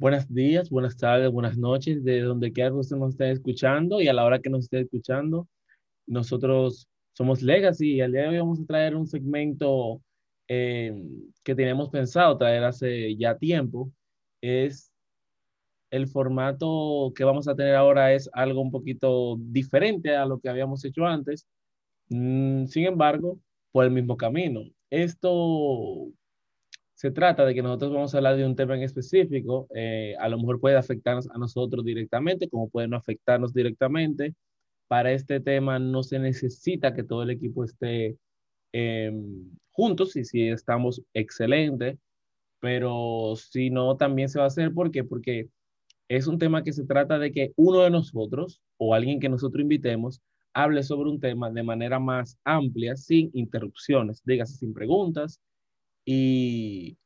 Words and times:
Buenos 0.00 0.32
días, 0.32 0.70
buenas 0.70 0.96
tardes, 0.96 1.30
buenas 1.30 1.58
noches, 1.58 2.02
de 2.02 2.22
donde 2.22 2.50
quiera 2.54 2.70
que 2.70 2.76
usted 2.76 2.96
nos 2.96 3.10
esté 3.10 3.32
escuchando 3.32 4.00
y 4.00 4.08
a 4.08 4.14
la 4.14 4.24
hora 4.24 4.40
que 4.40 4.48
nos 4.48 4.64
esté 4.64 4.80
escuchando. 4.80 5.46
Nosotros 6.06 6.88
somos 7.12 7.42
Legacy 7.42 7.96
y 7.96 8.00
al 8.00 8.12
día 8.12 8.22
de 8.22 8.28
hoy 8.28 8.38
vamos 8.38 8.60
a 8.60 8.64
traer 8.64 8.96
un 8.96 9.06
segmento 9.06 10.00
eh, 10.48 11.06
que 11.44 11.54
teníamos 11.54 11.90
pensado 11.90 12.38
traer 12.38 12.64
hace 12.64 13.14
ya 13.14 13.36
tiempo. 13.36 13.92
Es 14.40 14.90
el 15.90 16.08
formato 16.08 17.12
que 17.14 17.24
vamos 17.24 17.46
a 17.46 17.54
tener 17.54 17.74
ahora 17.74 18.14
es 18.14 18.30
algo 18.32 18.62
un 18.62 18.70
poquito 18.70 19.36
diferente 19.38 20.16
a 20.16 20.24
lo 20.24 20.40
que 20.40 20.48
habíamos 20.48 20.82
hecho 20.82 21.04
antes. 21.04 21.46
Mm, 22.08 22.64
sin 22.68 22.86
embargo, 22.86 23.38
por 23.70 23.84
el 23.84 23.90
mismo 23.90 24.16
camino. 24.16 24.62
Esto 24.88 26.10
se 27.00 27.10
trata 27.10 27.46
de 27.46 27.54
que 27.54 27.62
nosotros 27.62 27.94
vamos 27.94 28.12
a 28.12 28.18
hablar 28.18 28.36
de 28.36 28.44
un 28.44 28.54
tema 28.54 28.76
en 28.76 28.82
específico, 28.82 29.66
eh, 29.74 30.14
a 30.18 30.28
lo 30.28 30.36
mejor 30.36 30.60
puede 30.60 30.76
afectarnos 30.76 31.30
a 31.30 31.38
nosotros 31.38 31.82
directamente, 31.82 32.46
como 32.50 32.68
puede 32.68 32.88
no 32.88 32.98
afectarnos 32.98 33.54
directamente. 33.54 34.34
Para 34.86 35.12
este 35.12 35.40
tema 35.40 35.78
no 35.78 36.02
se 36.02 36.18
necesita 36.18 36.92
que 36.92 37.02
todo 37.02 37.22
el 37.22 37.30
equipo 37.30 37.64
esté 37.64 38.18
em, 38.72 39.50
juntos, 39.70 40.14
y 40.16 40.26
si 40.26 40.48
estamos 40.48 41.00
excelente, 41.14 41.98
pero 42.60 43.34
si 43.36 43.70
no, 43.70 43.96
también 43.96 44.28
se 44.28 44.38
va 44.38 44.44
a 44.44 44.48
hacer. 44.48 44.74
¿Por 44.74 44.90
qué? 44.90 45.02
Porque 45.02 45.48
es 46.06 46.26
un 46.26 46.38
tema 46.38 46.62
que 46.64 46.74
se 46.74 46.84
trata 46.84 47.18
de 47.18 47.32
que 47.32 47.54
uno 47.56 47.80
de 47.80 47.90
nosotros 47.90 48.60
o 48.76 48.94
alguien 48.94 49.20
que 49.20 49.30
nosotros 49.30 49.62
invitemos 49.62 50.20
hable 50.52 50.82
sobre 50.82 51.08
un 51.08 51.18
tema 51.18 51.50
de 51.50 51.62
manera 51.62 51.98
más 51.98 52.36
amplia, 52.44 52.94
sin 52.94 53.30
interrupciones, 53.32 54.20
dígase 54.26 54.56
sin 54.56 54.74
preguntas, 54.74 55.40
y 56.04 56.96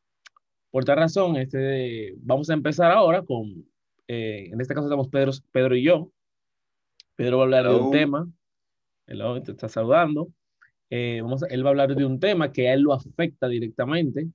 por 0.71 0.85
tal 0.85 0.97
razón, 0.97 1.37
este, 1.37 2.15
vamos 2.19 2.51
a 2.51 2.55
empezar 2.55 2.91
ahora 2.91 3.23
con, 3.23 3.65
eh, 4.09 4.49
en 4.53 4.61
este 4.61 4.75
caso 4.75 4.87
estamos 4.87 5.09
Pedro, 5.09 5.31
Pedro 5.53 5.77
y 5.77 5.85
yo. 5.85 6.11
Pedro 7.17 7.39
va 7.39 7.45
a 7.45 7.47
hablar 7.47 7.69
de 7.69 7.77
un 7.77 7.91
tema. 7.93 8.29
Hello, 9.07 9.41
te 9.41 9.53
está 9.53 9.69
saludando. 9.69 10.29
Eh, 10.91 11.21
vamos 11.23 11.45
él 11.49 11.65
va 11.65 11.69
a 11.69 11.71
hablar 11.71 11.95
de 11.95 12.05
un 12.05 12.19
tema 12.19 12.53
que 12.53 12.69
a 12.69 12.75
él 12.75 12.83
lo 12.83 12.93
afecta 12.93 13.49
directamente 13.49 14.29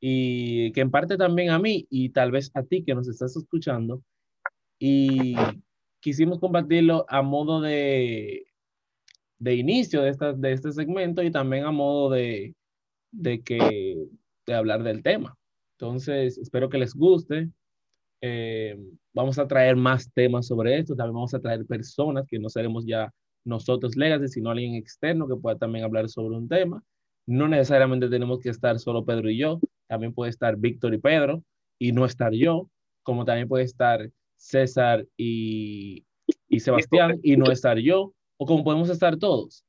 y 0.00 0.72
que 0.72 0.80
en 0.80 0.90
parte 0.90 1.16
también 1.16 1.50
a 1.50 1.58
mí 1.58 1.86
y 1.88 2.10
tal 2.10 2.30
vez 2.30 2.50
a 2.54 2.62
ti 2.64 2.82
que 2.84 2.94
nos 2.94 3.08
estás 3.08 3.36
escuchando. 3.36 4.02
Y 4.80 5.36
quisimos 6.00 6.40
compartirlo 6.40 7.06
a 7.08 7.22
modo 7.22 7.60
de, 7.60 8.46
de 9.38 9.54
inicio 9.54 10.02
de, 10.02 10.10
esta, 10.10 10.32
de 10.32 10.52
este 10.52 10.72
segmento 10.72 11.22
y 11.22 11.30
también 11.30 11.64
a 11.64 11.70
modo 11.70 12.10
de, 12.10 12.56
de, 13.12 13.42
que, 13.42 14.08
de 14.46 14.54
hablar 14.54 14.82
del 14.82 15.02
tema. 15.02 15.36
Entonces, 15.78 16.38
espero 16.38 16.68
que 16.68 16.78
les 16.78 16.94
guste. 16.94 17.50
Eh, 18.20 18.78
vamos 19.12 19.38
a 19.38 19.46
traer 19.46 19.76
más 19.76 20.10
temas 20.12 20.46
sobre 20.46 20.78
esto. 20.78 20.96
También 20.96 21.14
vamos 21.14 21.34
a 21.34 21.40
traer 21.40 21.66
personas 21.66 22.26
que 22.26 22.38
no 22.38 22.48
seremos 22.48 22.84
ya 22.86 23.12
nosotros 23.44 23.96
Legacy, 23.96 24.28
sino 24.28 24.50
alguien 24.50 24.74
externo 24.74 25.28
que 25.28 25.36
pueda 25.36 25.58
también 25.58 25.84
hablar 25.84 26.08
sobre 26.08 26.36
un 26.36 26.48
tema. 26.48 26.82
No 27.26 27.48
necesariamente 27.48 28.08
tenemos 28.08 28.40
que 28.40 28.50
estar 28.50 28.78
solo 28.78 29.04
Pedro 29.04 29.30
y 29.30 29.38
yo. 29.38 29.60
También 29.88 30.14
puede 30.14 30.30
estar 30.30 30.56
Víctor 30.56 30.94
y 30.94 30.98
Pedro 30.98 31.42
y 31.78 31.92
no 31.92 32.04
estar 32.04 32.32
yo, 32.32 32.70
como 33.02 33.24
también 33.24 33.48
puede 33.48 33.64
estar 33.64 34.08
César 34.36 35.06
y, 35.16 36.04
y 36.48 36.60
Sebastián 36.60 37.18
y 37.22 37.36
no 37.36 37.50
estar 37.50 37.78
yo, 37.78 38.14
o 38.36 38.46
como 38.46 38.64
podemos 38.64 38.88
estar 38.88 39.16
todos. 39.16 39.64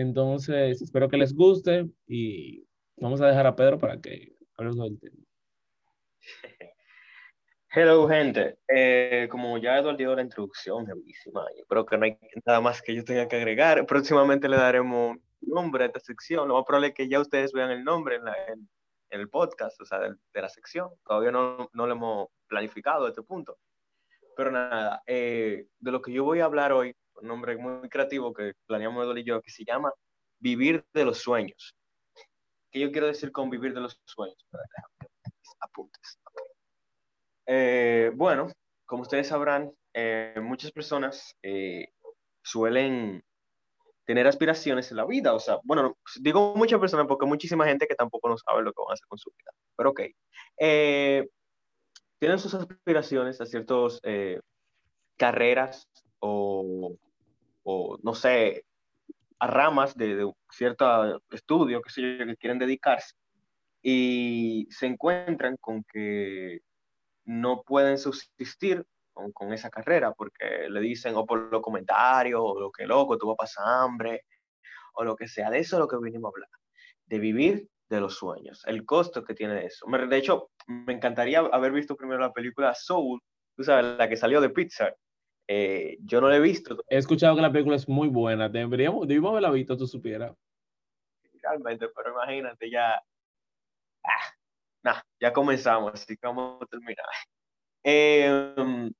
Entonces, 0.00 0.80
espero 0.80 1.08
que 1.08 1.16
les 1.16 1.34
guste 1.34 1.88
y 2.06 2.64
vamos 2.98 3.20
a 3.20 3.26
dejar 3.26 3.48
a 3.48 3.56
Pedro 3.56 3.78
para 3.80 4.00
que 4.00 4.32
hable 4.56 4.72
sobre 4.72 4.90
el 4.90 5.00
tema. 5.00 5.16
Hello, 7.74 8.06
gente. 8.08 8.58
Eh, 8.68 9.26
como 9.28 9.58
ya 9.58 9.76
Eduardo 9.76 9.96
dio 9.96 10.14
la 10.14 10.22
introducción, 10.22 10.84
bellísima, 10.84 11.44
yo 11.58 11.64
creo 11.66 11.84
que 11.84 11.98
no 11.98 12.04
hay 12.04 12.16
nada 12.46 12.60
más 12.60 12.80
que 12.80 12.94
yo 12.94 13.02
tenga 13.02 13.26
que 13.26 13.36
agregar. 13.36 13.84
Próximamente 13.86 14.48
le 14.48 14.56
daremos 14.56 15.16
nombre 15.40 15.82
a 15.82 15.86
esta 15.88 15.98
sección. 15.98 16.46
Lo 16.46 16.54
más 16.54 16.64
probable 16.64 16.88
es 16.88 16.94
que 16.94 17.08
ya 17.08 17.18
ustedes 17.18 17.52
vean 17.52 17.72
el 17.72 17.82
nombre 17.82 18.20
en, 18.20 18.68
el 19.10 19.28
podcast, 19.28 19.80
o 19.80 19.84
sea, 19.84 19.98
de, 19.98 20.14
la 20.32 20.48
sección. 20.48 20.90
Todavía 21.04 21.32
no, 21.32 21.70
no, 21.72 21.86
lo 21.88 21.92
hemos 21.92 22.28
planificado 22.46 23.06
a 23.06 23.08
este 23.08 23.22
punto. 23.22 23.58
Pero 24.36 24.52
nada, 24.52 25.02
eh, 25.08 25.66
de 25.80 25.90
lo 25.90 26.00
que 26.00 26.12
yo 26.12 26.22
voy 26.22 26.38
a 26.38 26.44
hablar 26.44 26.70
hoy 26.70 26.94
un 27.20 27.28
nombre 27.28 27.56
muy 27.56 27.88
creativo 27.88 28.32
que 28.32 28.54
planeamos 28.66 29.02
Eduardo 29.02 29.20
y 29.20 29.24
yo, 29.24 29.40
que 29.42 29.50
se 29.50 29.64
llama 29.64 29.92
Vivir 30.38 30.84
de 30.92 31.04
los 31.04 31.18
Sueños. 31.18 31.74
¿Qué 32.70 32.80
yo 32.80 32.92
quiero 32.92 33.06
decir 33.06 33.32
con 33.32 33.48
vivir 33.50 33.74
de 33.74 33.80
los 33.80 33.98
sueños? 34.04 34.46
Apuntes. 35.60 36.18
Eh, 37.46 38.12
bueno, 38.14 38.52
como 38.84 39.02
ustedes 39.02 39.28
sabrán, 39.28 39.72
eh, 39.94 40.34
muchas 40.40 40.70
personas 40.70 41.34
eh, 41.42 41.88
suelen 42.42 43.24
tener 44.04 44.26
aspiraciones 44.26 44.90
en 44.90 44.98
la 44.98 45.06
vida. 45.06 45.32
O 45.34 45.40
sea, 45.40 45.58
bueno, 45.64 45.96
digo 46.20 46.54
muchas 46.56 46.78
personas 46.78 47.06
porque 47.06 47.24
hay 47.24 47.30
muchísima 47.30 47.66
gente 47.66 47.86
que 47.86 47.94
tampoco 47.94 48.28
no 48.28 48.36
sabe 48.36 48.62
lo 48.62 48.72
que 48.72 48.82
van 48.82 48.90
a 48.90 48.94
hacer 48.94 49.06
con 49.08 49.18
su 49.18 49.30
vida. 49.30 49.50
Pero 49.76 49.90
ok. 49.90 50.00
tienen 52.18 52.38
sus 52.38 52.52
aspiraciones 52.54 53.40
a 53.40 53.46
ciertas 53.46 54.00
carreras 55.16 55.88
o 56.20 56.96
o 57.62 57.98
no 58.02 58.14
sé, 58.14 58.64
a 59.38 59.46
ramas 59.46 59.96
de, 59.96 60.30
cierto 60.50 61.22
estudio, 61.30 61.82
que 61.82 61.90
sé 61.90 62.18
yo, 62.18 62.26
que 62.26 62.36
quieren 62.36 62.58
dedicarse, 62.58 63.14
y 63.82 64.66
se 64.70 64.86
encuentran 64.86 65.56
con 65.60 65.84
que 65.84 66.60
no 67.24 67.62
pueden 67.62 67.98
subsistir 67.98 68.84
con, 69.12 69.52
esa 69.52 69.70
carrera 69.70 70.12
porque 70.12 70.68
le 70.68 70.80
dicen 70.80 71.14
o 71.16 71.26
por 71.26 71.52
los 71.52 71.62
comentarios 71.62 72.40
o 72.42 72.60
lo 72.60 72.70
que 72.70 72.86
loco, 72.86 73.18
tú 73.18 73.26
vas 73.28 73.34
a 73.34 73.36
pasar 73.36 73.64
hambre 73.66 74.24
o 74.94 75.04
lo 75.04 75.16
que 75.16 75.28
sea. 75.28 75.50
De 75.50 75.58
eso 75.58 75.76
es 75.76 75.80
lo 75.80 75.88
que 75.88 75.96
vinimos 76.00 76.28
a 76.28 76.32
hablar, 76.32 76.50
de 77.06 77.18
vivir 77.18 77.68
de 77.88 78.00
los 78.00 78.16
sueños, 78.16 78.62
el 78.66 78.84
costo 78.84 79.24
que 79.24 79.34
tiene 79.34 79.64
eso. 79.64 79.86
De 79.86 80.16
hecho, 80.16 80.50
me 80.66 80.92
encantaría 80.92 81.40
haber 81.40 81.72
visto 81.72 81.96
primero 81.96 82.20
la 82.20 82.32
película 82.32 82.74
Soul, 82.74 83.20
tú 83.56 83.64
sabes, 83.64 83.96
la 83.96 84.08
que 84.08 84.16
salió 84.16 84.40
de 84.40 84.50
Pixar, 84.50 84.94
eh, 85.50 85.96
yo 86.02 86.20
no 86.20 86.28
la 86.28 86.36
he 86.36 86.40
visto. 86.40 86.84
He 86.88 86.98
escuchado 86.98 87.34
que 87.34 87.42
la 87.42 87.50
película 87.50 87.76
es 87.76 87.88
muy 87.88 88.08
buena. 88.08 88.48
Deberíamos, 88.50 89.08
debimos 89.08 89.30
haberla 89.30 89.50
visto, 89.50 89.76
tú 89.76 89.86
supieras. 89.86 90.36
Realmente, 91.42 91.88
pero 91.88 92.12
imagínate, 92.12 92.70
ya. 92.70 93.02
Ah, 94.04 95.02
ya 95.20 95.32
comenzamos, 95.32 95.92
así 95.94 96.16
que 96.16 96.26
vamos 96.26 96.62
a 96.62 96.66
terminar. 96.66 97.06
Em, 97.82 98.92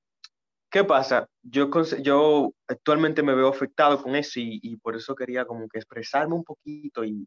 ¿Qué 0.71 0.85
pasa? 0.85 1.29
Yo, 1.43 1.71
yo 2.03 2.53
actualmente 2.67 3.23
me 3.23 3.35
veo 3.35 3.49
afectado 3.49 4.03
con 4.03 4.17
eso 4.17 4.41
y, 4.41 4.77
por 4.79 4.97
eso 4.97 5.15
quería 5.15 5.47
como 5.47 5.69
que 5.69 5.79
expresarme 5.79 6.35
un 6.35 6.45
poquito 6.45 7.05
y, 7.05 7.27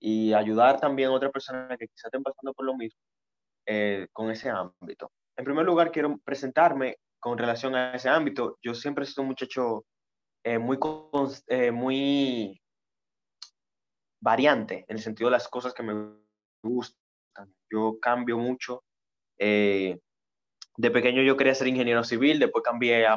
y, 0.00 0.32
ayudar 0.34 0.80
también 0.80 1.10
a 1.10 1.12
otras 1.12 1.32
personas 1.32 1.76
que 1.78 1.86
quizás 1.86 2.06
estén 2.06 2.22
pasando 2.22 2.52
por 2.54 2.66
lo 2.66 2.76
mismo 2.76 3.00
eh, 3.66 4.08
con 4.12 4.30
ese 4.30 4.50
ámbito. 4.50 5.10
En 5.36 5.44
primer 5.44 5.64
lugar, 5.64 5.92
quiero 5.92 6.18
presentarme 6.24 6.96
con 7.22 7.38
relación 7.38 7.76
a 7.76 7.94
ese 7.94 8.08
ámbito. 8.08 8.58
Yo 8.62 8.74
siempre 8.74 9.04
he 9.04 9.06
sido 9.06 9.22
un 9.22 9.28
muchacho 9.28 9.84
eh, 10.44 10.58
muy, 10.58 10.76
eh, 11.46 11.70
muy 11.70 12.60
variante 14.20 14.84
en 14.88 14.96
el 14.96 15.02
sentido 15.02 15.30
de 15.30 15.36
las 15.36 15.46
cosas 15.46 15.72
que 15.72 15.84
me 15.84 16.16
gustan. 16.64 17.54
Yo 17.70 17.96
cambio 18.00 18.36
mucho. 18.38 18.82
Eh, 19.38 20.00
de 20.76 20.90
pequeño 20.90 21.22
yo 21.22 21.36
quería 21.36 21.54
ser 21.54 21.68
ingeniero 21.68 22.02
civil, 22.02 22.40
después 22.40 22.64
cambié 22.64 23.06
a, 23.06 23.12
a, 23.12 23.16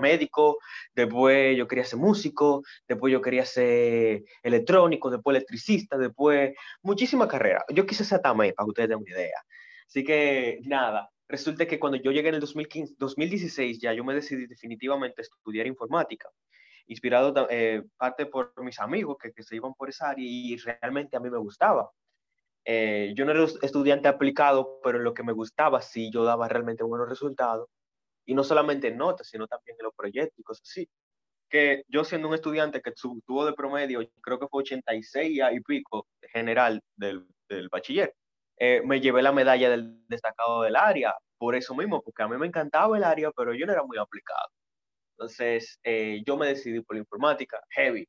médico, 0.00 0.58
después 0.92 1.56
yo 1.56 1.68
quería 1.68 1.84
ser 1.84 1.98
músico, 2.00 2.64
después 2.88 3.12
yo 3.12 3.20
quería 3.20 3.44
ser 3.44 4.24
electrónico, 4.42 5.10
después 5.10 5.36
electricista, 5.36 5.96
después 5.96 6.54
muchísimas 6.82 7.28
carreras. 7.28 7.62
Yo 7.72 7.86
quise 7.86 8.04
ser 8.04 8.20
también, 8.20 8.52
para 8.54 8.64
que 8.64 8.70
ustedes 8.70 8.88
tengan 8.88 9.02
una 9.02 9.10
idea. 9.12 9.44
Así 9.86 10.02
que 10.02 10.58
nada, 10.64 11.08
resulta 11.28 11.66
que 11.66 11.78
cuando 11.78 11.98
yo 11.98 12.12
llegué 12.12 12.28
en 12.28 12.36
el 12.36 12.40
2015, 12.40 12.94
2016 12.98 13.80
ya 13.80 13.92
yo 13.92 14.04
me 14.04 14.14
decidí 14.14 14.46
definitivamente 14.46 15.22
estudiar 15.22 15.66
informática, 15.66 16.28
inspirado 16.86 17.46
eh, 17.50 17.82
parte 17.96 18.26
por 18.26 18.52
mis 18.62 18.78
amigos 18.80 19.16
que, 19.20 19.32
que, 19.32 19.42
se 19.42 19.56
iban 19.56 19.74
por 19.74 19.88
esa 19.88 20.10
área 20.10 20.24
y 20.26 20.56
realmente 20.56 21.16
a 21.16 21.20
mí 21.20 21.30
me 21.30 21.38
gustaba. 21.38 21.90
Eh, 22.66 23.12
yo 23.14 23.24
no 23.24 23.32
era 23.32 23.44
estudiante 23.62 24.08
aplicado, 24.08 24.80
pero 24.82 24.98
lo 24.98 25.12
que 25.12 25.22
me 25.22 25.32
gustaba 25.32 25.82
sí 25.82 26.10
yo 26.10 26.24
daba 26.24 26.48
realmente 26.48 26.84
buenos 26.84 27.08
resultados. 27.08 27.68
Y 28.26 28.34
no 28.34 28.42
solamente 28.44 28.88
en 28.88 28.96
notas, 28.96 29.28
sino 29.28 29.46
también 29.46 29.76
en 29.78 29.84
los 29.84 29.94
proyectos 29.94 30.38
y 30.38 30.42
cosas 30.42 30.68
así. 30.68 30.88
Que 31.50 31.84
yo 31.88 32.04
siendo 32.04 32.28
un 32.28 32.34
estudiante 32.34 32.80
que 32.82 32.92
tuvo 32.92 33.44
de 33.46 33.52
promedio, 33.52 34.00
creo 34.22 34.38
que 34.38 34.48
fue 34.48 34.62
86 34.62 35.40
y 35.52 35.60
pico 35.60 36.06
general 36.32 36.80
del, 36.96 37.26
del 37.48 37.68
bachiller, 37.68 38.14
eh, 38.58 38.82
me 38.84 39.00
llevé 39.00 39.22
la 39.22 39.32
medalla 39.32 39.70
del 39.70 40.06
destacado 40.08 40.62
del 40.62 40.76
área, 40.76 41.14
por 41.38 41.54
eso 41.54 41.74
mismo, 41.74 42.02
porque 42.02 42.22
a 42.22 42.28
mí 42.28 42.36
me 42.36 42.46
encantaba 42.46 42.96
el 42.96 43.04
área, 43.04 43.30
pero 43.32 43.54
yo 43.54 43.66
no 43.66 43.72
era 43.72 43.84
muy 43.84 43.98
aplicado. 43.98 44.48
Entonces, 45.16 45.78
eh, 45.84 46.22
yo 46.26 46.36
me 46.36 46.48
decidí 46.48 46.80
por 46.80 46.96
la 46.96 47.00
informática, 47.02 47.60
heavy. 47.70 48.06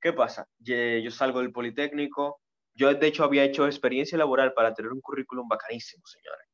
¿Qué 0.00 0.12
pasa? 0.12 0.46
Yo, 0.58 1.10
salgo 1.10 1.40
del 1.40 1.52
Politécnico, 1.52 2.40
yo 2.74 2.92
de 2.92 3.06
hecho 3.06 3.24
había 3.24 3.44
hecho 3.44 3.66
experiencia 3.66 4.18
laboral 4.18 4.52
para 4.54 4.74
tener 4.74 4.92
un 4.92 5.00
currículum 5.00 5.48
bacanísimo, 5.48 6.02
señores. 6.06 6.48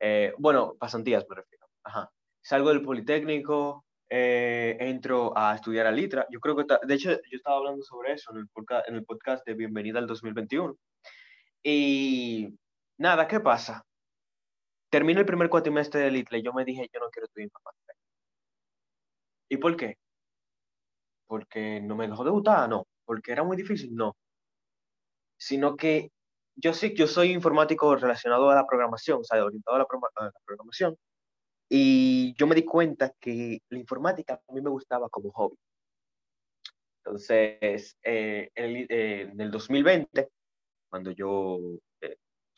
Eh, 0.00 0.34
bueno, 0.38 0.74
pasantías 0.78 1.24
me 1.28 1.36
refiero. 1.36 1.66
Ajá. 1.84 2.10
Salgo 2.42 2.70
del 2.70 2.82
Politécnico, 2.82 3.84
eh, 4.08 4.76
entro 4.80 5.32
a 5.36 5.54
estudiar 5.54 5.86
a 5.86 5.92
Litra. 5.92 6.26
Yo 6.30 6.40
creo 6.40 6.56
que, 6.56 6.64
de 6.84 6.94
hecho, 6.94 7.10
yo 7.10 7.36
estaba 7.36 7.58
hablando 7.58 7.82
sobre 7.84 8.14
eso 8.14 8.32
en 8.32 8.38
el, 8.38 8.48
podcast, 8.48 8.88
en 8.88 8.96
el 8.96 9.04
podcast 9.04 9.46
de 9.46 9.54
Bienvenida 9.54 10.00
al 10.00 10.08
2021. 10.08 10.76
Y 11.62 12.58
nada, 12.98 13.28
¿qué 13.28 13.38
pasa? 13.38 13.84
Termino 14.90 15.20
el 15.20 15.26
primer 15.26 15.48
cuatrimestre 15.48 16.00
de 16.00 16.10
Litra 16.10 16.38
y 16.38 16.42
yo 16.42 16.52
me 16.52 16.64
dije, 16.64 16.88
yo 16.92 17.00
no 17.00 17.08
quiero 17.10 17.26
estudiar 17.26 17.46
informática. 17.46 17.94
¿Y 19.48 19.56
por 19.56 19.76
qué? 19.76 19.96
Porque 21.26 21.80
no 21.80 21.96
me 21.96 22.08
dejó 22.08 22.24
de 22.24 22.30
gustar, 22.30 22.68
no. 22.68 22.86
Porque 23.04 23.32
era 23.32 23.44
muy 23.44 23.56
difícil, 23.56 23.94
no. 23.94 24.16
Sino 25.38 25.76
que 25.76 26.10
yo 26.56 26.74
sí, 26.74 26.94
yo 26.94 27.06
soy 27.06 27.32
informático 27.32 27.96
relacionado 27.96 28.50
a 28.50 28.54
la 28.54 28.66
programación, 28.66 29.20
o 29.20 29.24
sea, 29.24 29.44
orientado 29.44 29.76
a 29.76 29.80
la, 29.80 29.86
programación, 30.44 30.96
y 31.68 32.34
yo 32.34 32.46
me 32.46 32.54
di 32.54 32.64
cuenta 32.64 33.12
que 33.20 33.60
la 33.68 33.78
informática 33.78 34.42
a 34.46 34.52
mí 34.52 34.60
me 34.60 34.70
gustaba 34.70 35.08
como 35.08 35.30
hobby. 35.32 35.56
Entonces, 37.04 37.96
eh, 38.02 38.50
en, 38.54 39.40
el, 39.40 39.50
2020, 39.50 40.28
cuando 40.90 41.12
yo, 41.12 41.58
eh, 41.58 41.78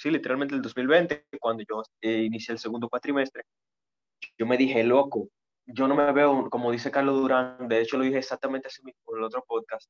sí, 0.03 0.11
literalmente 0.11 0.55
el 0.57 0.63
2020, 0.63 1.27
cuando 1.41 1.63
yo 1.69 1.83
eh, 2.01 2.23
inicié 2.25 2.53
el 2.53 2.59
segundo 2.59 2.89
cuatrimestre, 2.89 3.45
yo 4.37 4.47
me 4.47 4.57
dije, 4.57 4.83
loco, 4.83 5.29
yo 5.67 5.87
no 5.87 5.95
me 5.95 6.11
veo, 6.13 6.51
como 6.51 6.73
dice 6.73 6.91
Carlos 6.91 7.21
Durán, 7.21 7.69
de 7.69 7.81
hecho 7.81 7.97
lo 7.97 8.05
dije 8.05 8.19
exactamente 8.19 8.67
así 8.67 8.83
mismo 8.83 9.01
en 9.13 9.19
el 9.19 9.25
otro 9.25 9.45
podcast, 9.47 9.89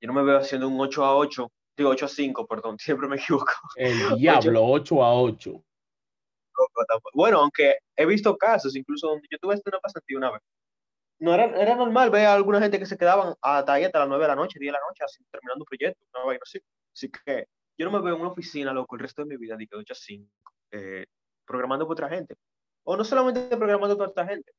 yo 0.00 0.06
no 0.06 0.14
me 0.14 0.22
veo 0.22 0.38
haciendo 0.38 0.66
un 0.66 0.80
8 0.80 1.04
a 1.04 1.14
8 1.14 1.48
Digo, 1.76 1.90
8 1.90 2.04
a 2.04 2.08
5, 2.08 2.46
perdón, 2.46 2.78
siempre 2.78 3.08
me 3.08 3.16
equivoco. 3.16 3.52
El 3.76 4.18
diablo, 4.18 4.66
8, 4.66 5.02
a 5.02 5.14
8. 5.14 5.64
Bueno, 7.14 7.38
aunque 7.40 7.76
he 7.96 8.04
visto 8.04 8.36
casos, 8.36 8.76
incluso 8.76 9.08
donde 9.08 9.26
yo 9.30 9.38
tuve 9.38 9.60
una 9.64 9.78
pasantía 9.78 10.18
una 10.18 10.30
vez. 10.32 10.42
No 11.20 11.34
era, 11.34 11.44
era 11.58 11.74
normal 11.74 12.10
ver 12.10 12.26
a 12.26 12.34
alguna 12.34 12.60
gente 12.60 12.78
que 12.78 12.86
se 12.86 12.98
quedaban 12.98 13.34
hasta 13.40 13.72
ahí 13.72 13.84
hasta 13.84 14.00
las 14.00 14.08
9 14.08 14.24
de 14.24 14.28
la 14.28 14.34
noche, 14.34 14.58
10 14.58 14.72
de 14.72 14.78
la 14.78 14.86
noche, 14.86 15.04
así, 15.04 15.24
terminando 15.30 15.62
un 15.62 15.66
proyecto, 15.66 16.04
una 16.14 16.24
vaina 16.24 16.40
así. 16.42 16.60
Así 16.94 17.10
que 17.10 17.46
yo 17.80 17.86
no 17.86 17.92
me 17.92 18.04
veo 18.04 18.14
en 18.14 18.20
una 18.20 18.30
oficina, 18.30 18.74
loco, 18.74 18.94
el 18.94 19.00
resto 19.00 19.22
de 19.22 19.28
mi 19.28 19.36
vida, 19.38 19.56
de 19.56 19.66
8 19.72 19.94
a 19.94 19.96
5, 19.96 20.28
eh, 20.72 21.06
programando 21.46 21.86
para 21.86 21.92
otra 21.92 22.08
gente. 22.14 22.34
O 22.84 22.94
no 22.94 23.04
solamente 23.04 23.56
programando 23.56 23.96
para 23.96 24.10
otra 24.10 24.26
gente, 24.26 24.52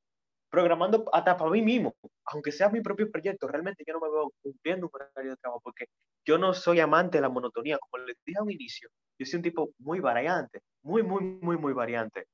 programando 0.49 1.05
hasta 1.13 1.37
para 1.37 1.51
mí 1.51 1.61
mismo, 1.61 1.93
aunque 2.25 2.51
sea 2.51 2.69
mi 2.69 2.81
propio 2.81 3.11
proyecto, 3.11 3.47
realmente 3.47 3.83
yo 3.85 3.93
no 3.93 3.99
me 3.99 4.09
veo 4.09 4.31
cumpliendo 4.41 4.87
un 4.87 4.91
horario 4.99 5.31
de 5.31 5.37
trabajo 5.37 5.61
porque 5.63 5.85
yo 6.25 6.39
no 6.39 6.55
soy 6.55 6.79
amante 6.79 7.19
de 7.19 7.21
la 7.21 7.29
monotonía, 7.29 7.77
como 7.77 8.03
les 8.03 8.17
dije 8.25 8.39
a 8.39 8.43
un 8.43 8.49
inicio, 8.49 8.89
yo 9.19 9.25
soy 9.27 9.37
un 9.37 9.43
tipo 9.43 9.69
muy 9.77 9.99
variante, 9.99 10.61
muy, 10.81 11.03
muy, 11.03 11.21
muy, 11.21 11.57
muy 11.57 11.73
variante. 11.73 12.25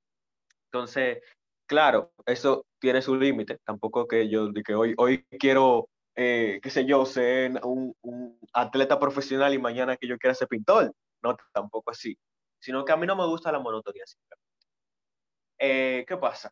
Entonces, 0.72 1.22
claro, 1.66 2.14
eso 2.26 2.66
tiene 2.80 3.02
su 3.02 3.18
límite, 3.18 3.58
tampoco 3.66 4.08
que 4.08 4.30
yo, 4.30 4.54
de 4.54 4.64
que 4.64 4.74
hoy, 4.74 4.94
hoy 4.98 5.26
quiero, 5.38 5.90
eh, 6.18 6.60
qué 6.62 6.70
sé 6.70 6.86
yo, 6.86 7.06
ser 7.06 7.60
un, 7.64 7.96
un, 8.02 8.40
atleta 8.54 9.00
profesional 9.00 9.54
y 9.54 9.60
mañana 9.60 9.98
que 9.98 10.08
yo 10.08 10.18
quiera 10.18 10.34
ser 10.36 10.48
pintor, 10.50 10.94
no, 11.24 11.38
tampoco 11.54 11.92
así, 11.92 12.18
sino 12.60 12.84
que 12.84 12.92
a 12.92 12.98
mí 12.98 13.08
no 13.08 13.16
me 13.16 13.26
gusta 13.28 13.52
la 13.52 13.60
monotonía. 13.60 14.04
Eh, 15.60 16.06
¿Qué 16.08 16.18
pasa? 16.18 16.52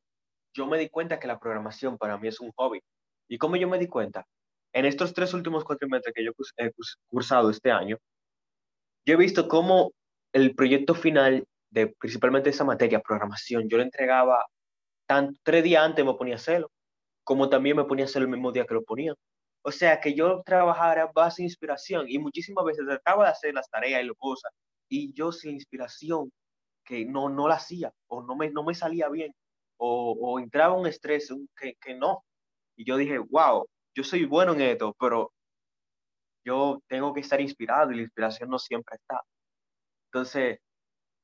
yo 0.55 0.65
me 0.65 0.77
di 0.79 0.89
cuenta 0.89 1.19
que 1.19 1.27
la 1.27 1.39
programación 1.39 1.97
para 1.97 2.17
mí 2.17 2.29
es 2.29 2.39
un 2.39 2.51
hobby. 2.55 2.81
¿Y 3.27 3.37
cómo 3.37 3.57
yo 3.57 3.67
me 3.67 3.77
di 3.77 3.87
cuenta? 3.87 4.25
En 4.73 4.85
estos 4.85 5.13
tres 5.13 5.33
últimos 5.33 5.63
cuatrimestres 5.65 6.13
que 6.15 6.23
yo 6.23 6.31
he 6.57 6.71
cursado 7.07 7.49
este 7.49 7.71
año, 7.71 7.97
yo 9.05 9.13
he 9.13 9.17
visto 9.17 9.47
cómo 9.47 9.91
el 10.33 10.55
proyecto 10.55 10.95
final 10.95 11.45
de 11.69 11.87
principalmente 11.87 12.49
esa 12.49 12.63
materia, 12.63 13.01
programación, 13.01 13.67
yo 13.69 13.77
lo 13.77 13.83
entregaba 13.83 14.45
tanto 15.07 15.39
tres 15.43 15.63
días 15.63 15.83
antes 15.83 16.05
me 16.05 16.13
ponía 16.15 16.35
a 16.35 16.37
hacerlo, 16.37 16.71
como 17.23 17.49
también 17.49 17.77
me 17.77 17.85
ponía 17.85 18.05
a 18.05 18.07
hacerlo 18.07 18.27
el 18.27 18.31
mismo 18.31 18.51
día 18.51 18.65
que 18.65 18.73
lo 18.73 18.83
ponía. 18.83 19.13
O 19.67 19.71
sea, 19.71 19.99
que 19.99 20.13
yo 20.13 20.43
trabajara 20.43 21.11
base 21.13 21.41
inspiración 21.41 22.05
y 22.07 22.19
muchísimas 22.19 22.63
veces 22.65 22.85
trataba 22.85 23.25
de 23.25 23.31
hacer 23.31 23.53
las 23.55 23.67
tareas 23.67 24.03
y 24.03 24.05
las 24.05 24.17
cosas 24.17 24.51
y 24.87 25.11
yo 25.13 25.31
sin 25.31 25.53
inspiración, 25.55 26.31
que 26.85 27.03
no, 27.05 27.29
no 27.29 27.47
la 27.47 27.55
hacía 27.55 27.91
o 28.07 28.21
no 28.21 28.35
me, 28.35 28.51
no 28.51 28.63
me 28.63 28.75
salía 28.75 29.09
bien 29.09 29.33
o, 29.77 30.39
entraba 30.39 30.75
un 30.75 30.85
estrés 30.85 31.33
que, 31.59 31.73
que 31.81 31.95
no. 31.95 32.23
Y 32.77 32.85
yo 32.85 32.97
dije, 32.97 33.17
wow, 33.17 33.65
yo 33.95 34.03
soy 34.03 34.25
bueno 34.25 34.53
en 34.53 34.61
esto, 34.61 34.95
pero 34.99 35.31
yo 36.45 36.79
tengo 36.87 37.13
que 37.13 37.21
estar 37.21 37.41
inspirado 37.41 37.91
y 37.91 37.95
la 37.95 38.01
inspiración 38.03 38.49
no 38.49 38.59
siempre 38.59 38.97
está. 38.97 39.19
Entonces, 40.11 40.59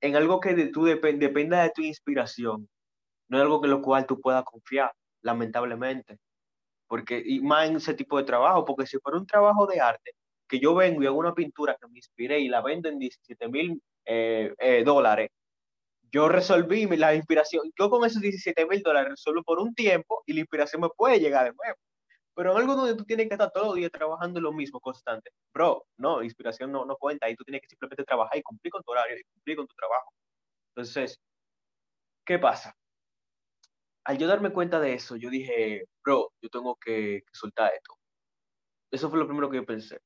en 0.02 0.16
algo 0.16 0.40
que 0.40 0.56
de, 0.56 0.68
tú 0.70 0.86
dependa 0.86 1.62
de 1.64 1.72
tu 1.72 1.84
inspiración, 1.84 2.68
no 3.30 3.38
es 3.38 3.44
algo 3.44 3.64
en 3.64 3.72
lo 3.72 3.82
cual 3.84 4.08
tú 4.08 4.20
puedas 4.20 4.44
confiar, 4.44 4.92
lamentablemente. 5.22 6.18
Porque, 6.92 7.24
y 7.26 7.40
más 7.40 7.70
en 7.70 7.78
ese 7.78 7.94
tipo 7.94 8.18
de 8.18 8.26
trabajo, 8.26 8.66
porque 8.66 8.86
si 8.86 8.98
fuera 8.98 9.18
un 9.18 9.26
trabajo 9.26 9.66
de 9.66 9.80
arte, 9.80 10.12
que 10.46 10.60
yo 10.60 10.76
vengo 10.76 11.02
y 11.02 11.06
hago 11.06 11.20
una 11.20 11.34
pintura 11.34 11.78
que 11.80 11.88
me 11.88 11.98
inspiré 11.98 12.42
y 12.42 12.50
la 12.50 12.62
vendo 12.62 12.90
en 12.90 13.00
17 13.00 13.48
mil 13.48 13.82
eh, 14.04 14.54
eh, 14.60 14.84
dólares, 14.84 15.30
yo 16.12 16.28
resolví 16.28 16.86
la 16.98 17.16
inspiración, 17.16 17.72
yo 17.80 17.90
con 17.90 18.06
esos 18.06 18.22
17 18.22 18.66
mil 18.66 18.82
dólares 18.82 19.12
resuelvo 19.12 19.42
por 19.44 19.60
un 19.60 19.74
tiempo 19.74 20.22
y 20.26 20.34
la 20.34 20.42
inspiración 20.42 20.82
me 20.82 20.90
puede 20.90 21.22
llegar 21.22 21.46
de 21.46 21.54
nuevo. 21.54 21.78
Pero 22.36 22.52
en 22.52 22.58
algo 22.58 22.76
donde 22.76 22.96
tú 22.98 23.06
tienes 23.06 23.30
que 23.30 23.36
estar 23.36 23.52
todo 23.54 23.74
el 23.74 23.80
día 23.80 23.90
trabajando 23.90 24.42
lo 24.42 24.52
mismo 24.52 24.82
constante, 24.82 25.32
bro, 25.54 25.86
no, 25.96 26.22
inspiración 26.22 26.74
no, 26.74 26.84
no 26.84 26.98
cuenta 26.98 27.30
y 27.30 27.38
tú 27.38 27.46
tienes 27.46 27.62
que 27.62 27.70
simplemente 27.70 28.04
trabajar 28.04 28.38
y 28.38 28.42
cumplir 28.42 28.70
con 28.70 28.84
tu 28.84 28.92
horario 28.92 29.18
y 29.18 29.24
cumplir 29.34 29.56
con 29.56 29.66
tu 29.66 29.76
trabajo. 29.76 30.12
Entonces, 30.76 31.18
¿qué 32.26 32.38
pasa? 32.38 32.76
Al 34.06 34.18
yo 34.18 34.28
darme 34.28 34.52
cuenta 34.52 34.80
de 34.80 34.94
eso, 34.94 35.16
yo 35.16 35.30
dije, 35.30 35.86
bro, 36.04 36.32
yo 36.42 36.50
tengo 36.50 36.76
que, 36.76 37.24
que 37.26 37.34
soltar 37.34 37.72
esto. 37.74 37.98
Eso 38.92 39.10
fue 39.10 39.20
lo 39.20 39.28
primero 39.28 39.50
que 39.50 39.58
yo 39.58 39.66
pensé. 39.66 40.00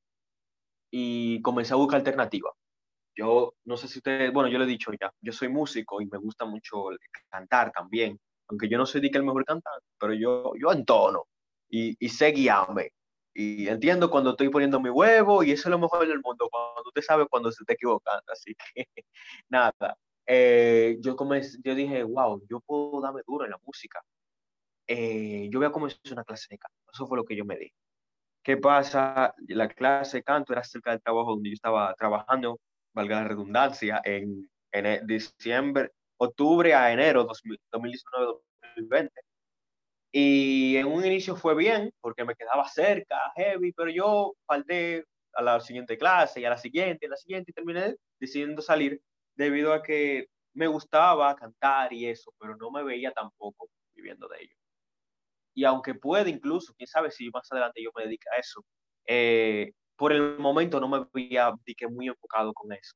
Y 0.92 1.42
comencé 1.42 1.74
a 1.74 1.77
buscar 1.77 2.00
alternativas 2.00 2.53
yo 3.15 3.56
no 3.65 3.77
sé 3.77 3.88
si 3.88 4.00
ustedes, 4.00 4.31
bueno, 4.33 4.50
yo 4.50 4.57
lo 4.57 4.65
he 4.65 4.68
dicho 4.68 4.92
ya, 5.00 5.12
yo 5.21 5.31
soy 5.31 5.50
músico 5.50 6.01
y 6.01 6.06
me 6.07 6.18
gusta 6.18 6.45
mucho 6.45 6.89
cantar 7.30 7.71
también, 7.71 8.19
aunque 8.47 8.68
yo 8.69 8.77
no 8.77 8.86
soy 8.86 9.09
el 9.13 9.24
mejor 9.24 9.45
cantante, 9.45 9.86
pero 10.00 10.13
yo, 10.13 10.53
yo 10.59 10.71
entono 10.71 11.25
y, 11.69 11.95
y 12.00 12.09
sé 12.09 12.31
guiarme. 12.31 12.91
Y 13.33 13.68
entiendo 13.68 14.09
cuando 14.09 14.31
estoy 14.31 14.50
poniendo 14.50 14.80
mi 14.80 14.89
huevo 14.89 15.44
y 15.44 15.51
eso 15.51 15.68
es 15.68 15.71
lo 15.71 15.80
mejor 15.80 16.07
del 16.07 16.21
mundo, 16.24 16.48
cuando 16.50 16.83
usted 16.88 17.01
sabe 17.01 17.27
cuando 17.27 17.51
se 17.51 17.63
está 17.63 17.74
equivocando. 17.74 18.24
Así 18.31 18.56
que 18.56 18.86
nada, 19.50 19.74
eh, 20.27 20.98
yo, 21.00 21.16
comencé, 21.16 21.57
yo 21.63 21.75
dije, 21.75 22.04
wow, 22.04 22.42
yo 22.50 22.60
puedo 22.62 23.01
darme 23.01 23.22
duro 23.27 23.45
en 23.45 23.51
la 23.51 23.60
música. 23.66 24.01
Eh, 24.88 25.50
yo 25.51 25.60
voy 25.60 25.67
a 25.67 25.72
comenzar 25.72 26.00
una 26.12 26.24
clase 26.24 26.48
de 26.50 26.58
canto. 26.58 26.77
Eso 26.94 27.08
fue 27.08 27.17
lo 27.17 27.25
que 27.25 27.36
yo 27.36 27.46
me 27.46 27.58
di. 27.58 27.72
¿Qué 28.44 28.58
pasa? 28.58 29.34
La 29.48 29.67
clase 29.70 30.17
de 30.17 30.24
canto 30.24 30.53
era 30.53 30.63
cerca 30.63 30.91
del 30.91 31.01
trabajo 31.01 31.32
donde 31.32 31.50
yo 31.50 31.53
estaba 31.55 31.94
trabajando 31.96 32.60
valga 32.96 33.22
la 33.22 33.27
redundancia, 33.27 34.01
en, 34.03 34.50
en 34.72 34.86
e, 34.86 35.01
diciembre, 35.05 35.91
octubre 36.17 36.74
a 36.74 36.91
enero 36.91 37.27
2019-2020. 37.27 39.10
Y 40.12 40.77
en 40.77 40.88
un 40.88 41.05
inicio 41.05 41.36
fue 41.36 41.55
bien, 41.55 41.91
porque 42.00 42.24
me 42.24 42.36
quedaba 42.36 42.67
cerca, 42.70 43.17
heavy, 43.36 43.74
pero 43.74 43.89
yo 43.91 44.34
falté 44.48 45.03
a 45.34 45.44
la 45.44 45.60
siguiente 45.60 45.98
clase 45.98 46.39
y 46.39 46.46
a 46.46 46.50
la 46.51 46.58
siguiente, 46.58 47.05
y 47.05 47.08
a 47.08 47.10
la 47.12 47.17
siguiente, 47.17 47.51
y 47.51 47.53
terminé 47.53 47.96
decidiendo 48.17 48.62
salir 48.62 49.01
debido 49.36 49.74
a 49.74 49.84
que 49.84 50.27
me 50.54 50.68
gustaba 50.68 51.36
cantar 51.36 51.94
y 51.94 52.08
eso, 52.08 52.34
pero 52.39 52.56
no 52.58 52.72
me 52.72 52.84
veía 52.84 53.12
tampoco 53.12 53.70
viviendo 53.94 54.27
de 54.27 54.44
ello. 54.44 54.56
Y 55.54 55.65
aunque 55.65 55.96
puede 55.96 56.30
incluso, 56.30 56.74
quién 56.75 56.88
sabe 56.88 57.12
si 57.12 57.30
más 57.30 57.50
adelante 57.51 57.82
yo 57.84 57.92
me 57.96 58.04
dedique 58.04 58.27
a 58.36 58.39
eso, 58.39 58.63
eh, 59.08 59.72
por 59.96 60.12
el 60.12 60.38
momento 60.39 60.80
no 60.80 60.88
me 60.89 61.06
veía 61.13 61.54
muy 61.89 62.08
enfocado 62.08 62.54
con 62.54 62.74
eso, 62.74 62.94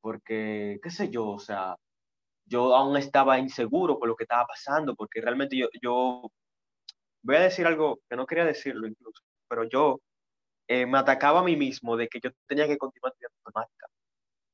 porque, 0.00 0.78
qué 0.82 0.90
sé 0.90 1.10
yo, 1.10 1.28
o 1.28 1.38
sea, 1.38 1.76
yo 2.46 2.76
aún 2.76 2.96
estaba 2.96 3.38
inseguro 3.38 3.98
por 3.98 4.08
lo 4.08 4.16
que 4.16 4.24
estaba 4.24 4.46
pasando, 4.46 4.94
porque 4.94 5.20
realmente 5.20 5.56
yo, 5.56 5.68
yo 5.82 6.30
voy 7.22 7.36
a 7.36 7.40
decir 7.40 7.66
algo 7.66 7.98
que 8.08 8.16
no 8.16 8.26
quería 8.26 8.44
decirlo 8.44 8.86
incluso, 8.86 9.22
pero 9.48 9.64
yo 9.64 10.00
eh, 10.68 10.86
me 10.86 10.98
atacaba 10.98 11.40
a 11.40 11.44
mí 11.44 11.56
mismo 11.56 11.96
de 11.96 12.08
que 12.08 12.20
yo 12.22 12.30
tenía 12.46 12.68
que 12.68 12.78
continuar 12.78 13.12
estudiando 13.12 13.36
informática, 13.38 13.86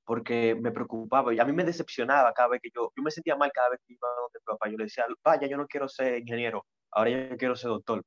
porque 0.05 0.55
me 0.55 0.73
preocupaba 0.73 1.35
y 1.35 1.39
a 1.41 1.45
mí 1.45 1.53
me 1.53 1.65
decepcionaba 1.65 2.33
cada 2.33 2.49
vez 2.51 2.61
que 2.63 2.71
yo, 2.75 2.93
yo 2.97 3.03
me 3.03 3.11
sentía 3.11 3.37
mal 3.37 3.51
cada 3.53 3.71
vez 3.71 3.81
que 3.87 3.95
iba 3.95 4.09
donde 4.09 4.39
mi 4.41 4.45
papá, 4.45 4.69
yo 4.69 4.77
le 4.77 4.85
decía, 4.85 5.07
vaya, 5.25 5.47
yo 5.47 5.57
no 5.57 5.67
quiero 5.67 5.89
ser 5.89 6.19
ingeniero, 6.19 6.67
ahora 6.91 7.11
yo 7.11 7.37
quiero 7.37 7.57
ser 7.57 7.71
doctor, 7.71 8.03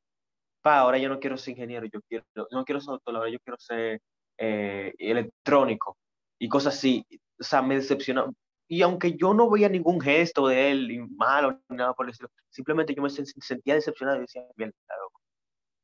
ahora 0.64 0.98
yo 0.98 1.10
no 1.10 1.20
quiero 1.20 1.38
ser 1.38 1.52
ingeniero, 1.52 1.86
yo 1.92 2.02
quiero, 2.08 2.26
no 2.52 2.66
quiero 2.66 2.82
ser 2.82 2.92
doctor, 2.92 3.16
ahora 3.16 3.30
yo 3.30 3.40
quiero 3.40 3.58
ser 3.60 4.02
eh, 4.38 4.94
electrónico 4.98 5.98
y 6.40 6.50
cosas 6.50 6.76
así. 6.76 7.06
O 7.40 7.44
sea, 7.44 7.62
me 7.62 7.76
decepcionó. 7.76 8.34
Y 8.68 8.82
aunque 8.82 9.16
yo 9.16 9.34
no 9.34 9.50
veía 9.50 9.70
ningún 9.70 10.02
gesto 10.02 10.48
de 10.48 10.72
él, 10.72 10.88
ni 10.88 10.98
malo, 11.00 11.60
ni 11.70 11.78
nada 11.78 11.94
por 11.94 12.06
el 12.06 12.12
estilo, 12.12 12.30
simplemente 12.50 12.96
yo 12.96 13.04
me 13.04 13.10
sentía 13.10 13.76
decepcionado 13.76 14.18
y 14.18 14.22
decía, 14.22 14.44
bien, 14.56 14.74
loco, 15.02 15.22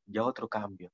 ya 0.06 0.24
otro 0.24 0.48
cambio, 0.48 0.90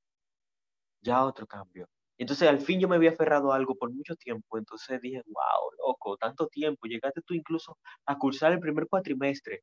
ya 1.01 1.25
otro 1.25 1.47
cambio. 1.47 1.87
Entonces 2.19 2.49
al 2.49 2.59
fin 2.59 2.79
yo 2.81 2.87
me 2.89 2.97
había 2.97 3.11
aferrado 3.11 3.53
algo 3.53 3.75
por 3.75 3.91
mucho 3.91 4.15
tiempo, 4.15 4.57
entonces 4.57 5.01
dije, 5.01 5.23
wow, 5.27 5.71
loco, 5.87 6.17
tanto 6.17 6.47
tiempo, 6.47 6.87
llegaste 6.87 7.21
tú 7.25 7.33
incluso 7.33 7.77
a 8.05 8.17
cursar 8.17 8.51
el 8.51 8.59
primer 8.59 8.87
cuatrimestre 8.87 9.61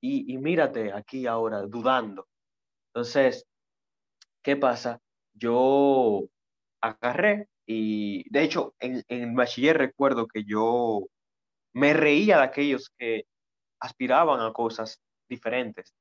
y, 0.00 0.32
y 0.34 0.38
mírate 0.38 0.92
aquí 0.92 1.26
ahora, 1.26 1.62
dudando. 1.62 2.28
Entonces, 2.94 3.46
¿qué 4.42 4.56
pasa? 4.56 5.00
Yo 5.34 6.24
agarré 6.82 7.48
y 7.66 8.28
de 8.30 8.42
hecho 8.42 8.74
en, 8.80 9.02
en 9.08 9.30
el 9.30 9.34
bachiller 9.34 9.78
recuerdo 9.78 10.26
que 10.26 10.44
yo 10.44 11.06
me 11.74 11.94
reía 11.94 12.38
de 12.38 12.44
aquellos 12.44 12.90
que 12.98 13.24
aspiraban 13.80 14.40
a 14.40 14.52
cosas 14.52 15.00
diferentes. 15.28 15.94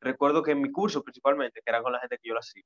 Recuerdo 0.00 0.42
que 0.42 0.52
en 0.52 0.62
mi 0.62 0.72
curso 0.72 1.02
principalmente, 1.02 1.60
que 1.62 1.70
era 1.70 1.82
con 1.82 1.92
la 1.92 2.00
gente 2.00 2.18
que 2.18 2.28
yo 2.28 2.34
lo 2.34 2.40
hacía, 2.40 2.62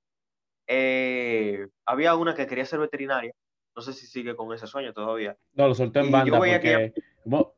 eh, 0.69 1.67
había 1.87 2.15
una 2.17 2.35
que 2.35 2.47
quería 2.47 2.65
ser 2.65 2.81
veterinaria. 2.81 3.33
No 3.77 3.83
sé 3.83 3.93
si 3.93 4.07
sigue 4.07 4.37
con 4.37 4.53
ese 4.53 4.67
sueño 4.67 4.93
todavía. 4.93 5.37
No, 5.55 5.69
lo 5.69 5.75
solté 5.75 6.01
en 6.01 6.11
banda 6.11 6.39
porque, 6.39 6.93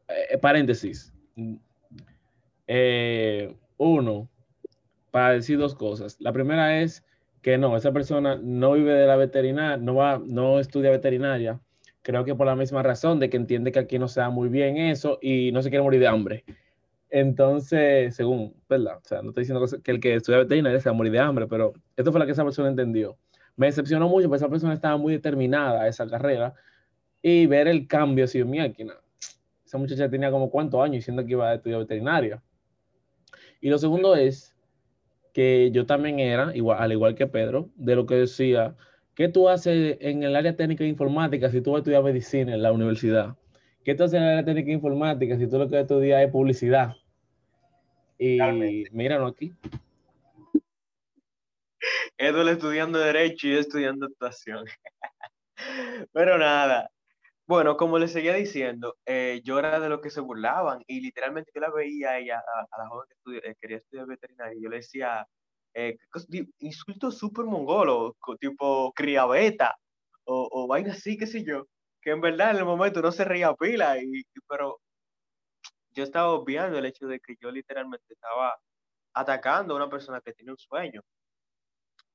eh, 0.09 0.38
paréntesis. 0.40 1.12
Eh, 2.66 3.54
uno, 3.76 4.28
para 5.11 5.33
decir 5.33 5.59
dos 5.59 5.75
cosas. 5.75 6.16
La 6.21 6.33
primera 6.33 6.80
es 6.80 7.04
que 7.42 7.59
no, 7.59 7.76
esa 7.76 7.92
persona 7.92 8.38
no 8.42 8.73
vive 8.73 8.92
de 8.92 9.06
la 9.06 9.16
veterinaria, 9.16 9.76
no 9.76 9.95
va, 9.95 10.21
no 10.25 10.59
estudia 10.59 10.90
veterinaria. 10.90 11.61
Creo 12.02 12.25
que 12.25 12.35
por 12.35 12.47
la 12.47 12.56
misma 12.56 12.83
razón 12.83 13.21
de 13.21 13.28
que 13.28 13.37
entiende 13.37 13.73
que 13.73 13.78
aquí 13.78 13.99
no 13.99 14.09
se 14.09 14.21
da 14.21 14.30
muy 14.30 14.49
bien 14.49 14.76
eso 14.78 15.18
y 15.21 15.52
no 15.52 15.62
se 15.62 15.71
quiere 15.71 15.83
morir 15.83 16.00
de 16.00 16.09
hambre. 16.09 16.45
Entonces, 17.11 18.14
según, 18.14 18.54
¿verdad? 18.68 18.99
O 18.99 19.04
sea, 19.04 19.23
no 19.23 19.30
estoy 19.30 19.42
diciendo 19.42 19.64
que 19.83 19.90
el 19.90 20.00
que 20.00 20.14
estudia 20.14 20.38
veterinaria 20.38 20.80
se 20.80 20.88
va 20.88 20.95
a 20.95 20.97
morir 20.97 21.12
de 21.12 21.21
hambre, 21.21 21.47
pero 21.47 21.73
esto 21.97 22.11
fue 22.11 22.21
lo 22.21 22.26
que 22.26 22.33
esa 22.33 22.45
persona 22.45 22.68
entendió. 22.68 23.16
Me 23.56 23.66
decepcionó 23.66 24.08
mucho 24.08 24.28
porque 24.28 24.36
esa 24.36 24.48
persona 24.48 24.75
estaba 24.75 24.96
muy 24.96 25.14
determinada 25.14 25.82
a 25.82 25.88
esa 25.88 26.06
carrera 26.08 26.54
y 27.22 27.46
ver 27.46 27.68
el 27.68 27.86
cambio, 27.86 28.25
así, 28.25 28.42
mi 28.44 28.58
máquina. 28.58 28.94
Esa 29.64 29.78
muchacha 29.78 30.08
tenía 30.08 30.30
como 30.30 30.50
cuántos 30.50 30.80
años 30.80 30.96
diciendo 30.96 31.25
que 31.25 31.32
iba 31.32 31.50
a 31.50 31.54
estudiar 31.54 31.80
veterinaria. 31.80 32.42
Y 33.60 33.68
lo 33.68 33.78
segundo 33.78 34.14
es 34.14 34.54
que 35.32 35.70
yo 35.72 35.86
también 35.86 36.20
era, 36.20 36.54
igual, 36.54 36.78
al 36.80 36.92
igual 36.92 37.14
que 37.14 37.26
Pedro, 37.26 37.70
de 37.75 37.96
lo 37.96 38.06
que 38.06 38.14
decía, 38.14 38.76
¿qué 39.14 39.28
tú 39.28 39.48
haces 39.48 39.96
en 40.00 40.22
el 40.22 40.36
área 40.36 40.54
técnica 40.54 40.84
de 40.84 40.90
informática 40.90 41.50
si 41.50 41.60
tú 41.60 41.72
vas 41.72 41.78
a 41.78 41.80
estudiar 41.80 42.02
medicina 42.04 42.54
en 42.54 42.62
la 42.62 42.72
universidad? 42.72 43.34
¿Qué 43.84 43.94
tú 43.94 44.04
haces 44.04 44.18
en 44.18 44.22
el 44.22 44.28
área 44.30 44.44
técnica 44.44 44.66
de 44.66 44.75
informática 44.75 45.36
si 45.36 45.46
tú 45.46 45.58
lo 45.58 45.68
que 45.68 45.80
estudias 45.80 46.22
es 46.22 46.30
publicidad? 46.30 46.94
Y 48.18 48.38
míranos 48.92 49.32
aquí. 49.32 49.52
Edward 52.18 52.49
estudiando 52.49 52.99
Derecho 52.99 53.46
y 53.49 53.54
yo 53.54 53.61
estudiando 53.61 54.06
Actuación. 54.06 54.64
Pero 56.12 56.38
nada. 56.38 56.90
Bueno, 57.46 57.76
como 57.76 57.99
les 57.99 58.12
seguía 58.12 58.35
diciendo, 58.35 58.96
eh, 59.06 59.40
yo 59.44 59.58
era 59.58 59.80
de 59.80 59.88
los 59.88 60.00
que 60.00 60.11
se 60.11 60.20
burlaban 60.20 60.82
y 60.87 61.00
literalmente 61.00 61.50
yo 61.54 61.61
la 61.61 61.70
veía 61.70 62.11
a 62.11 62.18
ella, 62.18 62.40
a, 62.40 62.78
la 62.78 62.88
joven 62.88 63.08
que 63.25 63.50
eh, 63.50 63.56
quería 63.61 63.76
estudiar 63.78 64.06
veterinaria, 64.06 64.58
y 64.58 64.62
yo 64.62 64.68
le 64.68 64.78
decía 64.78 65.26
eh, 65.75 65.96
insultos 66.58 67.18
súper 67.18 67.44
mongolos, 67.44 68.14
tipo 68.40 68.92
criabeta 68.94 69.76
o, 70.25 70.49
o 70.52 70.66
vaina 70.66 70.92
así, 70.92 71.16
qué 71.16 71.26
sé 71.26 71.44
yo, 71.44 71.66
que 72.02 72.11
en 72.11 72.20
verdad 72.20 72.50
en 72.52 72.58
el 72.58 72.64
momento 72.64 73.02
no 73.02 73.12
se 73.12 73.25
reía 73.25 73.54
pila, 73.54 73.99
y, 73.99 74.23
pero 74.49 74.80
yo 75.90 76.04
estaba 76.04 76.30
obviando 76.30 76.78
el 76.78 76.87
hecho 76.87 77.06
de 77.06 77.20
que 77.20 77.37
yo 77.40 77.50
literalmente 77.50 78.12
estaba 78.14 78.54
atacando 79.14 79.75
a 79.75 79.76
una 79.78 79.90
persona 79.90 80.20
que 80.20 80.32
tiene 80.32 80.52
un 80.52 80.58
sueño. 80.58 81.02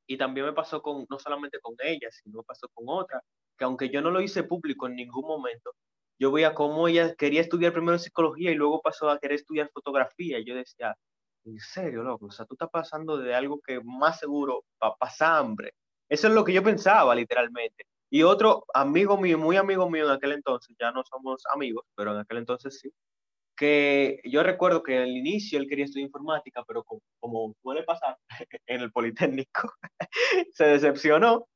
Y 0.07 0.17
también 0.17 0.45
me 0.45 0.53
pasó 0.53 0.81
con, 0.81 1.05
no 1.09 1.19
solamente 1.19 1.59
con 1.59 1.75
ella, 1.79 2.09
sino 2.11 2.43
pasó 2.43 2.67
con 2.73 2.85
otra, 2.87 3.21
que 3.57 3.63
aunque 3.63 3.89
yo 3.89 4.01
no 4.01 4.11
lo 4.11 4.21
hice 4.21 4.43
público 4.43 4.87
en 4.87 4.95
ningún 4.95 5.27
momento, 5.27 5.73
yo 6.19 6.31
veía 6.31 6.53
cómo 6.53 6.87
ella 6.87 7.15
quería 7.15 7.41
estudiar 7.41 7.73
primero 7.73 7.97
psicología 7.97 8.51
y 8.51 8.55
luego 8.55 8.81
pasó 8.81 9.09
a 9.09 9.19
querer 9.19 9.37
estudiar 9.37 9.69
fotografía. 9.73 10.39
Y 10.39 10.45
yo 10.45 10.55
decía, 10.55 10.95
en 11.45 11.59
serio, 11.59 12.03
loco, 12.03 12.27
o 12.27 12.31
sea, 12.31 12.45
tú 12.45 12.55
estás 12.55 12.69
pasando 12.69 13.17
de 13.17 13.33
algo 13.33 13.59
que 13.61 13.81
más 13.83 14.19
seguro 14.19 14.63
para 14.77 14.95
pasar 14.95 15.39
hambre. 15.39 15.73
Eso 16.09 16.27
es 16.27 16.33
lo 16.33 16.43
que 16.43 16.53
yo 16.53 16.63
pensaba, 16.63 17.15
literalmente. 17.15 17.85
Y 18.09 18.23
otro 18.23 18.65
amigo 18.73 19.17
mío, 19.17 19.37
muy 19.37 19.57
amigo 19.57 19.89
mío 19.89 20.05
en 20.05 20.11
aquel 20.11 20.33
entonces, 20.33 20.75
ya 20.79 20.91
no 20.91 21.03
somos 21.05 21.43
amigos, 21.53 21.85
pero 21.95 22.11
en 22.11 22.19
aquel 22.19 22.39
entonces 22.39 22.79
sí, 22.79 22.91
que 23.61 24.19
yo 24.23 24.41
recuerdo 24.41 24.81
que 24.81 24.97
al 24.97 25.15
inicio 25.15 25.59
él 25.59 25.67
quería 25.67 25.85
estudiar 25.85 26.07
informática, 26.07 26.63
pero 26.67 26.83
como, 27.19 27.53
puede 27.61 27.83
pasar 27.83 28.17
en 28.65 28.81
el 28.81 28.91
Politécnico, 28.91 29.71
se 30.53 30.63
decepcionó 30.65 31.47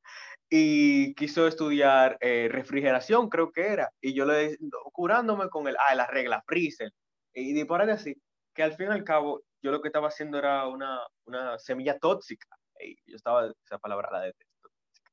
y 0.48 1.16
quiso 1.16 1.48
estudiar 1.48 2.16
eh, 2.20 2.48
refrigeración, 2.48 3.28
creo 3.28 3.50
que 3.50 3.66
era, 3.66 3.90
y 4.00 4.14
yo 4.14 4.24
le 4.24 4.56
curándome 4.92 5.48
con 5.48 5.66
el, 5.66 5.76
ah, 5.80 5.96
la 5.96 6.06
regla 6.06 6.44
freezer, 6.46 6.92
y 7.34 7.52
de 7.52 7.66
así, 7.90 8.14
que 8.54 8.62
al 8.62 8.74
fin 8.74 8.86
y 8.86 8.92
al 8.92 9.02
cabo 9.02 9.42
yo 9.60 9.72
lo 9.72 9.82
que 9.82 9.88
estaba 9.88 10.06
haciendo 10.06 10.38
era 10.38 10.68
una, 10.68 11.00
una 11.24 11.58
semilla 11.58 11.98
tóxica, 11.98 12.46
y 12.78 12.94
yo 13.04 13.16
estaba, 13.16 13.52
esa 13.64 13.78
palabra 13.78 14.10
la 14.12 14.20
detesto, 14.20 14.68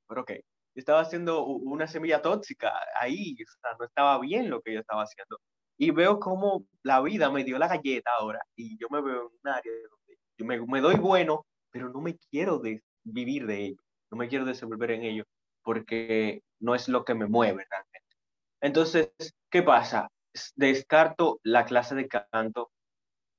pero 0.07 0.21
ok, 0.21 0.31
yo 0.31 0.79
estaba 0.79 1.01
haciendo 1.01 1.43
una 1.43 1.87
semilla 1.87 2.21
tóxica 2.21 2.71
ahí, 2.99 3.33
o 3.33 3.51
sea, 3.61 3.75
no 3.79 3.85
estaba 3.85 4.19
bien 4.19 4.51
lo 4.51 4.61
que 4.61 4.75
yo 4.75 4.79
estaba 4.79 5.01
haciendo, 5.01 5.39
y 5.77 5.91
veo 5.91 6.19
cómo 6.19 6.65
la 6.83 7.01
vida 7.01 7.29
me 7.31 7.43
dio 7.43 7.57
la 7.57 7.67
galleta 7.67 8.11
ahora 8.19 8.39
y 8.55 8.77
yo 8.77 8.87
me 8.89 9.01
veo 9.01 9.21
en 9.21 9.37
un 9.43 9.49
área 9.49 9.73
donde 9.89 10.19
yo 10.37 10.45
me, 10.45 10.65
me 10.65 10.81
doy 10.81 10.95
bueno, 10.95 11.45
pero 11.71 11.89
no 11.89 12.01
me 12.01 12.17
quiero 12.29 12.61
vivir 13.03 13.47
de 13.47 13.65
ello, 13.65 13.81
no 14.11 14.17
me 14.17 14.27
quiero 14.27 14.45
desenvolver 14.45 14.91
en 14.91 15.03
ello 15.03 15.23
porque 15.63 16.43
no 16.59 16.75
es 16.75 16.87
lo 16.87 17.03
que 17.05 17.15
me 17.15 17.27
mueve 17.27 17.65
realmente. 17.69 18.17
Entonces, 18.61 19.11
¿qué 19.49 19.63
pasa? 19.63 20.09
Descarto 20.55 21.39
la 21.43 21.65
clase 21.65 21.95
de 21.95 22.07
canto 22.07 22.71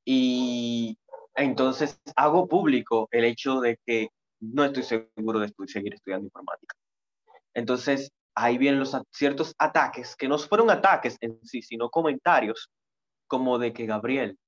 y 0.05 0.99
entonces 1.35 2.01
hago 2.17 2.47
público 2.47 3.09
el 3.11 3.25
hecho 3.25 3.61
de 3.61 3.79
que 3.85 4.09
no 4.41 4.65
estoy 4.65 4.83
seguro 4.83 5.41
de 5.41 5.53
seguir 5.67 5.95
estudiando 5.95 6.27
informática. 6.27 6.77
Entonces, 7.55 8.13
ahí 8.35 8.59
vienen 8.59 8.81
los 8.81 8.97
ciertos 9.13 9.55
ataques, 9.59 10.17
que 10.17 10.29
no 10.29 10.39
fueron 10.39 10.71
ataques 10.71 11.17
en 11.21 11.39
sí, 11.45 11.63
sino 11.63 11.89
comentarios, 11.91 12.71
como 13.27 13.59
de 13.59 13.73
que 13.73 13.87
Gabriel, 13.87 14.39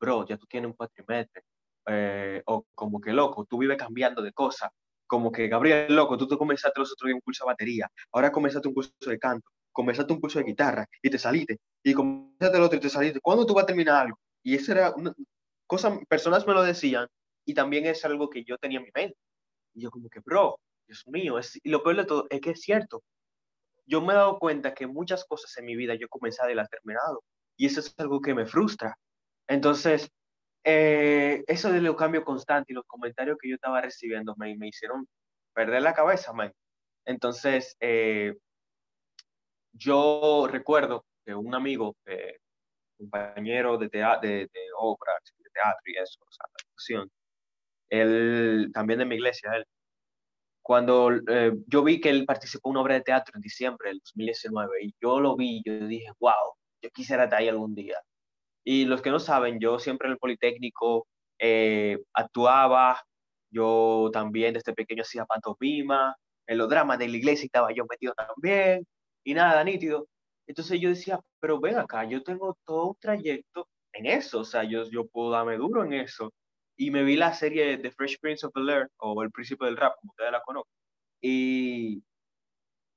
bro, 0.00 0.26
ya 0.26 0.36
tú 0.36 0.46
tienes 0.46 0.70
un 0.70 0.76
cuatrimestre, 0.76 1.42
eh, 1.86 2.42
o 2.46 2.64
como 2.74 3.00
que 3.00 3.12
loco, 3.12 3.44
tú 3.44 3.58
vives 3.58 3.76
cambiando 3.76 4.22
de 4.22 4.32
cosas, 4.32 4.70
como 5.06 5.30
que 5.30 5.48
Gabriel, 5.48 5.94
loco, 5.94 6.16
tú 6.16 6.26
te 6.26 6.36
comenzaste 6.36 6.80
los 6.80 6.92
otros 6.92 7.08
días 7.08 7.16
un 7.16 7.20
curso 7.20 7.44
de 7.44 7.52
batería, 7.52 7.88
ahora 8.12 8.32
comenzaste 8.32 8.68
un 8.68 8.74
curso 8.74 8.92
de 9.00 9.18
canto, 9.18 9.48
comenzaste 9.72 10.12
un 10.12 10.20
curso 10.20 10.38
de 10.38 10.46
guitarra 10.46 10.86
y 11.02 11.10
te 11.10 11.18
saliste, 11.18 11.58
y 11.82 11.92
comenzaste 11.92 12.56
el 12.56 12.62
otro 12.62 12.78
y 12.78 12.80
te 12.80 12.88
saliste, 12.88 13.20
¿cuándo 13.20 13.44
tú 13.44 13.54
vas 13.54 13.64
a 13.64 13.66
terminar 13.66 14.06
algo? 14.06 14.18
Y 14.42 14.54
eso 14.54 14.72
era 14.72 14.92
una 14.94 15.12
cosa, 15.66 15.98
personas 16.08 16.46
me 16.46 16.54
lo 16.54 16.62
decían, 16.62 17.06
y 17.44 17.54
también 17.54 17.86
es 17.86 18.04
algo 18.04 18.30
que 18.30 18.44
yo 18.44 18.56
tenía 18.58 18.78
en 18.78 18.84
mi 18.84 18.90
mente. 18.94 19.16
Y 19.74 19.82
yo 19.82 19.90
como 19.90 20.08
que, 20.08 20.20
bro, 20.20 20.58
Dios 20.86 21.06
mío, 21.06 21.38
es, 21.38 21.58
y 21.62 21.68
lo 21.68 21.82
peor 21.82 21.96
de 21.96 22.04
todo 22.04 22.26
es 22.30 22.40
que 22.40 22.50
es 22.50 22.60
cierto, 22.60 23.02
yo 23.86 24.00
me 24.00 24.12
he 24.12 24.16
dado 24.16 24.38
cuenta 24.38 24.74
que 24.74 24.86
muchas 24.86 25.24
cosas 25.24 25.56
en 25.58 25.66
mi 25.66 25.76
vida 25.76 25.94
yo 25.94 26.08
comencé 26.08 26.42
a 26.42 26.54
las 26.54 26.70
terminado 26.70 27.22
y 27.56 27.66
eso 27.66 27.80
es 27.80 27.94
algo 27.98 28.20
que 28.20 28.34
me 28.34 28.46
frustra. 28.46 28.96
Entonces, 29.46 30.10
eh, 30.64 31.44
eso 31.46 31.70
de 31.70 31.80
lo 31.80 31.96
cambio 31.96 32.24
constante 32.24 32.72
y 32.72 32.74
los 32.74 32.84
comentarios 32.86 33.36
que 33.40 33.48
yo 33.48 33.56
estaba 33.56 33.80
recibiendo 33.80 34.34
me, 34.36 34.56
me 34.56 34.68
hicieron 34.68 35.06
perder 35.52 35.82
la 35.82 35.94
cabeza, 35.94 36.32
man. 36.32 36.52
Entonces, 37.04 37.76
eh, 37.80 38.34
yo 39.72 40.48
recuerdo 40.50 41.04
que 41.24 41.34
un 41.34 41.54
amigo, 41.54 41.96
eh, 42.06 42.38
compañero 42.96 43.76
de, 43.76 43.88
de, 43.88 44.00
de 44.52 44.60
obras, 44.78 45.20
de 45.38 45.50
teatro 45.50 45.82
y 45.86 45.96
eso, 45.96 46.20
o 46.20 46.30
sea, 46.30 47.04
él 47.90 48.70
también 48.72 48.98
de 49.00 49.04
mi 49.04 49.16
iglesia, 49.16 49.50
él, 49.56 49.64
cuando 50.64 51.10
eh, 51.28 51.52
yo 51.66 51.84
vi 51.84 52.00
que 52.00 52.08
él 52.08 52.24
participó 52.24 52.70
en 52.70 52.72
una 52.72 52.80
obra 52.80 52.94
de 52.94 53.02
teatro 53.02 53.34
en 53.36 53.42
diciembre 53.42 53.90
del 53.90 53.98
2019 53.98 54.84
y 54.84 54.94
yo 54.98 55.20
lo 55.20 55.36
vi, 55.36 55.62
yo 55.62 55.86
dije, 55.86 56.10
wow, 56.18 56.54
yo 56.80 56.90
quisiera 56.90 57.24
estar 57.24 57.40
ahí 57.40 57.48
algún 57.50 57.74
día. 57.74 57.98
Y 58.64 58.86
los 58.86 59.02
que 59.02 59.10
no 59.10 59.20
saben, 59.20 59.60
yo 59.60 59.78
siempre 59.78 60.08
en 60.08 60.12
el 60.12 60.18
Politécnico 60.18 61.06
eh, 61.38 61.98
actuaba, 62.14 63.02
yo 63.50 64.08
también 64.10 64.54
desde 64.54 64.72
pequeño 64.72 65.02
hacía 65.02 65.26
pantomima, 65.26 66.16
en 66.46 66.58
los 66.58 66.70
dramas 66.70 66.98
de 66.98 67.08
la 67.08 67.16
iglesia 67.18 67.44
estaba 67.44 67.70
yo 67.74 67.84
metido 67.88 68.14
también, 68.14 68.86
y 69.22 69.34
nada, 69.34 69.62
nítido. 69.64 70.08
Entonces 70.46 70.80
yo 70.80 70.88
decía, 70.88 71.20
pero 71.40 71.60
ven 71.60 71.76
acá, 71.78 72.04
yo 72.04 72.22
tengo 72.22 72.56
todo 72.64 72.88
un 72.88 72.96
trayecto 72.98 73.68
en 73.92 74.06
eso, 74.06 74.40
o 74.40 74.44
sea, 74.44 74.64
yo, 74.64 74.84
yo 74.90 75.06
puedo 75.08 75.30
darme 75.30 75.58
duro 75.58 75.84
en 75.84 75.92
eso 75.92 76.32
y 76.76 76.90
me 76.90 77.04
vi 77.04 77.16
la 77.16 77.32
serie 77.32 77.78
The 77.78 77.90
Fresh 77.90 78.18
Prince 78.20 78.46
of 78.46 78.52
Bel-Air, 78.54 78.90
o 78.98 79.22
El 79.22 79.30
Príncipe 79.30 79.64
del 79.64 79.76
Rap, 79.76 79.94
como 80.00 80.10
ustedes 80.12 80.32
la 80.32 80.42
conocen, 80.42 80.72
y 81.20 82.02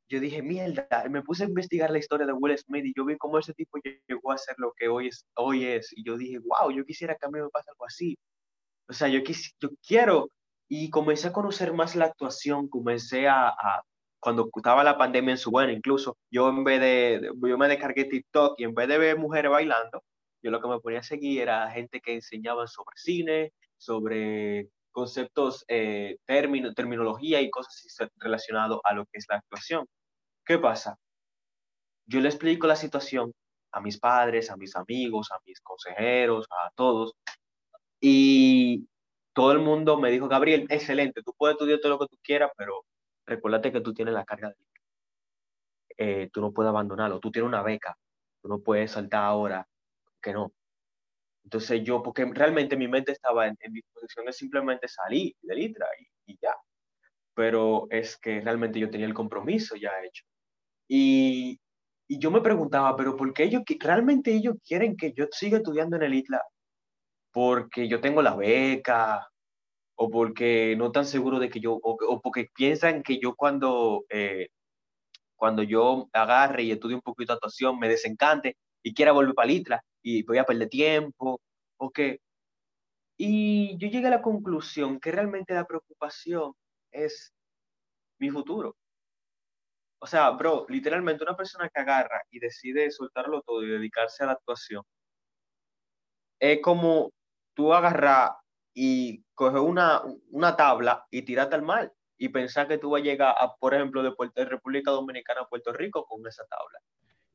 yo 0.09 0.19
dije, 0.19 0.41
mierda, 0.41 0.87
me 1.09 1.21
puse 1.21 1.43
a 1.43 1.47
investigar 1.47 1.91
la 1.91 1.97
historia 1.99 2.25
de 2.25 2.33
Will 2.33 2.57
Smith 2.57 2.85
y 2.85 2.93
yo 2.95 3.05
vi 3.05 3.17
cómo 3.17 3.39
ese 3.39 3.53
tipo 3.53 3.77
llegó 4.07 4.31
a 4.31 4.37
ser 4.37 4.55
lo 4.57 4.73
que 4.73 4.87
hoy 4.87 5.07
es, 5.07 5.25
hoy 5.35 5.65
es 5.65 5.91
y 5.95 6.03
yo 6.03 6.17
dije, 6.17 6.39
wow, 6.39 6.71
yo 6.71 6.85
quisiera 6.85 7.15
que 7.15 7.25
a 7.25 7.29
mí 7.29 7.39
me 7.39 7.49
pase 7.49 7.69
algo 7.69 7.85
así. 7.85 8.17
O 8.89 8.93
sea, 8.93 9.09
yo, 9.09 9.23
quis, 9.23 9.53
yo 9.59 9.69
quiero, 9.85 10.29
y 10.69 10.89
comencé 10.89 11.27
a 11.27 11.33
conocer 11.33 11.73
más 11.73 11.95
la 11.95 12.05
actuación, 12.05 12.69
comencé 12.69 13.27
a, 13.27 13.49
a, 13.49 13.83
cuando 14.19 14.49
estaba 14.55 14.83
la 14.83 14.97
pandemia 14.97 15.31
en 15.31 15.37
su 15.37 15.51
buena, 15.51 15.73
incluso 15.73 16.17
yo 16.31 16.49
en 16.49 16.63
vez 16.63 16.79
de, 16.81 17.31
yo 17.41 17.57
me 17.57 17.67
descargué 17.67 18.05
TikTok 18.05 18.59
y 18.59 18.63
en 18.63 18.73
vez 18.73 18.87
de 18.87 18.97
ver 18.97 19.17
mujeres 19.17 19.51
bailando, 19.51 20.03
yo 20.41 20.51
lo 20.51 20.61
que 20.61 20.67
me 20.67 20.79
ponía 20.79 20.99
a 20.99 21.03
seguir 21.03 21.41
era 21.41 21.69
gente 21.71 21.99
que 22.01 22.13
enseñaba 22.13 22.67
sobre 22.67 22.95
cine, 22.95 23.53
sobre 23.77 24.69
conceptos, 24.91 25.63
eh, 25.67 26.17
términos, 26.25 26.73
terminología 26.75 27.41
y 27.41 27.49
cosas 27.49 27.85
relacionadas 28.17 28.79
a 28.83 28.93
lo 28.93 29.05
que 29.05 29.19
es 29.19 29.25
la 29.29 29.37
actuación. 29.37 29.85
¿Qué 30.45 30.57
pasa? 30.57 30.97
Yo 32.05 32.19
le 32.21 32.29
explico 32.29 32.67
la 32.67 32.75
situación 32.75 33.33
a 33.71 33.81
mis 33.81 33.99
padres, 33.99 34.49
a 34.49 34.57
mis 34.57 34.75
amigos, 34.75 35.31
a 35.31 35.39
mis 35.45 35.59
consejeros, 35.61 36.47
a 36.49 36.71
todos, 36.75 37.13
y 37.99 38.87
todo 39.33 39.51
el 39.51 39.59
mundo 39.59 39.99
me 39.99 40.11
dijo, 40.11 40.27
Gabriel, 40.27 40.65
excelente, 40.69 41.21
tú 41.23 41.33
puedes 41.37 41.55
estudiar 41.55 41.79
todo 41.79 41.91
lo 41.93 41.99
que 41.99 42.07
tú 42.07 42.17
quieras, 42.23 42.51
pero 42.57 42.85
recuérdate 43.25 43.71
que 43.71 43.81
tú 43.81 43.93
tienes 43.93 44.13
la 44.13 44.25
carga 44.25 44.49
de 44.49 44.55
eh, 45.97 46.29
tú 46.31 46.41
no 46.41 46.51
puedes 46.51 46.69
abandonarlo, 46.69 47.19
tú 47.19 47.31
tienes 47.31 47.47
una 47.47 47.63
beca, 47.63 47.97
tú 48.41 48.47
no 48.49 48.59
puedes 48.59 48.91
saltar 48.91 49.23
ahora, 49.23 49.67
que 50.21 50.31
no. 50.33 50.53
Entonces 51.47 51.81
yo, 51.81 52.03
porque 52.03 52.25
realmente 52.25 52.75
mi 52.75 52.89
mente 52.89 53.13
estaba 53.13 53.47
en, 53.47 53.55
disposición 53.69 54.25
de 54.25 54.33
simplemente 54.33 54.85
salir 54.89 55.33
de 55.41 55.55
Litra 55.55 55.87
y, 55.97 56.33
y, 56.33 56.37
ya. 56.41 56.53
Pero 57.33 57.87
es 57.89 58.17
que 58.17 58.41
realmente 58.41 58.77
yo 58.79 58.89
tenía 58.89 59.07
el 59.07 59.13
compromiso 59.13 59.77
ya 59.77 59.91
hecho. 60.03 60.25
Y, 60.89 61.57
y 62.09 62.19
yo 62.19 62.31
me 62.31 62.41
preguntaba, 62.41 62.97
pero 62.97 63.15
¿por 63.15 63.33
qué 63.33 63.43
ellos, 63.43 63.63
realmente 63.79 64.33
ellos 64.33 64.55
quieren 64.67 64.97
que 64.97 65.13
yo 65.13 65.27
siga 65.31 65.59
estudiando 65.59 65.95
en 65.95 66.03
el 66.03 66.15
ITLA? 66.15 66.41
Porque 67.31 67.87
yo 67.87 68.01
tengo 68.01 68.21
la 68.21 68.35
beca, 68.35 69.25
o 69.95 70.09
porque 70.09 70.75
no 70.77 70.87
están 70.87 71.05
seguros 71.05 71.39
de 71.39 71.49
que 71.49 71.61
yo, 71.61 71.79
o, 71.81 72.21
porque 72.21 72.47
piensan 72.53 73.03
que 73.03 73.19
yo 73.19 73.35
cuando, 73.35 74.03
eh, 74.09 74.49
cuando 75.37 75.63
yo 75.63 76.09
agarre 76.11 76.63
y 76.63 76.71
estudie 76.73 76.95
un 76.95 77.01
poquito 77.01 77.31
de 77.31 77.35
actuación 77.35 77.79
me 77.79 77.87
desencante 77.87 78.57
y 78.83 78.93
quiera 78.93 79.13
volver 79.13 79.33
para 79.33 79.47
Litra 79.47 79.83
y 80.07 80.23
voy 80.23 80.37
a 80.37 80.45
perder 80.45 80.69
tiempo, 80.69 81.41
o 81.77 81.89
que... 81.91 82.21
Y 83.17 83.77
yo 83.77 83.89
llegué 83.89 84.07
a 84.07 84.11
la 84.11 84.21
conclusión 84.21 85.01
que 85.01 85.11
realmente 85.11 85.53
la 85.53 85.65
preocupación 85.65 86.53
es 86.91 87.33
mi 88.19 88.29
futuro. 88.29 88.77
O 89.99 90.07
sea, 90.07 90.29
bro, 90.29 90.65
literalmente 90.69 91.23
una 91.23 91.35
persona 91.35 91.67
que 91.67 91.81
agarra 91.81 92.21
y 92.29 92.39
decide 92.39 92.89
soltarlo 92.89 93.41
todo 93.41 93.63
y 93.63 93.69
dedicarse 93.69 94.23
a 94.23 94.27
la 94.27 94.33
actuación, 94.33 94.83
es 96.39 96.61
como 96.61 97.11
tú 97.53 97.73
agarrar 97.73 98.31
y 98.73 99.23
coge 99.33 99.59
una, 99.59 100.03
una 100.29 100.55
tabla 100.55 101.05
y 101.11 101.23
tirarte 101.23 101.55
al 101.55 101.63
mar 101.63 101.91
y 102.17 102.29
pensar 102.29 102.67
que 102.67 102.77
tú 102.77 102.91
vas 102.91 103.01
a 103.01 103.05
llegar, 103.05 103.35
a, 103.37 103.55
por 103.55 103.73
ejemplo, 103.73 104.03
de, 104.03 104.11
Puerto, 104.11 104.45
República 104.45 104.91
Dominicana 104.91 105.41
a 105.41 105.49
Puerto 105.49 105.73
Rico 105.73 106.05
con 106.05 106.25
esa 106.25 106.45
tabla. 106.45 106.79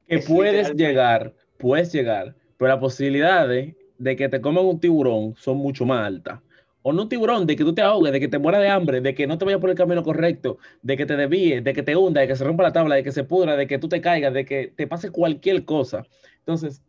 Que 0.06 0.18
puedes 0.20 0.72
llegar, 0.74 1.34
puedes 1.58 1.92
llegar, 1.92 2.34
pero 2.62 2.74
las 2.74 2.80
posibilidades 2.80 3.74
de 3.98 4.14
que 4.14 4.28
te 4.28 4.40
coman 4.40 4.64
un 4.64 4.78
tiburón 4.78 5.34
son 5.36 5.56
mucho 5.56 5.84
más 5.84 6.06
altas. 6.06 6.40
O 6.82 6.92
no 6.92 7.02
un 7.02 7.08
tiburón, 7.08 7.44
de 7.44 7.56
que 7.56 7.64
tú 7.64 7.74
te 7.74 7.82
ahogues, 7.82 8.12
de 8.12 8.20
que 8.20 8.28
te 8.28 8.38
mueras 8.38 8.60
de 8.60 8.68
hambre, 8.68 9.00
de 9.00 9.16
que 9.16 9.26
no 9.26 9.36
te 9.36 9.44
vayas 9.44 9.60
por 9.60 9.70
el 9.70 9.74
camino 9.74 10.04
correcto, 10.04 10.58
de 10.80 10.96
que 10.96 11.04
te 11.04 11.16
desvíes, 11.16 11.64
de 11.64 11.72
que 11.72 11.82
te 11.82 11.96
hunda, 11.96 12.20
de 12.20 12.28
que 12.28 12.36
se 12.36 12.44
rompa 12.44 12.62
la 12.62 12.72
tabla, 12.72 12.94
de 12.94 13.02
que 13.02 13.10
se 13.10 13.24
pudra, 13.24 13.56
de 13.56 13.66
que 13.66 13.80
tú 13.80 13.88
te 13.88 14.00
caigas, 14.00 14.32
de 14.32 14.44
que 14.44 14.68
te 14.68 14.86
pase 14.86 15.10
cualquier 15.10 15.64
cosa. 15.64 16.06
Entonces, 16.38 16.84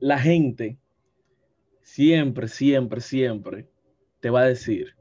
la 0.00 0.18
gente 0.18 0.76
siempre, 1.80 2.46
siempre, 2.46 3.00
siempre 3.00 3.66
te 4.20 4.28
va 4.28 4.42
a 4.42 4.48
decir, 4.48 4.94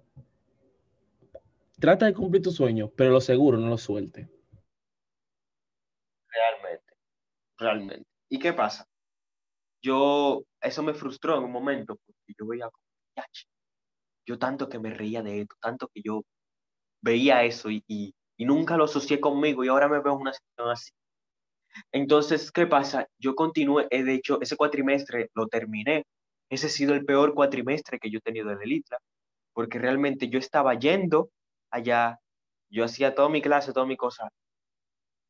trata 1.77 2.05
de 2.05 2.13
cumplir 2.13 2.41
tu 2.41 2.51
sueño, 2.51 2.89
pero 2.95 3.11
lo 3.11 3.19
seguro 3.19 3.57
no 3.57 3.67
lo 3.67 3.77
suelte. 3.77 4.29
Realmente, 6.29 6.93
realmente. 7.57 8.07
¿Y 8.29 8.39
qué 8.39 8.53
pasa? 8.53 8.87
Yo, 9.81 10.43
eso 10.61 10.83
me 10.83 10.93
frustró 10.93 11.37
en 11.37 11.43
un 11.45 11.51
momento, 11.51 11.97
porque 12.05 12.33
yo 12.37 12.47
veía, 12.47 12.69
yo 14.25 14.37
tanto 14.39 14.69
que 14.69 14.79
me 14.79 14.93
reía 14.93 15.23
de 15.23 15.41
esto, 15.41 15.55
tanto 15.61 15.89
que 15.93 16.01
yo 16.03 16.23
veía 17.01 17.43
eso 17.43 17.69
y, 17.69 17.83
y, 17.87 18.13
nunca 18.39 18.77
lo 18.77 18.85
asocié 18.85 19.19
conmigo 19.19 19.63
y 19.63 19.67
ahora 19.67 19.87
me 19.87 19.99
veo 20.01 20.13
en 20.13 20.21
una 20.21 20.33
situación 20.33 20.71
así. 20.71 20.91
Entonces, 21.91 22.51
¿qué 22.51 22.67
pasa? 22.67 23.07
Yo 23.19 23.35
continué, 23.35 23.87
eh, 23.91 24.03
de 24.03 24.15
hecho, 24.15 24.41
ese 24.41 24.57
cuatrimestre 24.57 25.29
lo 25.35 25.47
terminé 25.47 26.05
ese 26.51 26.67
ha 26.67 26.69
sido 26.69 26.93
el 26.93 27.05
peor 27.05 27.33
cuatrimestre 27.33 27.97
que 27.97 28.11
yo 28.11 28.19
he 28.19 28.21
tenido 28.21 28.51
en 28.51 28.61
el 28.61 28.73
ITLA, 28.73 28.97
porque 29.53 29.79
realmente 29.79 30.27
yo 30.27 30.37
estaba 30.37 30.73
yendo 30.75 31.29
allá, 31.71 32.19
yo 32.69 32.83
hacía 32.83 33.15
toda 33.15 33.29
mi 33.29 33.41
clase, 33.41 33.71
toda 33.71 33.85
mi 33.85 33.95
cosa 33.95 34.29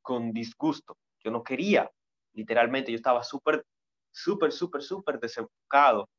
con 0.01 0.33
disgusto. 0.33 0.97
Yo 1.23 1.29
no 1.29 1.43
quería, 1.43 1.91
literalmente, 2.33 2.91
yo 2.91 2.95
estaba 2.95 3.23
súper, 3.23 3.63
súper, 4.11 4.51
súper, 4.51 4.81
súper 4.81 5.19
desenfocado. 5.19 6.09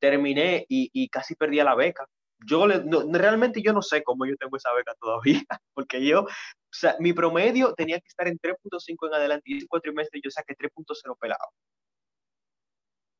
Terminé 0.00 0.66
y, 0.68 1.08
casi 1.08 1.34
perdí 1.34 1.56
la 1.56 1.74
beca. 1.74 2.06
Yo 2.46 2.66
realmente 2.66 3.62
yo 3.62 3.72
no 3.72 3.82
sé 3.82 4.02
cómo 4.02 4.26
yo 4.26 4.36
tengo 4.36 4.56
esa 4.56 4.72
beca 4.74 4.94
todavía, 5.00 5.42
porque 5.74 6.04
yo, 6.06 6.22
o 6.24 6.28
sea, 6.70 6.96
mi 7.00 7.12
promedio 7.14 7.74
tenía 7.74 7.98
que 7.98 8.08
estar 8.08 8.28
en 8.28 8.38
3.5 8.38 9.06
en 9.08 9.14
adelante 9.14 9.44
y 9.46 9.58
ese 9.58 9.66
cuatrimestre 9.66 10.20
yo 10.22 10.30
saqué 10.30 10.54
3.0 10.54 11.16
pelado. 11.18 11.48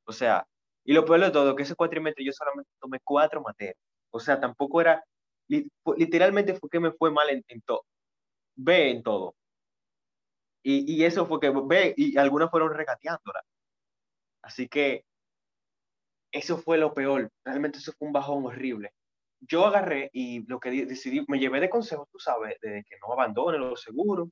O 0.06 0.12
sea, 0.12 0.46
y 0.84 0.92
lo 0.92 1.04
peor 1.04 1.20
de 1.20 1.30
todo, 1.30 1.56
que 1.56 1.64
ese 1.64 1.74
cuatrimestre 1.74 2.24
yo 2.24 2.32
solamente 2.32 2.70
tomé 2.80 3.00
cuatro 3.02 3.42
materias. 3.42 3.76
O 4.10 4.20
sea, 4.20 4.40
tampoco 4.40 4.80
era, 4.80 5.04
literalmente 5.48 6.54
fue 6.54 6.70
que 6.70 6.80
me 6.80 6.92
fue 6.92 7.10
mal 7.10 7.28
en, 7.30 7.62
todo. 7.62 7.84
B 8.56 8.90
en 8.90 9.02
todo. 9.02 9.34
Y, 10.62 10.94
y, 10.94 11.04
eso 11.04 11.26
fue 11.26 11.40
que 11.40 11.50
B, 11.50 11.94
y 11.96 12.16
algunas 12.18 12.50
fueron 12.50 12.74
regateándola. 12.74 13.42
Así 14.46 14.68
que 14.68 15.04
eso 16.32 16.58
fue 16.58 16.78
lo 16.78 16.94
peor. 16.94 17.30
Realmente 17.44 17.78
eso 17.78 17.92
fue 17.98 18.06
un 18.06 18.12
bajón 18.12 18.46
horrible. 18.46 18.92
Yo 19.40 19.66
agarré 19.66 20.10
y 20.12 20.46
lo 20.46 20.60
que 20.60 20.70
decidí, 20.86 21.24
me 21.28 21.38
llevé 21.38 21.60
de 21.60 21.68
consejo, 21.70 22.08
tú 22.10 22.18
sabes, 22.18 22.56
de 22.62 22.84
que 22.88 22.96
no 23.00 23.12
abandone 23.12 23.58
lo 23.58 23.76
seguro. 23.76 24.30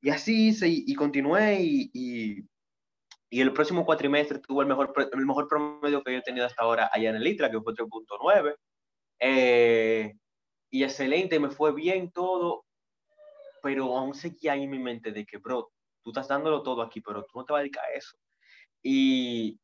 Y 0.00 0.10
así 0.10 0.48
hice 0.48 0.68
y, 0.68 0.94
continué 0.94 1.58
y, 1.60 2.46
y 3.30 3.40
el 3.40 3.52
próximo 3.52 3.84
cuatrimestre 3.84 4.38
tuvo 4.38 4.62
el 4.62 4.68
mejor, 4.68 4.92
el 5.12 5.26
mejor 5.26 5.48
promedio 5.48 6.02
que 6.02 6.12
yo 6.12 6.18
he 6.18 6.22
tenido 6.22 6.46
hasta 6.46 6.62
ahora 6.62 6.88
allá 6.92 7.10
en 7.10 7.16
el 7.16 7.26
ITRA, 7.26 7.50
que 7.50 7.60
fue 7.60 7.74
3.9. 7.74 8.54
Eh, 9.20 10.14
y 10.70 10.84
excelente, 10.84 11.40
me 11.40 11.50
fue 11.50 11.74
bien 11.74 12.10
todo, 12.12 12.64
pero 13.62 13.96
aún 13.96 14.14
seguía 14.14 14.52
ahí 14.52 14.64
en 14.64 14.70
mi 14.70 14.78
mente 14.78 15.12
de 15.12 15.26
que, 15.26 15.38
bro, 15.38 15.70
tú 16.02 16.10
estás 16.10 16.28
dándolo 16.28 16.62
todo 16.62 16.82
aquí, 16.82 17.00
pero 17.00 17.24
tú 17.24 17.38
no 17.38 17.44
te 17.44 17.52
vas 17.52 17.60
a 17.60 17.62
dedicar 17.62 17.84
a 17.84 17.96
eso. 17.96 18.16
Y, 18.82 19.58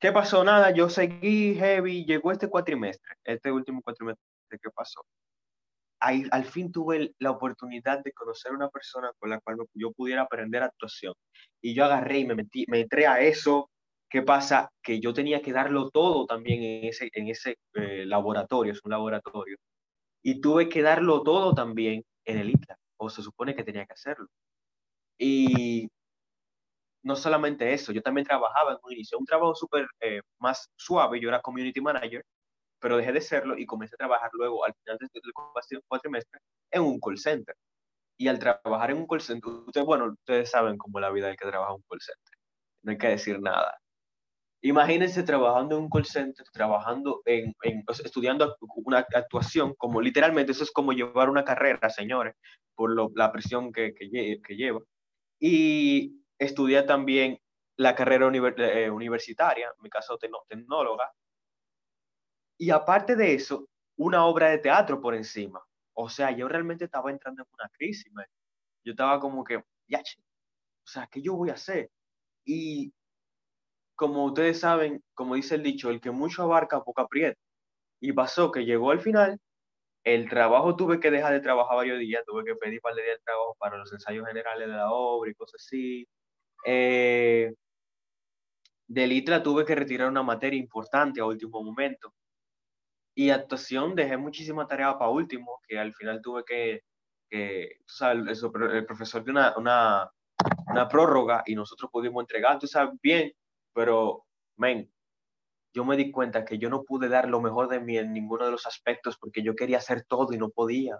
¿qué 0.00 0.12
pasó? 0.12 0.44
Nada, 0.44 0.70
yo 0.72 0.88
seguí 0.88 1.54
heavy, 1.54 2.04
llegó 2.04 2.32
este 2.32 2.48
cuatrimestre, 2.48 3.16
este 3.24 3.52
último 3.52 3.82
cuatrimestre 3.82 4.24
¿qué 4.50 4.70
pasó 4.74 5.02
al 6.00 6.44
fin 6.44 6.72
tuve 6.72 7.14
la 7.18 7.30
oportunidad 7.30 8.02
de 8.02 8.12
conocer 8.12 8.52
una 8.52 8.68
persona 8.68 9.12
con 9.18 9.30
la 9.30 9.40
cual 9.40 9.58
yo 9.74 9.92
pudiera 9.92 10.22
aprender 10.22 10.62
actuación. 10.62 11.14
Y 11.60 11.74
yo 11.74 11.84
agarré 11.84 12.20
y 12.20 12.26
me, 12.26 12.34
metí, 12.34 12.64
me 12.68 12.80
entré 12.80 13.06
a 13.06 13.20
eso. 13.20 13.70
¿Qué 14.08 14.22
pasa? 14.22 14.70
Que 14.82 14.98
yo 15.00 15.12
tenía 15.12 15.42
que 15.42 15.52
darlo 15.52 15.90
todo 15.90 16.26
también 16.26 16.62
en 16.62 16.84
ese, 16.86 17.10
en 17.12 17.28
ese 17.28 17.58
eh, 17.74 18.04
laboratorio, 18.06 18.72
es 18.72 18.80
un 18.82 18.92
laboratorio. 18.92 19.56
Y 20.22 20.40
tuve 20.40 20.68
que 20.68 20.82
darlo 20.82 21.22
todo 21.22 21.54
también 21.54 22.04
en 22.24 22.38
el 22.38 22.50
ITLA, 22.50 22.76
o 22.98 23.10
se 23.10 23.22
supone 23.22 23.54
que 23.54 23.64
tenía 23.64 23.86
que 23.86 23.92
hacerlo. 23.92 24.26
Y 25.18 25.88
no 27.02 27.16
solamente 27.16 27.72
eso, 27.72 27.92
yo 27.92 28.02
también 28.02 28.26
trabajaba 28.26 28.72
en 28.72 28.78
un 28.82 28.92
inicio, 28.92 29.18
un 29.18 29.26
trabajo 29.26 29.54
súper 29.54 29.86
eh, 30.00 30.20
más 30.38 30.70
suave, 30.76 31.20
yo 31.20 31.28
era 31.28 31.40
community 31.40 31.80
manager, 31.80 32.24
pero 32.80 32.96
dejé 32.96 33.12
de 33.12 33.20
serlo 33.20 33.56
y 33.58 33.66
comencé 33.66 33.94
a 33.94 33.98
trabajar 33.98 34.30
luego 34.32 34.64
al 34.64 34.74
final 34.74 34.98
del 34.98 35.82
cuatrimestre 35.88 36.40
en 36.70 36.82
un 36.82 36.98
call 37.00 37.18
center. 37.18 37.54
Y 38.18 38.28
al 38.28 38.38
trabajar 38.38 38.90
en 38.90 38.98
un 38.98 39.06
call 39.06 39.20
center, 39.20 39.50
ustedes, 39.50 39.86
bueno, 39.86 40.12
ustedes 40.12 40.50
saben 40.50 40.76
cómo 40.76 40.98
es 40.98 41.02
la 41.02 41.10
vida 41.10 41.28
del 41.28 41.36
que 41.36 41.48
trabaja 41.48 41.70
en 41.72 41.76
un 41.76 41.84
call 41.88 42.00
center. 42.00 42.38
No 42.82 42.92
hay 42.92 42.98
que 42.98 43.08
decir 43.08 43.40
nada. 43.40 43.78
Imagínense 44.62 45.22
trabajando 45.22 45.76
en 45.76 45.84
un 45.84 45.90
call 45.90 46.04
center, 46.04 46.44
trabajando 46.52 47.22
en, 47.24 47.54
en 47.62 47.82
estudiando 48.04 48.56
una 48.84 48.98
actuación, 49.14 49.74
como 49.76 50.02
literalmente 50.02 50.52
eso 50.52 50.64
es 50.64 50.70
como 50.70 50.92
llevar 50.92 51.30
una 51.30 51.44
carrera, 51.44 51.88
señores, 51.88 52.34
por 52.74 52.94
lo, 52.94 53.10
la 53.14 53.32
presión 53.32 53.72
que, 53.72 53.94
que, 53.94 54.38
que, 54.46 54.56
lleva. 54.56 54.80
Y 55.38 56.19
estudiar 56.40 56.86
también 56.86 57.40
la 57.76 57.94
carrera 57.94 58.26
eh, 58.58 58.90
universitaria, 58.90 59.68
en 59.68 59.82
mi 59.82 59.90
caso 59.90 60.18
tecnóloga, 60.48 61.12
y 62.58 62.70
aparte 62.70 63.16
de 63.16 63.34
eso, 63.34 63.68
una 63.96 64.26
obra 64.26 64.50
de 64.50 64.58
teatro 64.58 65.00
por 65.00 65.14
encima. 65.14 65.62
O 65.94 66.08
sea, 66.08 66.30
yo 66.32 66.48
realmente 66.48 66.84
estaba 66.84 67.10
entrando 67.10 67.42
en 67.42 67.48
una 67.54 67.68
crisis. 67.70 68.12
Yo 68.84 68.92
estaba 68.92 69.20
como 69.20 69.44
que, 69.44 69.64
ya, 69.88 70.00
o 70.00 70.02
sea, 70.88 71.06
¿qué 71.08 71.22
yo 71.22 71.34
voy 71.36 71.50
a 71.50 71.54
hacer? 71.54 71.90
Y 72.44 72.92
como 73.96 74.24
ustedes 74.26 74.60
saben, 74.60 75.02
como 75.14 75.34
dice 75.34 75.54
el 75.56 75.62
dicho, 75.62 75.90
el 75.90 76.00
que 76.00 76.10
mucho 76.10 76.42
abarca, 76.42 76.82
poco 76.82 77.02
aprieta. 77.02 77.38
Y 78.00 78.12
pasó 78.12 78.52
que 78.52 78.64
llegó 78.66 78.92
al 78.92 79.00
final 79.00 79.38
El 80.04 80.28
trabajo 80.30 80.76
tuve 80.76 81.00
que 81.00 81.10
dejar 81.10 81.32
de 81.34 81.40
trabajar 81.40 81.76
varios 81.76 81.98
días, 82.00 82.24
tuve 82.26 82.44
que 82.44 82.56
pedir 82.56 82.80
para 82.82 82.96
el 82.96 83.20
trabajo 83.24 83.56
para 83.58 83.78
los 83.78 83.92
ensayos 83.92 84.26
generales 84.26 84.68
de 84.68 84.74
la 84.74 84.90
obra 84.92 85.30
y 85.30 85.34
cosas 85.34 85.62
así. 85.66 86.08
Eh, 86.64 87.52
de 88.90 89.06
Litra 89.06 89.40
tuve 89.40 89.64
que 89.64 89.76
retirar 89.76 90.08
una 90.08 90.24
materia 90.24 90.58
importante 90.58 91.20
a 91.20 91.24
último 91.24 91.62
momento. 91.62 92.12
Y 93.14 93.30
actuación 93.30 93.94
dejé 93.94 94.16
muchísima 94.16 94.66
tarea 94.66 94.98
para 94.98 95.12
último, 95.12 95.60
que 95.68 95.78
al 95.78 95.94
final 95.94 96.20
tuve 96.20 96.44
que, 96.44 96.82
que 97.28 97.78
tú 97.86 98.04
el, 98.06 98.86
profesor 98.86 99.22
dio 99.22 99.32
una, 99.32 100.10
prórroga 100.88 101.44
y 101.46 101.54
nosotros 101.54 101.88
pudimos 101.92 102.22
entregar, 102.22 102.58
tú 102.58 102.66
sabes, 102.66 102.98
bien, 103.00 103.32
pero, 103.72 104.24
men, 104.56 104.92
yo 105.72 105.84
me 105.84 105.96
di 105.96 106.10
cuenta 106.10 106.44
que 106.44 106.58
yo 106.58 106.68
no 106.68 106.82
pude 106.82 107.08
dar 107.08 107.28
lo 107.28 107.40
mejor 107.40 107.68
de 107.68 107.78
mí 107.78 107.96
en 107.96 108.12
ninguno 108.12 108.44
de 108.44 108.50
los 108.50 108.66
aspectos 108.66 109.16
porque 109.18 109.44
yo 109.44 109.54
quería 109.54 109.78
hacer 109.78 110.04
todo 110.04 110.32
y 110.32 110.38
no 110.38 110.50
podía. 110.50 110.98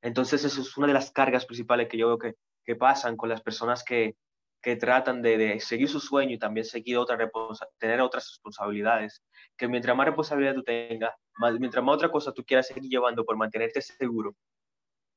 Entonces, 0.00 0.42
eso 0.44 0.62
es 0.62 0.74
una 0.78 0.86
de 0.86 0.94
las 0.94 1.10
cargas 1.10 1.44
principales 1.44 1.88
que 1.88 1.98
yo 1.98 2.16
veo 2.16 2.34
que 2.64 2.76
pasan 2.76 3.16
con 3.16 3.28
las 3.28 3.42
personas 3.42 3.84
que, 3.84 4.16
que 4.60 4.76
tratan 4.76 5.22
de, 5.22 5.38
de, 5.38 5.60
seguir 5.60 5.88
su 5.88 6.00
sueño 6.00 6.34
y 6.34 6.38
también 6.38 6.64
seguir 6.64 6.98
otra 6.98 7.16
tener 7.78 8.00
otras 8.00 8.28
responsabilidades. 8.28 9.22
Que 9.56 9.68
mientras 9.68 9.96
más 9.96 10.06
responsabilidad 10.06 10.54
tú 10.54 10.64
tengas, 10.64 11.12
más, 11.36 11.58
mientras 11.58 11.84
más 11.84 11.94
otra 11.96 12.10
cosa 12.10 12.32
tú 12.32 12.44
quieras 12.44 12.66
seguir 12.66 12.90
llevando 12.90 13.24
por 13.24 13.36
mantenerte 13.36 13.80
seguro, 13.82 14.34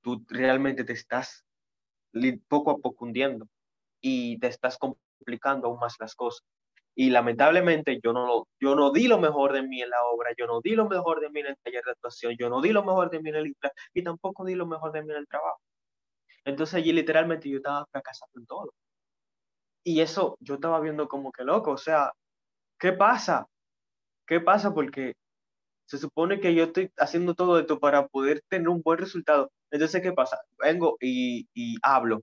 tú 0.01 0.23
realmente 0.27 0.84
te 0.84 0.93
estás 0.93 1.45
poco 2.47 2.71
a 2.71 2.77
poco 2.77 3.06
hundiendo 3.06 3.47
y 4.01 4.39
te 4.39 4.47
estás 4.47 4.77
complicando 4.77 5.67
aún 5.67 5.80
más 5.80 5.95
las 5.99 6.15
cosas. 6.15 6.45
Y 6.95 7.10
lamentablemente 7.10 7.99
yo 8.04 8.12
no, 8.13 8.47
yo 8.60 8.75
no 8.75 8.91
di 8.91 9.08
lo 9.08 9.17
mejor 9.17 9.54
de 9.54 9.63
mí 9.63 9.82
en 9.82 9.89
la 9.89 10.04
obra, 10.04 10.32
yo 10.38 10.45
no 10.45 10.60
di 10.62 10.71
lo 10.75 10.89
mejor 10.89 11.21
de 11.21 11.30
mí 11.30 11.39
en 11.39 11.47
el 11.47 11.58
taller 11.63 11.84
de 11.86 11.91
actuación, 11.91 12.36
yo 12.38 12.49
no 12.49 12.62
di 12.62 12.71
lo 12.71 12.84
mejor 12.84 13.10
de 13.10 13.21
mí 13.21 13.30
en 13.30 13.36
el 13.36 13.56
y 13.93 14.04
tampoco 14.04 14.45
di 14.45 14.56
lo 14.56 14.67
mejor 14.67 14.91
de 14.91 15.01
mí 15.01 15.12
en 15.12 15.19
el 15.19 15.27
trabajo. 15.27 15.62
Entonces 16.45 16.75
allí 16.75 16.91
literalmente 16.91 17.49
yo 17.49 17.58
estaba 17.58 17.86
fracasando 17.91 18.39
en 18.39 18.45
todo. 18.45 18.73
Y 19.84 20.02
eso 20.02 20.38
yo 20.39 20.56
estaba 20.56 20.80
viendo 20.80 21.08
como 21.08 21.32
que 21.32 21.44
loco, 21.44 21.72
o 21.72 21.78
sea, 21.78 22.12
¿qué 22.80 22.94
pasa? 22.94 23.48
¿Qué 24.28 24.39
pasa? 24.39 24.74
Porque 24.74 25.15
se 25.86 25.98
supone 25.98 26.39
que 26.39 26.56
yo 26.56 26.65
estoy 26.65 26.91
haciendo 26.98 27.36
todo 27.36 27.60
esto 27.60 27.80
para 27.80 28.08
poder 28.08 28.41
tener 28.50 28.70
un 28.70 28.82
buen 28.82 29.00
resultado. 29.00 29.52
Entonces, 29.72 30.02
¿qué 30.02 30.13
pasa? 30.13 30.39
Vengo 30.60 30.98
y, 31.02 31.48
y 31.54 31.76
hablo, 31.84 32.22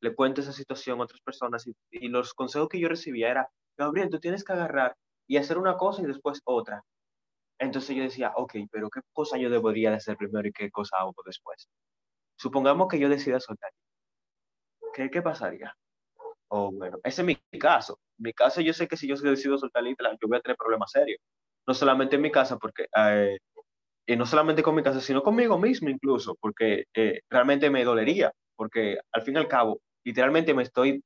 le 0.00 0.14
cuento 0.14 0.40
esa 0.40 0.52
situación 0.52 1.00
a 1.00 1.04
otras 1.04 1.20
personas 1.20 1.66
y, 1.66 1.74
y, 1.90 2.08
los 2.08 2.34
consejos 2.34 2.68
que 2.68 2.80
yo 2.80 2.88
recibía 2.88 3.30
era, 3.30 3.50
Gabriel, 3.76 4.10
tú 4.10 4.20
tienes 4.20 4.44
que 4.44 4.52
agarrar 4.54 4.96
y 5.26 5.36
hacer 5.36 5.58
una 5.58 5.76
cosa 5.76 6.02
y 6.02 6.06
después 6.06 6.40
otra. 6.44 6.82
Entonces 7.58 7.94
yo 7.96 8.02
decía, 8.02 8.32
ok, 8.36 8.54
pero 8.70 8.88
¿qué 8.90 9.00
cosa 9.12 9.36
yo 9.38 9.50
debería 9.50 9.90
de 9.90 9.96
hacer 9.96 10.16
primero 10.16 10.48
y 10.48 10.52
qué 10.52 10.70
cosa 10.70 10.96
hago 10.98 11.14
después? 11.26 11.68
Supongamos 12.36 12.88
que 12.88 12.98
yo 12.98 13.08
decida 13.08 13.38
soltar. 13.40 13.70
¿Qué, 14.94 15.10
qué 15.10 15.22
pasaría? 15.22 15.74
O 16.52 16.72
bueno, 16.72 16.98
ese 17.04 17.22
es 17.22 17.26
mi 17.26 17.36
caso. 17.58 17.98
Mi 18.18 18.32
caso, 18.32 18.60
yo 18.60 18.72
sé 18.72 18.88
que 18.88 18.96
si 18.96 19.08
yo 19.08 19.16
decido 19.16 19.56
soltar 19.58 19.82
la 19.84 19.90
yo 19.90 20.28
voy 20.28 20.38
a 20.38 20.40
tener 20.40 20.56
problemas 20.56 20.90
serios. 20.90 21.20
No 21.66 21.74
solamente 21.74 22.16
en 22.16 22.22
mi 22.22 22.30
casa, 22.32 22.58
porque, 22.58 22.86
eh, 22.96 23.38
y 24.06 24.16
no 24.16 24.26
solamente 24.26 24.62
con 24.62 24.74
mi 24.74 24.82
casa, 24.82 25.00
sino 25.00 25.22
conmigo 25.22 25.58
mismo 25.58 25.88
incluso, 25.88 26.36
porque 26.40 26.84
eh, 26.94 27.20
realmente 27.30 27.70
me 27.70 27.84
dolería, 27.84 28.32
porque 28.56 28.98
al 29.12 29.22
fin 29.22 29.36
y 29.36 29.38
al 29.38 29.48
cabo, 29.48 29.80
literalmente 30.04 30.54
me 30.54 30.64
estoy 30.64 31.02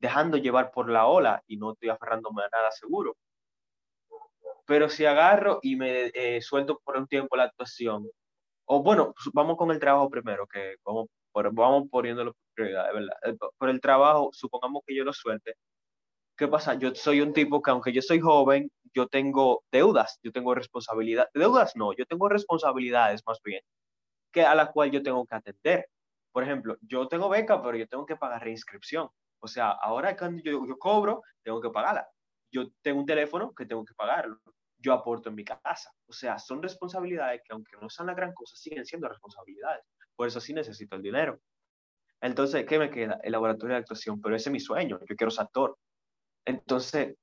dejando 0.00 0.36
llevar 0.38 0.72
por 0.72 0.90
la 0.90 1.06
ola 1.06 1.42
y 1.46 1.56
no 1.56 1.72
estoy 1.72 1.90
aferrándome 1.90 2.42
a 2.44 2.48
nada 2.52 2.70
seguro. 2.72 3.16
Pero 4.66 4.88
si 4.88 5.04
agarro 5.06 5.60
y 5.62 5.76
me 5.76 6.10
eh, 6.14 6.40
suelto 6.42 6.80
por 6.84 6.96
un 6.96 7.06
tiempo 7.06 7.36
la 7.36 7.44
actuación, 7.44 8.08
o 8.66 8.82
bueno, 8.82 9.14
vamos 9.34 9.56
con 9.56 9.70
el 9.70 9.78
trabajo 9.80 10.10
primero, 10.10 10.46
que 10.46 10.76
vamos, 10.84 11.08
vamos 11.52 11.88
poniéndolo 11.90 12.36
prioridad, 12.54 12.92
¿verdad? 12.92 13.16
Eh, 13.24 13.36
por 13.58 13.68
el 13.68 13.80
trabajo, 13.80 14.30
supongamos 14.32 14.82
que 14.86 14.94
yo 14.96 15.04
lo 15.04 15.12
suelte. 15.12 15.54
¿Qué 16.36 16.48
pasa? 16.48 16.74
Yo 16.74 16.94
soy 16.94 17.20
un 17.20 17.32
tipo 17.32 17.62
que 17.62 17.70
aunque 17.70 17.92
yo 17.92 18.02
soy 18.02 18.20
joven, 18.20 18.70
yo 18.94 19.06
tengo 19.08 19.64
deudas, 19.70 20.18
yo 20.22 20.32
tengo 20.32 20.54
responsabilidades. 20.54 21.30
Deudas 21.34 21.76
no, 21.76 21.92
yo 21.92 22.06
tengo 22.06 22.28
responsabilidades 22.28 23.22
más 23.26 23.40
bien, 23.44 23.62
que 24.32 24.42
a 24.44 24.54
la 24.54 24.72
cual 24.72 24.90
yo 24.90 25.02
tengo 25.02 25.24
que 25.26 25.34
atender. 25.36 25.88
Por 26.32 26.44
ejemplo, 26.44 26.76
yo 26.82 27.08
tengo 27.08 27.28
beca, 27.28 27.62
pero 27.62 27.76
yo 27.76 27.86
tengo 27.88 28.06
que 28.06 28.16
pagar 28.16 28.42
reinscripción. 28.42 29.08
O 29.40 29.46
sea, 29.48 29.70
ahora 29.70 30.16
cuando 30.16 30.42
yo, 30.42 30.66
yo 30.66 30.78
cobro, 30.78 31.22
tengo 31.42 31.60
que 31.60 31.70
pagarla. 31.70 32.08
Yo 32.50 32.70
tengo 32.82 33.00
un 33.00 33.06
teléfono 33.06 33.54
que 33.54 33.66
tengo 33.66 33.84
que 33.84 33.94
pagarlo. 33.94 34.38
Yo 34.78 34.92
aporto 34.92 35.28
en 35.28 35.36
mi 35.36 35.44
casa. 35.44 35.92
O 36.08 36.12
sea, 36.12 36.38
son 36.38 36.62
responsabilidades 36.62 37.42
que 37.44 37.52
aunque 37.52 37.76
no 37.80 37.88
sean 37.90 38.08
la 38.08 38.14
gran 38.14 38.32
cosa, 38.34 38.56
siguen 38.56 38.84
siendo 38.84 39.08
responsabilidades. 39.08 39.84
Por 40.16 40.28
eso 40.28 40.40
sí 40.40 40.54
necesito 40.54 40.96
el 40.96 41.02
dinero. 41.02 41.40
Entonces, 42.20 42.64
¿qué 42.66 42.78
me 42.78 42.90
queda? 42.90 43.20
El 43.22 43.32
laboratorio 43.32 43.74
de 43.74 43.80
actuación, 43.80 44.20
pero 44.20 44.36
ese 44.36 44.48
es 44.48 44.52
mi 44.52 44.60
sueño, 44.60 44.98
yo 45.06 45.16
quiero 45.16 45.30
ser 45.30 45.44
actor. 45.44 45.76
Entonces, 46.46 47.16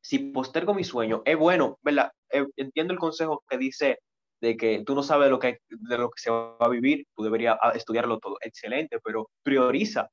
si 0.00 0.18
postergo 0.18 0.74
mi 0.74 0.84
sueño, 0.84 1.22
es 1.24 1.36
bueno, 1.36 1.78
¿verdad? 1.82 2.12
Eh, 2.30 2.46
entiendo 2.56 2.92
el 2.92 2.98
consejo 2.98 3.42
que 3.48 3.56
dice 3.56 4.00
de 4.40 4.56
que 4.56 4.84
tú 4.84 4.94
no 4.94 5.02
sabes 5.02 5.30
lo 5.30 5.38
que, 5.38 5.60
de 5.70 5.98
lo 5.98 6.10
que 6.10 6.20
se 6.20 6.30
va 6.30 6.56
a 6.60 6.68
vivir, 6.68 7.06
tú 7.16 7.22
deberías 7.22 7.56
ah, 7.62 7.72
estudiarlo 7.74 8.18
todo, 8.18 8.36
excelente, 8.42 8.98
pero 9.02 9.30
prioriza, 9.42 10.10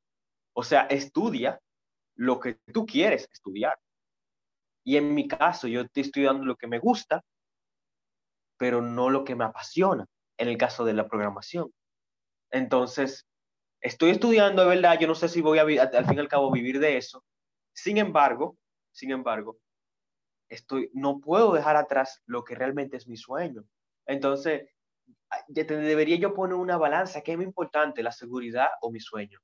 o 0.53 0.63
sea, 0.63 0.83
estudia 0.83 1.59
lo 2.15 2.39
que 2.39 2.59
tú 2.71 2.85
quieres 2.85 3.27
estudiar. 3.33 3.77
Y 4.85 4.97
en 4.97 5.13
mi 5.13 5.27
caso, 5.27 5.67
yo 5.67 5.81
estoy 5.81 6.03
estudiando 6.03 6.45
lo 6.45 6.55
que 6.55 6.67
me 6.67 6.79
gusta, 6.79 7.21
pero 8.57 8.81
no 8.81 9.09
lo 9.09 9.25
que 9.25 9.35
me 9.35 9.43
apasiona, 9.43 10.05
en 10.37 10.47
el 10.47 10.57
caso 10.57 10.85
de 10.85 10.93
la 10.93 11.07
programación. 11.07 11.71
Entonces, 12.51 13.27
estoy 13.81 14.11
estudiando 14.11 14.61
de 14.61 14.75
verdad, 14.75 14.99
yo 14.99 15.07
no 15.07 15.15
sé 15.15 15.29
si 15.29 15.41
voy 15.41 15.59
a, 15.59 15.63
al 15.63 16.05
fin 16.05 16.17
y 16.17 16.19
al 16.19 16.27
cabo 16.27 16.51
vivir 16.51 16.79
de 16.79 16.97
eso. 16.97 17.23
Sin 17.73 17.97
embargo, 17.97 18.57
sin 18.91 19.11
embargo, 19.11 19.57
estoy, 20.49 20.89
no 20.93 21.19
puedo 21.19 21.53
dejar 21.53 21.77
atrás 21.77 22.21
lo 22.25 22.43
que 22.43 22.55
realmente 22.55 22.97
es 22.97 23.07
mi 23.07 23.17
sueño. 23.17 23.63
Entonces, 24.05 24.69
debería 25.47 26.17
yo 26.17 26.33
poner 26.33 26.55
una 26.55 26.77
balanza, 26.77 27.21
¿qué 27.21 27.31
es 27.31 27.37
muy 27.37 27.45
importante, 27.45 28.03
la 28.03 28.11
seguridad 28.11 28.67
o 28.81 28.91
mi 28.91 28.99
sueño? 28.99 29.39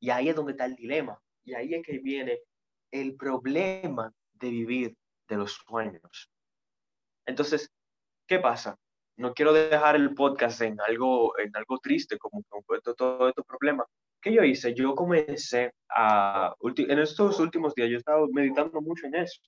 Y 0.00 0.10
ahí 0.10 0.28
es 0.28 0.36
donde 0.36 0.52
está 0.52 0.64
el 0.66 0.76
dilema. 0.76 1.20
Y 1.44 1.54
ahí 1.54 1.74
es 1.74 1.84
que 1.84 1.98
viene 1.98 2.40
el 2.90 3.16
problema 3.16 4.12
de 4.34 4.50
vivir 4.50 4.96
de 5.28 5.36
los 5.36 5.54
sueños. 5.66 6.30
Entonces, 7.26 7.72
¿qué 8.26 8.38
pasa? 8.38 8.78
No 9.16 9.32
quiero 9.32 9.52
dejar 9.52 9.96
el 9.96 10.14
podcast 10.14 10.60
en 10.60 10.78
algo, 10.80 11.38
en 11.38 11.54
algo 11.56 11.78
triste, 11.78 12.18
como, 12.18 12.42
todo, 12.48 12.94
todo 12.94 13.28
estos 13.28 13.46
problemas. 13.46 13.86
¿Qué 14.20 14.32
yo 14.32 14.42
hice? 14.42 14.74
Yo 14.74 14.94
comencé 14.94 15.72
a, 15.88 16.54
en 16.62 16.98
estos 16.98 17.38
últimos 17.40 17.74
días, 17.74 17.88
yo 17.88 17.96
he 17.96 17.98
estado 17.98 18.28
meditando 18.28 18.80
mucho 18.80 19.06
en 19.06 19.14
eso 19.16 19.40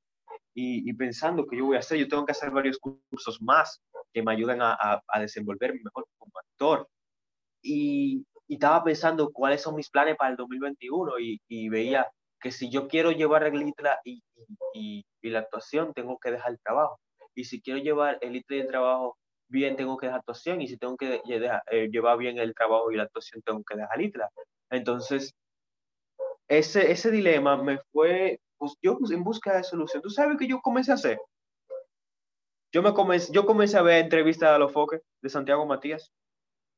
y, 0.55 0.93
pensando 0.95 1.47
que 1.47 1.57
yo 1.57 1.67
voy 1.67 1.77
a 1.77 1.81
hacer, 1.81 1.99
yo 1.99 2.09
tengo 2.09 2.25
que 2.25 2.33
hacer 2.33 2.51
varios 2.51 2.79
cursos 2.79 3.41
más 3.41 3.81
que 4.13 4.23
me 4.23 4.33
ayuden 4.33 4.61
a, 4.63 4.73
a, 4.73 5.03
a 5.07 5.21
desenvolverme 5.21 5.81
mejor 5.85 6.07
como 6.17 6.33
actor. 6.39 6.89
Y, 7.63 8.25
y, 8.47 8.55
estaba 8.55 8.83
pensando 8.83 9.31
cuáles 9.33 9.63
son 9.63 9.77
mis 9.77 9.91
planes 9.91 10.17
para 10.17 10.31
el 10.31 10.37
2021 10.37 11.19
y, 11.21 11.41
y 11.49 11.69
veía 11.69 12.09
que 12.41 12.51
si 12.51 12.71
yo 12.71 12.89
quiero 12.89 13.13
llevar 13.13 13.45
el 13.45 13.63
ITRA 13.63 14.01
y, 14.05 14.23
y, 14.75 15.05
la 15.23 15.41
actuación, 15.41 15.93
tengo 15.93 16.19
que 16.19 16.31
dejar 16.31 16.53
el 16.53 16.61
trabajo. 16.61 16.99
Y 17.35 17.45
si 17.45 17.61
quiero 17.61 17.81
llevar 17.81 18.19
el 18.21 18.37
ITRA 18.37 18.57
y 18.57 18.61
el 18.61 18.69
trabajo 18.69 19.18
bien 19.49 19.77
tengo 19.77 19.97
que 19.97 20.07
dejar 20.07 20.21
actuación 20.21 20.61
y 20.61 20.69
si 20.69 20.77
tengo 20.77 20.97
que 20.97 21.23
eh, 21.27 21.89
llevar 21.91 22.19
bien 22.19 22.39
el 22.39 22.55
trabajo 22.55 22.91
y 22.91 22.97
la 22.97 23.05
actuación 23.05 23.43
tengo 23.43 23.63
que 23.65 23.77
dejar 23.77 23.99
litra. 23.99 24.31
Entonces, 24.71 25.35
ese, 26.47 26.91
ese 26.91 27.11
dilema 27.11 27.57
me 27.57 27.79
fue, 27.93 28.41
pues 28.57 28.75
yo 28.83 28.99
pues, 28.99 29.11
en 29.11 29.25
busca 29.25 29.57
de 29.57 29.65
solución. 29.65 30.03
¿Tú 30.03 30.11
sabes 30.11 30.37
qué 30.39 30.47
yo 30.47 30.61
comencé 30.61 30.93
a 30.93 30.95
hacer? 30.95 31.19
Yo, 32.73 32.83
me 32.83 32.93
comencé, 32.93 33.33
yo 33.33 33.47
comencé 33.47 33.79
a 33.79 33.83
ver 33.83 34.05
entrevistas 34.05 34.51
a 34.51 34.59
los 34.59 34.73
foques 34.73 35.01
de 35.23 35.29
Santiago 35.31 35.65
Matías. 35.65 36.13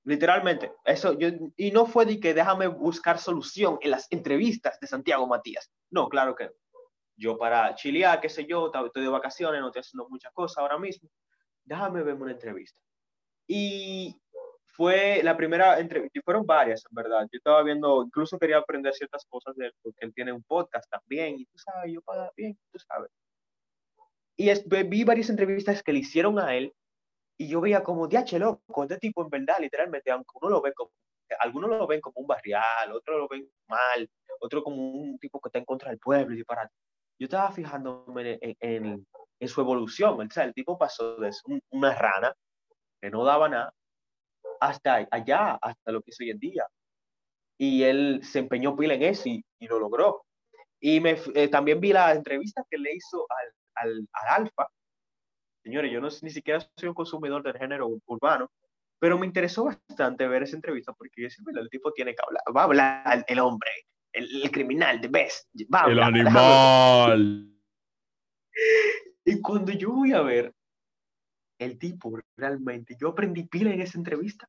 Literalmente, 0.04 0.72
eso 0.85 1.12
yo, 1.18 1.28
y 1.56 1.72
no 1.72 1.85
fue 1.85 2.06
de 2.06 2.18
que 2.20 2.33
déjame 2.33 2.68
buscar 2.68 3.18
solución 3.18 3.78
en 3.83 3.90
las 3.90 4.06
entrevistas 4.11 4.78
de 4.80 4.87
Santiago 4.87 5.26
Matías. 5.26 5.70
No, 5.90 6.09
claro 6.09 6.35
que 6.35 6.50
Yo 7.16 7.37
para 7.37 7.74
chilear, 7.74 8.20
qué 8.20 8.28
sé 8.28 8.46
yo, 8.46 8.70
estoy 8.72 9.02
de 9.02 9.09
vacaciones, 9.09 9.61
no 9.61 9.66
estoy 9.66 9.80
haciendo 9.80 10.09
muchas 10.09 10.33
cosas 10.33 10.59
ahora 10.59 10.78
mismo 10.78 11.11
déjame 11.70 12.02
verme 12.02 12.22
una 12.22 12.33
entrevista. 12.33 12.80
Y 13.46 14.20
fue 14.66 15.22
la 15.22 15.37
primera 15.37 15.78
entrevista, 15.78 16.20
fueron 16.24 16.44
varias, 16.44 16.85
en 16.90 16.94
verdad. 16.94 17.22
Yo 17.33 17.38
estaba 17.38 17.62
viendo, 17.62 18.02
incluso 18.02 18.38
quería 18.38 18.59
aprender 18.59 18.92
ciertas 18.92 19.24
cosas 19.26 19.54
de 19.56 19.66
él, 19.66 19.72
porque 19.83 20.04
él 20.04 20.12
tiene 20.12 20.33
un 20.33 20.42
podcast 20.42 20.90
también, 20.90 21.38
y 21.38 21.46
tú 21.46 21.59
sabes, 21.59 21.92
yo 21.92 22.02
para 22.02 22.30
bien, 22.37 22.59
tú 22.72 22.78
sabes. 22.80 23.11
Y 24.37 24.50
vi 24.85 25.04
varias 25.04 25.30
entrevistas 25.30 25.83
que 25.83 25.92
le 25.92 26.00
hicieron 26.00 26.38
a 26.38 26.54
él, 26.56 26.72
y 27.38 27.48
yo 27.48 27.61
veía 27.61 27.83
como, 27.83 28.09
diache 28.09 28.38
loco, 28.38 28.83
este 28.83 28.98
tipo 28.98 29.22
en 29.22 29.30
verdad, 29.30 29.61
literalmente, 29.61 30.11
aunque 30.11 30.30
uno 30.40 30.50
lo 30.50 30.61
ve 30.62 30.72
como, 30.74 30.90
algunos 31.38 31.70
lo 31.70 31.87
ven 31.87 32.00
como 32.00 32.20
un 32.20 32.26
barrial, 32.26 32.92
otros 32.92 33.18
lo 33.18 33.28
ven 33.28 33.48
mal, 33.68 34.11
otro 34.40 34.62
como 34.64 34.92
un 34.92 35.18
tipo 35.18 35.40
que 35.40 35.48
está 35.48 35.59
en 35.61 35.64
contra 35.64 35.90
del 35.90 36.00
pueblo 36.00 36.37
y 36.37 36.42
para 36.42 36.70
Yo 37.18 37.26
estaba 37.26 37.52
fijándome 37.52 38.38
en, 38.40 38.56
en, 38.61 38.87
en 38.87 39.06
su 39.48 39.61
evolución. 39.61 40.20
O 40.20 40.31
sea, 40.31 40.44
el 40.44 40.55
tipo 40.55 40.79
pasó 40.79 41.16
de 41.16 41.31
una 41.70 41.94
rana 41.94 42.35
que 43.00 43.11
no 43.11 43.24
daba 43.24 43.48
nada 43.48 43.74
hasta 44.61 45.09
allá, 45.11 45.59
hasta 45.61 45.92
lo 45.92 46.03
que 46.03 46.11
es 46.11 46.20
hoy 46.20 46.31
en 46.31 46.38
día. 46.38 46.66
Y 47.59 47.83
él 47.83 48.20
se 48.22 48.38
empeñó 48.40 48.76
pila 48.76 48.94
en 48.94 49.03
eso 49.03 49.29
y, 49.29 49.44
lo 49.61 49.79
logró. 49.79 50.24
Y 50.81 51.00
me, 51.00 51.16
eh, 51.35 51.48
también 51.48 51.81
vi 51.81 51.92
la 51.92 52.12
entrevista 52.12 52.64
que 52.70 52.79
le 52.79 52.94
hizo 52.94 53.26
al, 53.29 53.53
al, 53.74 54.09
al 54.12 54.42
Alfa. 54.42 54.68
Señores, 55.62 55.92
yo 55.92 56.00
no, 56.00 56.09
ni 56.22 56.31
siquiera 56.31 56.61
soy 56.76 56.88
un 56.88 56.94
consumidor 56.94 57.42
del 57.42 57.59
género 57.59 57.88
urbano, 58.07 58.50
pero 58.98 59.18
me 59.18 59.26
interesó 59.26 59.64
bastante 59.64 60.26
ver 60.26 60.42
esa 60.42 60.57
entrevista 60.57 60.92
porque 60.92 61.22
yo 61.22 61.31
siempre 61.31 61.55
el 61.61 61.68
tipo 61.68 61.92
tiene 61.92 62.14
que 62.14 62.22
hablar, 62.26 62.42
va 62.57 62.62
a 62.62 62.64
hablar 62.64 63.24
el 63.26 63.38
hombre, 63.38 63.70
el, 64.12 64.50
criminal, 64.50 65.00
de 65.00 65.09
best, 65.09 65.48
va 65.72 65.85
El 65.90 66.03
animal. 66.03 67.46
Y 69.24 69.40
cuando 69.40 69.72
yo 69.72 69.90
voy 69.92 70.12
a 70.12 70.22
ver 70.22 70.52
el 71.59 71.78
tipo 71.78 72.18
realmente, 72.37 72.96
yo 72.98 73.09
aprendí 73.09 73.44
pila 73.44 73.72
en 73.72 73.83
esa 73.83 73.98
entrevista. 73.98 74.48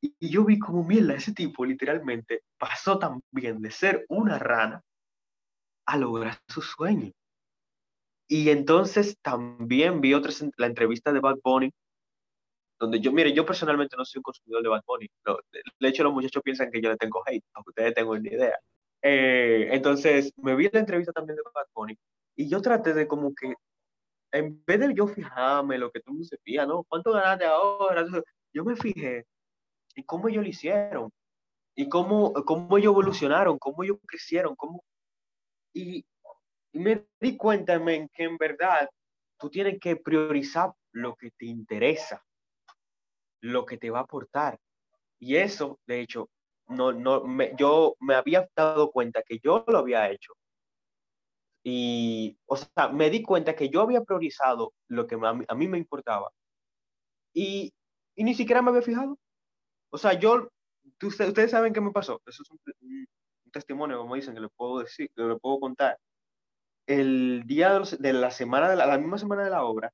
Y, 0.00 0.14
yo 0.30 0.44
vi 0.44 0.58
como 0.58 0.82
mierda, 0.82 1.14
ese 1.14 1.32
tipo 1.32 1.64
literalmente 1.64 2.42
pasó 2.58 2.98
también 2.98 3.60
de 3.60 3.70
ser 3.70 4.04
una 4.08 4.38
rana 4.38 4.82
a 5.86 5.96
lograr 5.96 6.38
su 6.48 6.62
sueño. 6.62 7.12
Y 8.28 8.48
entonces 8.50 9.18
también 9.20 10.00
vi 10.00 10.14
otra, 10.14 10.32
la 10.56 10.66
entrevista 10.66 11.12
de 11.12 11.20
Bad 11.20 11.36
Bunny, 11.44 11.70
donde 12.80 12.98
yo, 12.98 13.12
mire, 13.12 13.32
yo 13.32 13.44
personalmente 13.46 13.96
no 13.96 14.04
soy 14.04 14.20
un 14.20 14.22
consumidor 14.22 14.62
de 14.62 14.68
Bad 14.70 14.82
Bunny. 14.86 15.08
de 15.80 15.88
hecho, 15.88 16.02
los 16.02 16.12
muchachos 16.12 16.42
piensan 16.42 16.70
que 16.70 16.80
yo 16.80 16.90
le 16.90 16.96
tengo 16.96 17.22
hate, 17.26 17.44
aunque 17.54 17.70
ustedes 17.70 17.94
tengan 17.94 18.22
ni 18.22 18.30
idea. 18.30 18.58
Eh, 19.02 19.68
entonces, 19.72 20.32
me 20.36 20.56
vi 20.56 20.68
la 20.72 20.80
entrevista 20.80 21.12
también 21.12 21.36
de 21.36 21.42
Bad 21.54 21.66
Bunny 21.74 21.98
y 22.36 22.48
yo 22.48 22.60
traté 22.62 22.94
de 22.94 23.06
como 23.06 23.34
que, 23.34 23.54
en 24.32 24.64
vez 24.64 24.80
de 24.80 24.94
yo 24.94 25.06
fijarme 25.06 25.78
lo 25.78 25.90
que 25.90 26.00
tú 26.00 26.14
me 26.14 26.24
se 26.24 26.38
fija, 26.38 26.66
¿no? 26.66 26.84
¿Cuánto 26.84 27.12
ganaste 27.12 27.44
ahora? 27.44 28.04
Yo 28.52 28.64
me 28.64 28.76
fijé 28.76 29.26
en 29.94 30.04
cómo 30.04 30.28
ellos 30.28 30.42
lo 30.42 30.48
hicieron 30.48 31.10
y 31.76 31.88
cómo, 31.88 32.32
cómo 32.44 32.78
ellos 32.78 32.92
evolucionaron, 32.92 33.58
cómo 33.58 33.84
ellos 33.84 33.98
crecieron, 34.06 34.56
cómo... 34.56 34.82
Y, 35.74 36.04
me 36.74 37.06
di 37.20 37.36
cuenta, 37.36 37.78
men, 37.78 38.08
que 38.14 38.24
en 38.24 38.38
verdad 38.38 38.88
tú 39.38 39.50
tienes 39.50 39.78
que 39.78 39.96
priorizar 39.96 40.72
lo 40.92 41.14
que 41.16 41.30
te 41.32 41.44
interesa, 41.44 42.24
lo 43.42 43.66
que 43.66 43.76
te 43.76 43.90
va 43.90 44.00
a 44.00 44.02
aportar. 44.02 44.58
Y 45.18 45.36
eso, 45.36 45.78
de 45.86 46.00
hecho, 46.00 46.30
no, 46.68 46.92
no, 46.92 47.24
me, 47.24 47.52
yo 47.58 47.94
me 48.00 48.14
había 48.14 48.48
dado 48.56 48.90
cuenta 48.90 49.22
que 49.22 49.38
yo 49.42 49.64
lo 49.68 49.78
había 49.78 50.10
hecho. 50.10 50.32
Y, 51.64 52.36
o 52.46 52.56
sea, 52.56 52.88
me 52.88 53.10
di 53.10 53.22
cuenta 53.22 53.54
que 53.54 53.68
yo 53.68 53.82
había 53.82 54.02
priorizado 54.02 54.74
lo 54.88 55.06
que 55.06 55.16
a 55.22 55.54
mí, 55.54 55.68
me 55.68 55.78
importaba. 55.78 56.30
Y, 57.32 57.72
y, 58.16 58.24
ni 58.24 58.34
siquiera 58.34 58.62
me 58.62 58.70
había 58.70 58.82
fijado. 58.82 59.18
O 59.90 59.98
sea, 59.98 60.14
yo, 60.14 60.48
ustedes 61.02 61.50
saben 61.50 61.72
qué 61.72 61.80
me 61.80 61.92
pasó. 61.92 62.20
Eso 62.26 62.42
es 62.42 62.50
un, 62.50 62.58
testimonio, 63.52 63.98
como 63.98 64.14
dicen, 64.14 64.34
que 64.34 64.40
les 64.40 64.50
puedo 64.56 64.80
decir, 64.80 65.10
que 65.14 65.22
les 65.22 65.40
puedo 65.40 65.60
contar. 65.60 65.98
El 66.86 67.44
día 67.46 67.80
de, 67.98 68.12
la 68.12 68.30
semana, 68.30 68.68
de 68.70 68.76
la, 68.76 68.98
misma 68.98 69.18
semana 69.18 69.44
de 69.44 69.50
la 69.50 69.64
obra, 69.64 69.92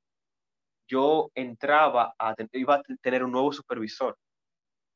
yo 0.87 1.31
entraba 1.35 2.15
iba 2.53 2.77
a 2.77 2.83
tener 3.03 3.23
un 3.25 3.33
nuevo 3.33 3.53
supervisor 3.53 4.17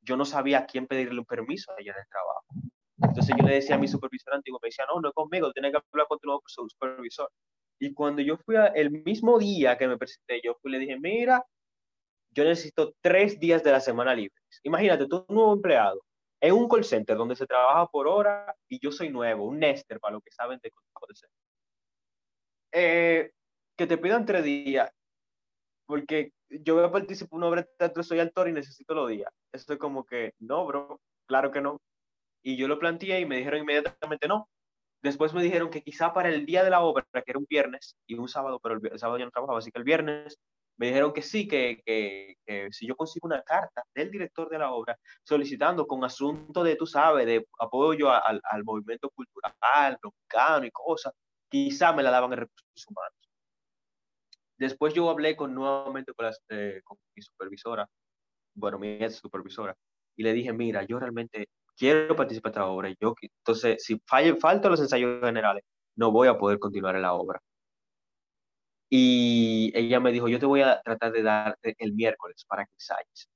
yo 0.02 0.16
no 0.16 0.24
sabía 0.24 0.60
a 0.60 0.66
quién 0.66 0.86
pedirle 0.86 1.20
un 1.20 1.24
permiso 1.24 1.72
allá 1.72 1.92
en 1.92 1.98
el 1.98 2.08
trabajo. 2.08 2.71
Entonces 3.02 3.34
yo 3.38 3.46
le 3.46 3.54
decía 3.54 3.74
a 3.76 3.78
mi 3.78 3.88
supervisor 3.88 4.34
antiguo, 4.34 4.58
me 4.62 4.68
decía, 4.68 4.84
no, 4.88 5.00
no 5.00 5.08
es 5.08 5.14
conmigo, 5.14 5.52
tiene 5.52 5.70
que 5.70 5.78
hablar 5.78 6.06
con 6.08 6.18
tu 6.18 6.26
nuevo 6.26 6.42
supervisor. 6.46 7.30
Y 7.78 7.92
cuando 7.92 8.22
yo 8.22 8.36
fui 8.38 8.56
el 8.74 8.90
mismo 8.90 9.38
día 9.38 9.76
que 9.76 9.88
me 9.88 9.98
presenté, 9.98 10.40
yo 10.42 10.54
fui 10.62 10.70
le 10.70 10.78
dije, 10.78 10.98
mira, 10.98 11.44
yo 12.30 12.44
necesito 12.44 12.94
tres 13.00 13.38
días 13.40 13.62
de 13.62 13.72
la 13.72 13.80
semana 13.80 14.14
libres. 14.14 14.60
Imagínate, 14.62 15.06
tú 15.06 15.24
un 15.28 15.34
nuevo 15.34 15.52
empleado 15.52 16.02
en 16.40 16.54
un 16.54 16.68
call 16.68 16.84
center 16.84 17.16
donde 17.16 17.36
se 17.36 17.46
trabaja 17.46 17.86
por 17.86 18.08
hora 18.08 18.54
y 18.68 18.80
yo 18.80 18.90
soy 18.90 19.10
nuevo, 19.10 19.46
un 19.46 19.58
Nester 19.58 20.00
para 20.00 20.14
lo 20.14 20.20
que 20.20 20.32
saben 20.32 20.58
de 20.62 20.70
call 20.70 21.16
center. 21.16 21.36
Eh, 22.72 23.30
que 23.76 23.86
te 23.86 23.98
pidan 23.98 24.26
tres 24.26 24.44
días, 24.44 24.90
porque 25.86 26.32
yo 26.48 26.74
voy 26.74 26.84
a 26.84 26.90
participar 26.90 27.30
en 27.32 27.36
una 27.38 27.48
obra 27.48 27.62
de 27.62 27.68
teatro, 27.78 28.02
soy 28.02 28.20
actor 28.20 28.48
y 28.48 28.52
necesito 28.52 28.94
los 28.94 29.08
días. 29.08 29.32
Eso 29.52 29.72
es 29.72 29.78
como 29.78 30.04
que, 30.04 30.34
no, 30.38 30.66
bro, 30.66 31.00
claro 31.26 31.50
que 31.50 31.60
no. 31.60 31.80
Y 32.42 32.56
yo 32.56 32.68
lo 32.68 32.78
planteé 32.78 33.20
y 33.20 33.26
me 33.26 33.36
dijeron 33.38 33.60
inmediatamente 33.60 34.28
no. 34.28 34.48
Después 35.02 35.34
me 35.34 35.42
dijeron 35.42 35.70
que 35.70 35.82
quizá 35.82 36.12
para 36.12 36.28
el 36.28 36.46
día 36.46 36.62
de 36.64 36.70
la 36.70 36.80
obra, 36.82 37.04
que 37.12 37.22
era 37.26 37.38
un 37.38 37.46
viernes 37.48 37.96
y 38.06 38.14
un 38.14 38.28
sábado, 38.28 38.60
pero 38.62 38.76
el, 38.76 38.98
sábado 38.98 39.18
ya 39.18 39.24
no 39.24 39.30
trabajaba, 39.32 39.58
así 39.58 39.70
que 39.72 39.78
el 39.78 39.84
viernes 39.84 40.38
me 40.76 40.86
dijeron 40.86 41.12
que 41.12 41.22
sí, 41.22 41.48
que, 41.48 41.82
que, 41.84 42.68
si 42.70 42.86
yo 42.86 42.96
consigo 42.96 43.26
una 43.26 43.42
carta 43.42 43.82
del 43.94 44.10
director 44.10 44.48
de 44.48 44.58
la 44.58 44.72
obra 44.72 44.96
solicitando 45.24 45.86
con 45.86 46.04
asunto 46.04 46.62
de, 46.62 46.76
tú 46.76 46.86
sabes, 46.86 47.26
de 47.26 47.46
apoyo 47.58 48.10
al, 48.10 48.40
al 48.44 48.64
movimiento 48.64 49.10
cultural, 49.10 49.98
dominicano 50.00 50.66
y 50.66 50.70
cosas, 50.70 51.12
quizá 51.48 51.92
me 51.92 52.02
la 52.02 52.10
daban 52.10 52.32
en 52.32 52.38
recursos 52.40 52.86
humanos. 52.88 53.22
Después 54.56 54.94
yo 54.94 55.10
hablé 55.10 55.36
con, 55.36 55.54
nuevamente 55.54 56.12
con, 56.14 56.30
eh, 56.50 56.80
con 56.84 56.96
mi 57.16 57.22
supervisora, 57.22 57.88
bueno, 58.54 58.78
mi 58.78 58.88
ex 59.02 59.16
supervisora, 59.16 59.76
y 60.16 60.22
le 60.22 60.32
dije, 60.32 60.52
mira, 60.52 60.84
yo 60.84 60.98
realmente 60.98 61.48
quiero 61.82 62.14
participar 62.16 62.50
en 62.50 62.52
esta 62.52 62.66
obra. 62.66 62.94
Yo, 63.00 63.14
entonces, 63.22 63.82
si 63.84 64.00
falle, 64.06 64.36
faltan 64.36 64.70
los 64.70 64.80
ensayos 64.80 65.20
generales, 65.20 65.64
no 65.96 66.12
voy 66.12 66.28
a 66.28 66.38
poder 66.38 66.58
continuar 66.60 66.94
en 66.96 67.02
la 67.02 67.14
obra. 67.14 67.40
Y 68.90 69.72
ella 69.74 69.98
me 70.00 70.12
dijo, 70.12 70.28
yo 70.28 70.38
te 70.38 70.46
voy 70.46 70.60
a 70.62 70.80
tratar 70.82 71.12
de 71.12 71.22
dar 71.22 71.58
el 71.62 71.92
miércoles 71.94 72.44
para 72.46 72.64
que 72.66 72.72
ensayes. 72.74 73.28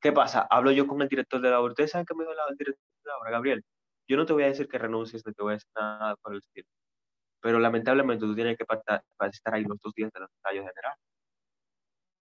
¿Qué 0.00 0.12
pasa? 0.12 0.46
Hablo 0.50 0.72
yo 0.72 0.86
con 0.86 1.00
el 1.02 1.08
director 1.08 1.40
de 1.40 1.50
la 1.50 1.60
obra. 1.60 1.72
¿Ustedes 1.72 1.90
saben 1.92 2.06
qué 2.06 2.14
me 2.14 2.24
dijo 2.24 2.34
el 2.48 2.56
director 2.56 2.84
de 3.04 3.08
la 3.10 3.18
obra, 3.18 3.30
Gabriel? 3.30 3.64
Yo 4.08 4.16
no 4.16 4.26
te 4.26 4.32
voy 4.32 4.42
a 4.44 4.46
decir 4.46 4.68
que 4.68 4.78
renuncies, 4.78 5.24
no 5.26 5.32
te 5.32 5.42
voy 5.42 5.52
a 5.52 5.54
decir 5.54 5.70
nada 5.74 6.16
por 6.16 6.32
el 6.32 6.38
estilo 6.40 6.68
pero 7.40 7.58
lamentablemente 7.58 8.26
tú 8.26 8.34
tienes 8.34 8.56
que 8.56 8.64
estar 8.64 9.54
ahí 9.54 9.64
los 9.64 9.78
dos 9.80 9.94
días 9.94 10.10
de 10.12 10.20
los 10.20 10.30
ensayos 10.30 10.66
generales. 10.68 11.00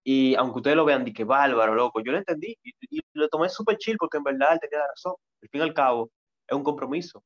Y 0.04 0.36
aunque 0.36 0.60
ustedes 0.60 0.78
lo 0.78 0.86
vean, 0.86 1.04
di 1.06 1.14
que 1.14 1.24
bárbaro, 1.24 1.76
loco, 1.76 2.02
yo 2.02 2.12
lo 2.12 2.18
entendí 2.20 2.58
y, 2.64 3.02
lo 3.14 3.28
tomé 3.30 3.50
súper 3.50 3.78
chill 3.78 3.98
porque 3.98 4.18
en 4.18 4.24
verdad 4.24 4.54
él 4.54 4.60
tenía 4.62 4.86
razón. 4.88 5.16
Al 5.42 5.50
fin 5.50 5.62
y 5.62 5.64
al 5.64 5.74
cabo, 5.74 6.10
es 6.48 6.56
un 6.56 6.64
compromiso 6.64 7.24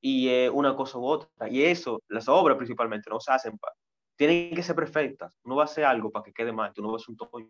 y 0.00 0.28
es 0.28 0.50
una 0.50 0.76
cosa 0.76 0.98
u 0.98 1.04
otra. 1.06 1.48
Y 1.48 1.64
eso, 1.64 2.02
las 2.08 2.28
obras 2.28 2.56
principalmente, 2.56 3.10
no 3.10 3.20
se 3.20 3.32
hacen 3.32 3.58
para. 3.58 3.74
Tienen 4.16 4.54
que 4.54 4.62
ser 4.62 4.76
perfectas. 4.76 5.36
Uno 5.44 5.56
va 5.56 5.62
a 5.62 5.66
hacer 5.66 5.84
algo 5.84 6.10
para 6.10 6.24
que 6.24 6.32
quede 6.32 6.52
mal, 6.52 6.72
tú 6.72 6.82
no 6.82 6.92
vas 6.92 7.02
a 7.08 7.12
un 7.12 7.16
toño. 7.16 7.48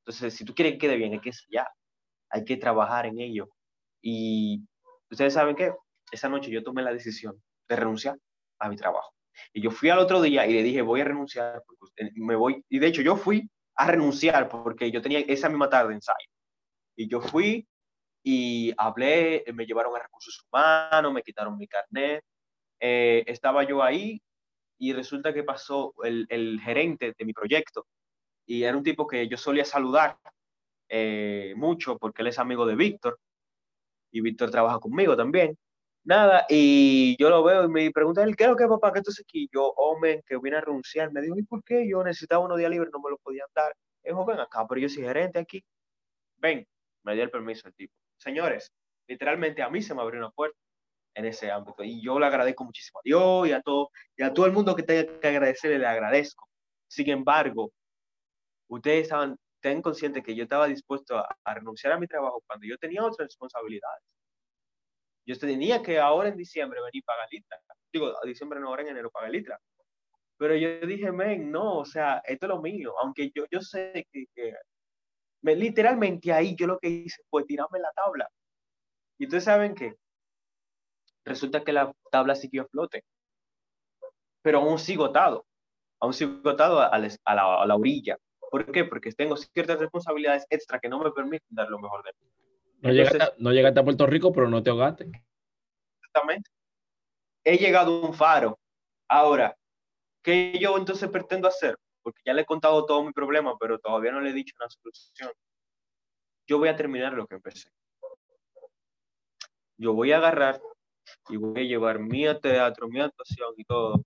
Entonces, 0.00 0.34
si 0.34 0.44
tú 0.44 0.54
quieres 0.54 0.74
que 0.74 0.78
quede 0.80 0.96
bien, 0.96 1.12
hay 1.12 1.20
que 1.20 1.32
ya. 1.50 1.68
Hay 2.30 2.44
que 2.44 2.56
trabajar 2.56 3.06
en 3.06 3.20
ello. 3.20 3.48
Y 4.02 4.64
ustedes 5.10 5.34
saben 5.34 5.56
que 5.56 5.72
esa 6.10 6.28
noche 6.28 6.50
yo 6.50 6.62
tomé 6.62 6.82
la 6.82 6.92
decisión 6.92 7.40
de 7.68 7.76
renunciar 7.76 8.18
a 8.58 8.68
mi 8.68 8.76
trabajo. 8.76 9.12
Y 9.52 9.62
yo 9.62 9.70
fui 9.70 9.90
al 9.90 9.98
otro 9.98 10.20
día 10.22 10.46
y 10.46 10.52
le 10.52 10.62
dije, 10.62 10.82
voy 10.82 11.00
a 11.00 11.04
renunciar, 11.04 11.62
me 12.14 12.36
voy. 12.36 12.64
Y 12.68 12.78
de 12.78 12.86
hecho 12.88 13.02
yo 13.02 13.16
fui 13.16 13.48
a 13.76 13.86
renunciar 13.86 14.48
porque 14.48 14.90
yo 14.90 15.02
tenía 15.02 15.20
esa 15.20 15.48
misma 15.48 15.68
tarde 15.68 15.94
ensayo. 15.94 16.28
Y 16.96 17.08
yo 17.08 17.20
fui 17.20 17.66
y 18.22 18.72
hablé, 18.76 19.44
me 19.54 19.66
llevaron 19.66 19.96
a 19.96 20.00
recursos 20.00 20.44
humanos, 20.50 21.12
me 21.12 21.22
quitaron 21.22 21.56
mi 21.58 21.66
carnet. 21.66 22.24
Eh, 22.80 23.24
estaba 23.26 23.64
yo 23.64 23.82
ahí 23.82 24.20
y 24.78 24.92
resulta 24.92 25.32
que 25.32 25.44
pasó 25.44 25.94
el, 26.02 26.26
el, 26.28 26.60
gerente 26.60 27.14
de 27.16 27.24
mi 27.24 27.32
proyecto 27.32 27.86
y 28.46 28.64
era 28.64 28.76
un 28.76 28.82
tipo 28.82 29.06
que 29.06 29.28
yo 29.28 29.36
solía 29.36 29.64
saludar 29.64 30.18
eh, 30.88 31.54
mucho 31.56 31.96
porque 31.98 32.22
él 32.22 32.28
es 32.28 32.38
amigo 32.38 32.66
de 32.66 32.74
Víctor 32.76 33.18
y 34.10 34.20
Víctor 34.20 34.50
trabaja 34.50 34.78
conmigo 34.78 35.16
también. 35.16 35.56
Nada, 36.04 36.46
y 36.48 37.16
yo 37.16 37.30
lo 37.30 37.44
veo 37.44 37.64
y 37.64 37.68
me 37.68 37.90
pregunta 37.92 38.24
él, 38.24 38.34
¿qué 38.34 38.44
es 38.44 38.50
lo 38.50 38.56
que 38.56 38.66
papá? 38.66 38.92
¿Qué 38.92 39.02
tú 39.02 39.12
aquí? 39.20 39.48
Yo, 39.52 39.72
hombre, 39.76 40.22
que 40.26 40.36
vine 40.38 40.56
a 40.56 40.60
renunciar. 40.60 41.12
Me 41.12 41.20
dijo, 41.22 41.38
¿y 41.38 41.44
por 41.44 41.62
qué? 41.62 41.88
Yo 41.88 42.02
necesitaba 42.02 42.44
unos 42.44 42.58
días 42.58 42.70
libres, 42.70 42.90
no 42.92 43.00
me 43.00 43.10
lo 43.10 43.18
podían 43.18 43.46
dar. 43.54 43.72
Dijo, 44.02 44.24
ven 44.24 44.40
acá, 44.40 44.66
pero 44.66 44.80
yo 44.80 44.88
soy 44.88 45.04
gerente 45.04 45.38
aquí. 45.38 45.64
Ven, 46.38 46.66
me 47.04 47.14
dio 47.14 47.22
el 47.22 47.30
permiso 47.30 47.68
el 47.68 47.74
tipo. 47.74 47.94
Señores, 48.18 48.72
literalmente 49.06 49.62
a 49.62 49.70
mí 49.70 49.80
se 49.82 49.94
me 49.94 50.02
abrió 50.02 50.20
una 50.20 50.30
puerta 50.30 50.58
en 51.14 51.26
ese 51.26 51.50
ámbito. 51.52 51.84
Y 51.84 52.02
yo 52.02 52.18
le 52.18 52.26
agradezco 52.26 52.64
muchísimo 52.64 52.98
a 52.98 53.02
Dios 53.04 53.48
y 53.48 53.52
a 53.52 53.62
todo, 53.62 53.90
y 54.16 54.24
a 54.24 54.32
todo 54.34 54.46
el 54.46 54.52
mundo 54.52 54.74
que 54.74 54.82
tenga 54.82 55.20
que 55.20 55.28
agradecerle, 55.28 55.78
le 55.78 55.86
agradezco. 55.86 56.48
Sin 56.88 57.08
embargo, 57.10 57.72
ustedes 58.68 59.04
estaban 59.04 59.36
ten 59.60 59.82
conscientes 59.82 60.24
que 60.24 60.34
yo 60.34 60.44
estaba 60.44 60.66
dispuesto 60.66 61.16
a 61.18 61.54
renunciar 61.54 61.92
a 61.92 61.98
mi 61.98 62.08
trabajo 62.08 62.42
cuando 62.46 62.66
yo 62.66 62.76
tenía 62.78 63.04
otras 63.04 63.28
responsabilidades 63.28 64.02
yo 65.26 65.38
tenía 65.38 65.82
que 65.82 65.98
ahora 65.98 66.28
en 66.28 66.36
diciembre 66.36 66.80
venir 66.82 67.04
para 67.04 67.24
Galitra. 67.24 67.58
Digo, 67.92 68.08
a 68.08 68.26
diciembre 68.26 68.60
no, 68.60 68.68
ahora 68.68 68.82
en 68.82 68.88
enero 68.88 69.10
para 69.10 69.26
Galitra. 69.26 69.58
Pero 70.38 70.56
yo 70.56 70.86
dije, 70.86 71.12
men, 71.12 71.50
no, 71.52 71.78
o 71.78 71.84
sea, 71.84 72.22
esto 72.26 72.46
es 72.46 72.48
lo 72.48 72.60
mío. 72.60 72.94
Aunque 73.00 73.30
yo, 73.34 73.44
yo 73.50 73.60
sé 73.60 74.06
que, 74.10 74.54
me, 75.42 75.54
literalmente 75.54 76.32
ahí 76.32 76.56
yo 76.56 76.66
lo 76.66 76.78
que 76.78 76.88
hice 76.88 77.22
fue 77.30 77.44
tirarme 77.44 77.78
la 77.78 77.92
tabla. 77.92 78.28
Y 79.18 79.26
ustedes 79.26 79.44
saben 79.44 79.74
que 79.74 79.94
resulta 81.24 81.62
que 81.62 81.72
la 81.72 81.92
tabla 82.10 82.34
siguió 82.34 82.62
a 82.62 82.68
flote. 82.68 83.04
Pero 84.42 84.58
aún 84.58 84.78
sigo 84.78 85.04
atado. 85.04 85.46
Aún 86.00 86.12
sigo 86.12 86.50
atado 86.50 86.80
a, 86.80 86.98
la, 86.98 87.08
a 87.24 87.66
la 87.66 87.76
orilla. 87.76 88.18
¿Por 88.50 88.70
qué? 88.72 88.84
Porque 88.84 89.12
tengo 89.12 89.36
ciertas 89.36 89.78
responsabilidades 89.78 90.44
extra 90.50 90.80
que 90.80 90.88
no 90.88 90.98
me 90.98 91.12
permiten 91.12 91.46
dar 91.50 91.68
lo 91.68 91.78
mejor 91.78 92.02
de 92.02 92.10
mí. 92.18 92.41
No, 92.82 92.90
llegaste, 92.90 93.34
no 93.38 93.52
llegaste 93.52 93.80
a 93.80 93.84
Puerto 93.84 94.06
Rico, 94.06 94.32
pero 94.32 94.48
no 94.48 94.62
te 94.62 94.70
ahogaste. 94.70 95.04
Exactamente. 96.00 96.50
He 97.44 97.56
llegado 97.56 98.02
a 98.02 98.06
un 98.08 98.14
faro. 98.14 98.58
Ahora, 99.08 99.56
¿qué 100.22 100.58
yo 100.60 100.76
entonces 100.76 101.08
pretendo 101.08 101.46
hacer? 101.46 101.76
Porque 102.02 102.20
ya 102.24 102.34
le 102.34 102.42
he 102.42 102.46
contado 102.46 102.84
todo 102.84 103.04
mi 103.04 103.12
problema, 103.12 103.56
pero 103.58 103.78
todavía 103.78 104.10
no 104.10 104.20
le 104.20 104.30
he 104.30 104.32
dicho 104.32 104.54
una 104.58 104.68
solución. 104.68 105.30
Yo 106.48 106.58
voy 106.58 106.68
a 106.68 106.76
terminar 106.76 107.12
lo 107.12 107.26
que 107.26 107.36
empecé. 107.36 107.70
Yo 109.78 109.94
voy 109.94 110.10
a 110.12 110.16
agarrar 110.16 110.60
y 111.28 111.36
voy 111.36 111.60
a 111.60 111.64
llevar 111.64 112.00
mi 112.00 112.24
teatro, 112.40 112.88
mi 112.88 113.00
actuación 113.00 113.54
y 113.56 113.64
todo. 113.64 114.04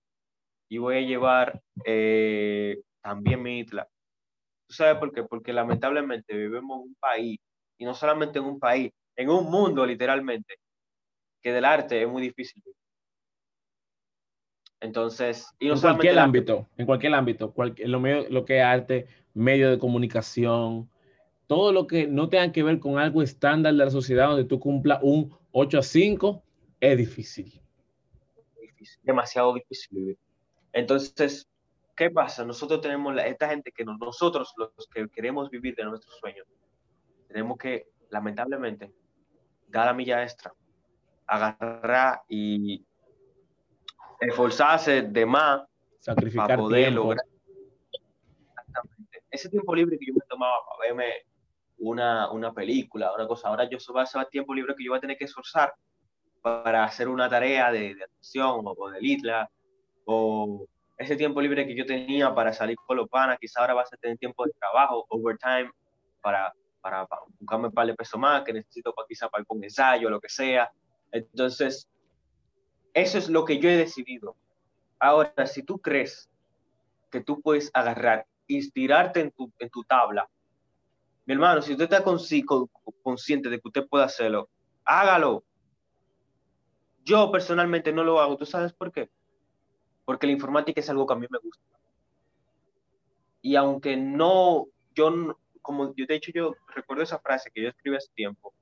Y 0.69 0.77
voy 0.77 0.97
a 0.97 1.01
llevar 1.01 1.61
eh, 1.83 2.79
también 3.01 3.41
mi 3.41 3.59
isla. 3.59 3.87
¿Tú 4.67 4.75
sabes 4.75 4.97
por 4.97 5.11
qué? 5.13 5.23
Porque 5.23 5.53
lamentablemente 5.53 6.35
vivimos 6.35 6.77
en 6.77 6.89
un 6.89 6.95
país, 6.99 7.39
y 7.77 7.85
no 7.85 7.93
solamente 7.93 8.39
en 8.39 8.45
un 8.45 8.59
país, 8.59 8.91
en 9.15 9.29
un 9.29 9.49
mundo 9.49 9.85
literalmente, 9.85 10.59
que 11.41 11.51
del 11.51 11.65
arte 11.65 12.01
es 12.01 12.07
muy 12.07 12.21
difícil. 12.21 12.63
Entonces, 14.79 15.47
y 15.59 15.67
no 15.67 15.73
en 15.73 15.81
cualquier 15.81 16.19
ámbito, 16.19 16.67
en 16.77 16.85
cualquier 16.85 17.13
ámbito, 17.15 17.53
lo, 17.55 17.99
lo 18.29 18.45
que 18.45 18.57
es 18.57 18.63
arte, 18.63 19.07
medio 19.33 19.71
de 19.71 19.79
comunicación, 19.79 20.89
todo 21.47 21.71
lo 21.71 21.87
que 21.87 22.07
no 22.07 22.29
tenga 22.29 22.51
que 22.51 22.63
ver 22.63 22.79
con 22.79 22.99
algo 22.99 23.23
estándar 23.23 23.73
de 23.73 23.85
la 23.85 23.89
sociedad 23.89 24.27
donde 24.27 24.43
tú 24.43 24.59
cumpla 24.59 24.99
un 25.01 25.33
8 25.51 25.79
a 25.79 25.83
5, 25.83 26.43
es 26.79 26.97
difícil. 26.97 27.59
difícil 28.61 28.99
demasiado 29.03 29.53
difícil 29.53 30.17
Entonces, 30.73 31.47
¿qué 31.95 32.11
pasa? 32.11 32.45
Nosotros 32.45 32.81
tenemos 32.81 33.15
la, 33.15 33.25
esta 33.25 33.49
gente 33.49 33.71
que 33.71 33.83
nosotros, 33.85 34.53
los 34.57 34.87
que 34.93 35.07
queremos 35.09 35.49
vivir 35.49 35.75
de 35.75 35.85
nuestros 35.85 36.17
sueños, 36.19 36.45
tenemos 37.27 37.57
que, 37.57 37.87
lamentablemente, 38.09 38.91
dar 39.67 39.87
la 39.87 39.93
milla 39.93 40.23
extra, 40.23 40.53
agarrar 41.25 42.21
y 42.27 42.85
esforzarse 44.19 45.03
de 45.03 45.25
más 45.25 45.61
sacrificar 45.99 46.47
para 46.47 46.57
poder 46.57 46.93
lograr. 46.93 47.25
Ese 49.29 49.49
tiempo 49.49 49.75
libre 49.75 49.97
que 49.99 50.05
yo 50.07 50.13
me 50.13 50.25
tomaba 50.27 50.55
para 50.65 50.87
verme 50.87 51.13
una, 51.79 52.31
una 52.31 52.53
película, 52.53 53.13
una 53.13 53.27
cosa, 53.27 53.49
ahora 53.49 53.69
yo 53.69 53.77
va 53.93 54.03
a 54.03 54.05
ser 54.05 54.25
tiempo 54.27 54.53
libre 54.53 54.73
que 54.75 54.83
yo 54.83 54.91
voy 54.91 54.97
a 54.97 55.01
tener 55.01 55.17
que 55.17 55.25
esforzar 55.25 55.73
para 56.41 56.83
hacer 56.83 57.07
una 57.07 57.29
tarea 57.29 57.71
de, 57.71 57.93
de 57.93 58.03
atención 58.03 58.61
o, 58.63 58.89
de 58.89 59.01
litla 59.01 59.49
o 60.05 60.65
ese 60.97 61.15
tiempo 61.15 61.41
libre 61.41 61.67
que 61.67 61.75
yo 61.75 61.85
tenía 61.85 62.33
para 62.33 62.53
salir 62.53 62.77
con 62.77 62.97
los 62.97 63.07
panas, 63.09 63.37
quizá 63.39 63.61
ahora 63.61 63.75
vas 63.75 63.93
a 63.93 63.97
tener 63.97 64.17
tiempo 64.17 64.45
de 64.45 64.51
trabajo, 64.53 65.05
overtime, 65.09 65.69
para, 66.21 66.51
para, 66.81 67.07
buscarme 67.39 67.67
un 67.67 67.73
par 67.73 67.87
de 67.87 67.95
pesos 67.95 68.19
más 68.19 68.43
que 68.43 68.53
necesito 68.53 68.93
para 68.93 69.07
quizá 69.07 69.29
para 69.29 69.43
con 69.45 69.63
ensayo, 69.63 70.09
lo 70.09 70.19
que 70.19 70.29
sea. 70.29 70.71
Entonces, 71.11 71.89
eso 72.93 73.17
es 73.17 73.29
lo 73.29 73.45
que 73.45 73.59
yo 73.59 73.69
he 73.69 73.77
decidido. 73.77 74.35
Ahora, 74.99 75.45
si 75.45 75.63
tú 75.63 75.79
crees 75.79 76.29
que 77.11 77.21
tú 77.21 77.41
puedes 77.41 77.69
agarrar, 77.73 78.25
inspirarte 78.47 79.21
en 79.21 79.31
tu, 79.31 79.51
en 79.59 79.69
tu 79.69 79.83
tabla, 79.83 80.29
mi 81.25 81.33
hermano, 81.33 81.61
si 81.61 81.73
usted 81.73 81.91
está 81.91 82.03
consciente 82.03 83.49
de 83.49 83.59
que 83.59 83.67
usted 83.67 83.87
puede 83.87 84.05
hacerlo, 84.05 84.49
hágalo. 84.85 85.43
Yo 87.03 87.31
personalmente 87.31 87.91
no 87.91 88.03
lo 88.03 88.19
hago. 88.19 88.37
¿Tú 88.37 88.45
sabes 88.45 88.71
por 88.73 88.91
qué? 88.91 89.09
porque 90.07 90.25
la 90.25 90.31
informática 90.31 90.79
es 90.79 90.89
algo 90.89 91.05
que 91.05 91.13
a 91.13 91.17
mí 91.17 91.27
me 91.29 91.37
gusta. 91.37 91.65
Y 93.41 93.57
aunque 93.57 93.97
no, 93.97 94.67
yo, 94.95 95.37
como 95.67 95.93
yo 95.95 96.05
de 96.05 96.15
hecho 96.15 96.31
yo 96.33 96.55
recuerdo 96.73 97.03
esa 97.03 97.19
frase 97.19 97.51
que 97.53 97.61
yo 97.61 97.67
escribí 97.67 97.97
hace 97.97 98.09
tiempo, 98.15 98.53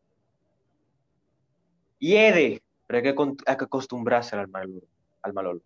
hiede, 1.99 2.63
pero 2.87 2.97
hay 2.97 3.03
que, 3.03 3.43
hay 3.45 3.57
que 3.57 3.63
acostumbrarse 3.63 4.35
al 4.35 4.47
mal, 4.47 4.81
al 5.21 5.33
mal 5.33 5.47
O 5.47 5.61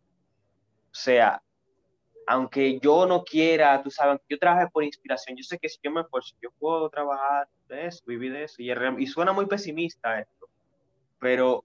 sea, 0.91 1.41
aunque 2.27 2.77
yo 2.81 3.05
no 3.05 3.23
quiera, 3.23 3.81
tú 3.81 3.89
sabes, 3.89 4.19
yo 4.27 4.37
trabajo 4.37 4.69
por 4.69 4.83
inspiración, 4.83 5.37
yo 5.37 5.43
sé 5.43 5.57
que 5.57 5.69
si 5.69 5.79
yo 5.81 5.91
me 5.91 6.01
esfuerzo, 6.01 6.35
yo 6.41 6.51
puedo 6.59 6.89
trabajar 6.89 7.47
de 7.69 7.85
eso, 7.85 8.03
vivir 8.05 8.33
de 8.33 8.43
eso, 8.43 8.61
y, 8.61 8.69
y 9.01 9.07
suena 9.07 9.31
muy 9.31 9.45
pesimista 9.45 10.19
esto, 10.19 10.49
pero 11.19 11.63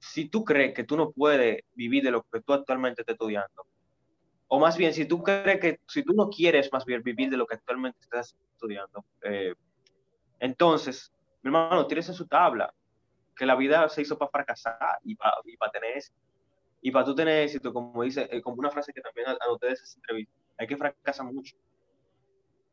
si 0.00 0.28
tú 0.28 0.44
crees 0.44 0.74
que 0.74 0.82
tú 0.82 0.96
no 0.96 1.12
puedes 1.12 1.62
vivir 1.74 2.02
de 2.02 2.10
lo 2.10 2.24
que 2.24 2.40
tú 2.40 2.52
actualmente 2.52 3.02
estás 3.02 3.14
estudiando, 3.14 3.64
o 4.48 4.58
más 4.58 4.78
bien, 4.78 4.94
si 4.94 5.04
tú 5.04 5.22
crees 5.22 5.60
que, 5.60 5.80
si 5.86 6.02
tú 6.02 6.14
no 6.14 6.30
quieres 6.30 6.72
más 6.72 6.84
bien 6.86 7.02
vivir 7.02 7.28
de 7.28 7.36
lo 7.36 7.46
que 7.46 7.54
actualmente 7.54 7.98
estás 8.00 8.34
estudiando, 8.54 9.04
eh, 9.22 9.54
entonces, 10.40 11.12
mi 11.42 11.48
hermano, 11.48 11.86
tienes 11.86 12.08
en 12.08 12.14
su 12.14 12.26
tabla 12.26 12.72
que 13.36 13.44
la 13.44 13.54
vida 13.54 13.88
se 13.88 14.02
hizo 14.02 14.16
para 14.16 14.30
fracasar 14.30 14.98
y 15.04 15.14
para, 15.14 15.34
y 15.44 15.56
para 15.56 15.72
tener. 15.72 16.02
Y 16.80 16.90
para 16.90 17.04
tú 17.04 17.14
tener 17.14 17.42
éxito, 17.42 17.72
como 17.72 18.02
dice, 18.02 18.28
eh, 18.30 18.40
como 18.40 18.56
una 18.56 18.70
frase 18.70 18.92
que 18.92 19.00
también 19.00 19.26
anoté 19.28 19.66
de 19.66 19.72
esa 19.72 19.98
entrevista, 19.98 20.32
hay 20.56 20.66
que 20.66 20.76
fracasar 20.76 21.26
mucho. 21.26 21.56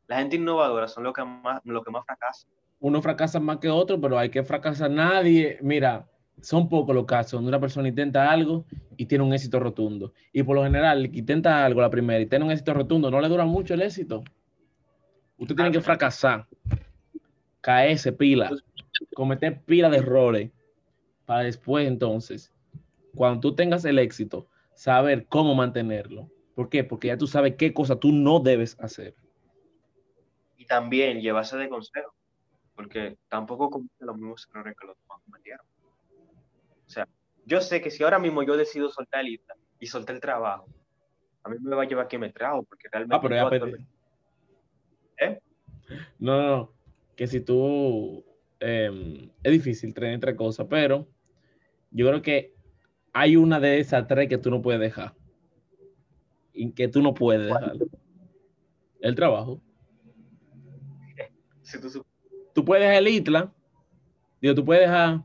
La 0.08 0.18
gente 0.18 0.36
innovadora 0.36 0.88
son 0.88 1.04
los 1.04 1.14
que 1.14 1.24
más, 1.24 1.62
lo 1.66 1.84
que 1.84 1.92
más 1.92 2.06
fracasa. 2.06 2.48
Uno 2.80 3.02
fracasa 3.02 3.40
más 3.40 3.58
que 3.58 3.70
otro, 3.70 4.00
pero 4.00 4.18
hay 4.18 4.30
que 4.30 4.44
fracasar 4.44 4.92
nadie. 4.92 5.58
Mira, 5.62 6.08
son 6.42 6.70
pocos 6.70 6.96
los 6.96 7.06
casos 7.06 7.34
donde 7.34 7.50
una 7.50 7.60
persona 7.60 7.88
intenta 7.88 8.30
algo 8.30 8.66
y 8.98 9.06
tiene 9.06 9.24
un 9.24 9.34
éxito 9.34 9.60
rotundo. 9.60 10.14
Y 10.32 10.44
por 10.44 10.56
lo 10.56 10.64
general, 10.64 11.06
intenta 11.16 11.66
algo 11.66 11.82
la 11.82 11.90
primera 11.90 12.20
y 12.20 12.26
tiene 12.26 12.46
un 12.46 12.52
éxito 12.52 12.74
rotundo, 12.74 13.10
no 13.10 13.22
le 13.22 13.28
dura 13.28 13.46
mucho 13.46 13.74
el 13.74 13.82
éxito. 13.82 14.24
Usted 15.38 15.56
tiene 15.56 15.72
que 15.72 15.82
fracasar, 15.82 16.48
caerse 17.62 18.12
pila, 18.14 18.52
cometer 19.14 19.62
pila 19.62 19.90
de 19.90 19.98
errores, 19.98 20.52
para 21.26 21.42
después 21.42 21.88
entonces, 21.88 22.54
cuando 23.16 23.40
tú 23.40 23.56
tengas 23.56 23.84
el 23.86 24.00
éxito, 24.00 24.48
saber 24.76 25.26
cómo 25.28 25.56
mantenerlo. 25.56 26.30
¿Por 26.54 26.70
qué? 26.70 26.84
Porque 26.84 27.08
ya 27.08 27.18
tú 27.18 27.28
sabes 27.28 27.56
qué 27.56 27.74
cosa 27.74 28.00
tú 28.00 28.12
no 28.12 28.40
debes 28.40 28.78
hacer. 28.80 29.16
Y 30.58 30.66
también 30.66 31.22
llevarse 31.22 31.58
de 31.58 31.68
consejo, 31.68 32.14
porque 32.76 33.18
tampoco 33.28 33.70
comete 33.70 34.06
los 34.06 34.16
mismos 34.16 34.48
errores 34.52 34.76
que 34.80 34.88
los 34.88 34.98
demás 35.02 35.22
cometieron. 35.26 35.66
O 36.86 36.90
sea, 36.90 37.08
yo 37.46 37.62
sé 37.62 37.82
que 37.82 37.92
si 37.92 38.04
ahora 38.04 38.20
mismo 38.20 38.44
yo 38.44 38.58
decido 38.58 38.90
soltar 38.90 39.22
el 39.22 39.30
ITA 39.30 39.56
y 39.80 39.88
soltar 39.88 40.16
el 40.16 40.22
trabajo, 40.22 40.68
a 41.44 41.50
mí 41.50 41.58
me 41.62 41.76
va 41.76 41.84
a 41.84 41.88
llevar 41.88 42.08
que 42.08 42.18
me 42.18 42.32
trago, 42.32 42.64
porque 42.64 42.88
realmente... 42.92 43.16
Ah, 43.16 43.22
pero 43.22 43.68
ya 43.68 43.78
¿Eh? 45.18 45.40
No, 46.20 46.42
no, 46.42 46.74
que 47.16 47.28
si 47.28 47.42
tú... 47.42 48.26
Em, 48.60 49.30
es 49.44 49.52
difícil 49.52 49.94
traer 49.94 50.14
entre 50.14 50.36
cosas, 50.36 50.66
pero 50.70 51.08
yo 51.92 52.08
creo 52.08 52.22
que 52.22 52.56
hay 53.14 53.36
una 53.36 53.60
de 53.60 53.80
esas 53.80 54.08
tres 54.08 54.28
que 54.28 54.38
tú 54.38 54.50
no 54.50 54.62
puedes 54.62 54.82
dejar. 54.82 55.14
Y 56.52 56.72
que 56.72 56.88
tú 56.88 57.02
no 57.02 57.14
puedes 57.14 57.46
dejar. 57.46 57.74
El 59.02 59.16
trabajo. 59.16 59.62
Si 61.62 61.80
tú... 61.80 62.06
tú 62.54 62.66
puedes 62.66 62.84
dejar 62.84 62.98
el 62.98 63.08
ITLA, 63.08 63.54
digo, 64.42 64.56
tú 64.56 64.66
puedes 64.66 64.84
dejar 64.84 65.22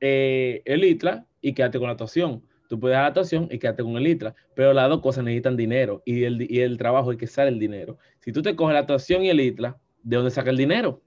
eh, 0.00 0.62
el 0.64 0.84
ITRA 0.84 1.26
y 1.40 1.54
quédate 1.54 1.78
con 1.78 1.86
la 1.86 1.92
actuación. 1.92 2.42
Tú 2.68 2.78
puedes 2.78 2.94
dar 2.94 3.02
la 3.02 3.08
actuación 3.08 3.48
y 3.50 3.58
quédate 3.58 3.82
con 3.82 3.96
el 3.96 4.06
ITRA, 4.06 4.34
pero 4.54 4.72
las 4.72 4.88
dos 4.88 5.00
cosas 5.00 5.24
necesitan 5.24 5.56
dinero 5.56 6.02
y 6.04 6.24
el, 6.24 6.50
y 6.50 6.60
el 6.60 6.78
trabajo 6.78 7.10
es 7.12 7.18
que 7.18 7.26
sale 7.26 7.50
el 7.50 7.58
dinero. 7.58 7.98
Si 8.20 8.32
tú 8.32 8.42
te 8.42 8.54
coges 8.54 8.74
la 8.74 8.80
actuación 8.80 9.24
y 9.24 9.30
el 9.30 9.40
ITRA, 9.40 9.76
¿de 10.02 10.16
dónde 10.16 10.30
saca 10.30 10.50
el 10.50 10.56
dinero? 10.56 11.02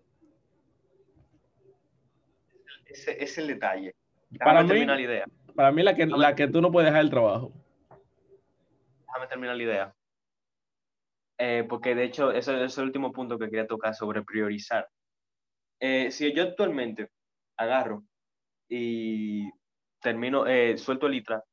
Ese 2.86 3.24
es 3.24 3.38
el 3.38 3.48
detalle. 3.48 3.96
para 4.40 4.64
mí, 4.64 4.86
la 4.86 5.02
idea. 5.02 5.26
Para 5.56 5.72
mí 5.72 5.84
la 5.84 5.96
que, 5.96 6.06
la 6.06 6.36
que 6.36 6.48
tú 6.48 6.62
no 6.62 6.72
puedes 6.72 6.90
dejar 6.90 7.04
el 7.04 7.10
trabajo. 7.10 7.52
Déjame 9.08 9.28
terminar 9.28 9.56
la 9.56 9.64
idea. 9.64 9.96
Eh, 11.40 11.66
porque 11.68 11.96
de 11.96 12.04
hecho, 12.04 12.32
ese 12.32 12.64
es 12.64 12.78
el 12.78 12.86
último 12.86 13.12
punto 13.12 13.40
que 13.40 13.50
quería 13.50 13.68
tocar 13.68 13.96
sobre 13.96 14.22
priorizar. 14.24 14.88
Eh, 15.80 16.12
si 16.12 16.32
yo 16.34 16.44
actualmente 16.44 17.10
agarro 17.58 18.04
y 18.76 19.52
termino, 20.02 20.48
eh, 20.48 20.78
suelto 20.80 21.06
el 21.06 21.14
ITRA 21.16 21.44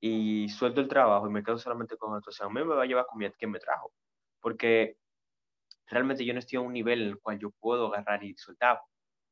y 0.00 0.48
suelto 0.48 0.80
el 0.80 0.88
trabajo 0.88 1.28
y 1.28 1.30
me 1.30 1.42
quedo 1.42 1.58
solamente 1.58 1.98
con 1.98 2.14
actuación, 2.14 2.48
a 2.48 2.54
mí 2.54 2.66
me 2.66 2.74
va 2.74 2.82
a 2.82 2.86
llevar 2.86 3.06
con 3.06 3.20
quien 3.32 3.50
me 3.50 3.58
trajo, 3.58 3.92
porque 4.40 4.96
realmente 5.86 6.24
yo 6.24 6.32
no 6.32 6.38
estoy 6.38 6.56
a 6.56 6.62
un 6.62 6.72
nivel 6.72 7.02
en 7.02 7.08
el 7.08 7.20
cual 7.20 7.38
yo 7.38 7.50
puedo 7.60 7.92
agarrar 7.92 8.24
y 8.24 8.34
soltar, 8.34 8.80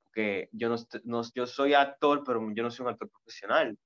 porque 0.02 0.50
yo, 0.52 0.68
no, 0.68 0.76
no, 1.04 1.22
yo 1.34 1.46
soy 1.46 1.72
actor, 1.72 2.22
pero 2.24 2.40
yo 2.54 2.62
no 2.62 2.70
soy 2.70 2.84
un 2.84 2.92
actor 2.92 3.10
profesional. 3.10 3.78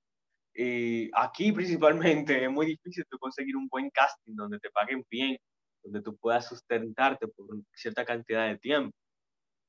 Y 0.55 1.11
aquí 1.15 1.53
principalmente 1.53 2.45
es 2.45 2.51
muy 2.51 2.67
difícil 2.67 3.05
conseguir 3.21 3.57
un 3.57 3.69
buen 3.69 3.91
casting 3.91 4.35
donde 4.35 4.59
te 4.59 4.71
paguen 4.71 5.05
bien, 5.09 5.39
donde 5.85 6.03
tú 6.03 6.17
puedas 6.17 6.49
sustentarte 6.49 7.29
por 7.29 7.47
cierta 7.73 8.05
cantidad 8.05 8.49
de 8.49 8.59
tiempo. 8.59 8.97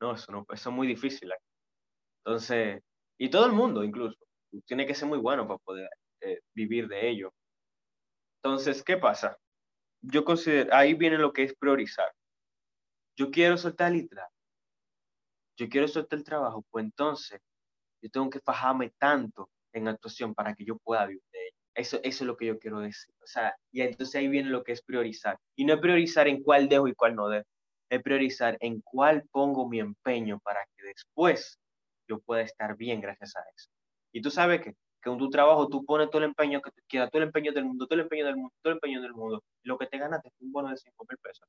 No, 0.01 0.13
eso, 0.15 0.31
no, 0.31 0.45
eso 0.51 0.69
es 0.69 0.75
muy 0.75 0.87
difícil. 0.87 1.31
Entonces, 2.25 2.81
y 3.19 3.29
todo 3.29 3.45
el 3.45 3.51
mundo 3.51 3.83
incluso. 3.83 4.17
Tiene 4.65 4.87
que 4.87 4.95
ser 4.95 5.07
muy 5.07 5.19
bueno 5.19 5.47
para 5.47 5.59
poder 5.59 5.89
eh, 6.21 6.39
vivir 6.55 6.87
de 6.87 7.07
ello. 7.07 7.31
Entonces, 8.41 8.81
¿qué 8.81 8.97
pasa? 8.97 9.37
Yo 10.01 10.23
considero, 10.23 10.73
ahí 10.73 10.93
viene 10.93 11.17
lo 11.17 11.33
que 11.33 11.43
es 11.43 11.53
priorizar. 11.55 12.11
yo 13.17 13.29
quiero 13.29 13.57
soltar 13.57 13.91
literal, 13.91 14.29
yo 15.57 15.67
quiero 15.67 15.87
soltar 15.89 16.19
el 16.19 16.25
trabajo, 16.25 16.63
pues 16.71 16.85
entonces 16.85 17.41
yo 18.01 18.09
tengo 18.09 18.29
que 18.29 18.39
fajarme 18.39 18.93
tanto 18.97 19.49
en 19.73 19.89
actuación 19.89 20.33
para 20.33 20.55
que 20.55 20.63
yo 20.63 20.77
pueda 20.77 21.05
vivir 21.05 21.21
de 21.33 21.39
ello. 21.47 21.57
Eso, 21.75 21.97
eso 21.97 22.23
es 22.23 22.27
lo 22.27 22.37
que 22.37 22.45
yo 22.45 22.59
quiero 22.59 22.79
decir. 22.79 23.13
O 23.21 23.27
sea, 23.27 23.55
y 23.71 23.81
entonces 23.81 24.15
ahí 24.15 24.29
viene 24.29 24.49
lo 24.49 24.63
que 24.63 24.71
es 24.71 24.81
priorizar. 24.81 25.37
Y 25.57 25.65
no 25.65 25.73
es 25.73 25.81
priorizar 25.81 26.27
en 26.29 26.41
cuál 26.43 26.69
dejo 26.69 26.87
y 26.87 26.95
cuál 26.95 27.15
no 27.15 27.27
dejo. 27.27 27.45
Es 27.89 28.01
priorizar 28.01 28.57
en 28.61 28.81
cuál 28.81 29.23
pongo 29.31 29.67
mi 29.67 29.79
empeño 29.79 30.39
para 30.39 30.65
que 30.77 30.85
después 30.87 31.59
yo 32.09 32.19
pueda 32.19 32.41
estar 32.41 32.75
bien 32.75 32.99
gracias 32.99 33.35
a 33.35 33.41
eso. 33.55 33.69
Y 34.11 34.21
tú 34.21 34.31
sabes 34.31 34.61
que, 34.61 34.73
que 35.01 35.09
en 35.09 35.17
tu 35.17 35.29
trabajo 35.29 35.67
tú 35.67 35.85
pones 35.85 36.09
todo 36.09 36.23
el 36.23 36.29
empeño 36.29 36.61
que 36.61 36.71
tú 36.71 36.81
quieras, 36.87 37.09
todo 37.11 37.21
el 37.21 37.27
empeño 37.27 37.53
del 37.53 37.65
mundo, 37.65 37.85
todo 37.85 37.95
el 37.95 38.05
empeño 38.05 38.25
del 38.25 38.35
mundo, 38.35 38.53
todo 38.61 38.71
el 38.71 38.77
empeño 38.77 39.01
del 39.01 39.13
mundo. 39.13 39.43
Lo 39.63 39.77
que 39.77 39.87
te 39.87 39.97
ganaste 39.97 40.29
es 40.29 40.33
un 40.41 40.51
bono 40.51 40.69
de 40.69 40.77
5 40.77 41.05
mil 41.07 41.17
pesos. 41.19 41.47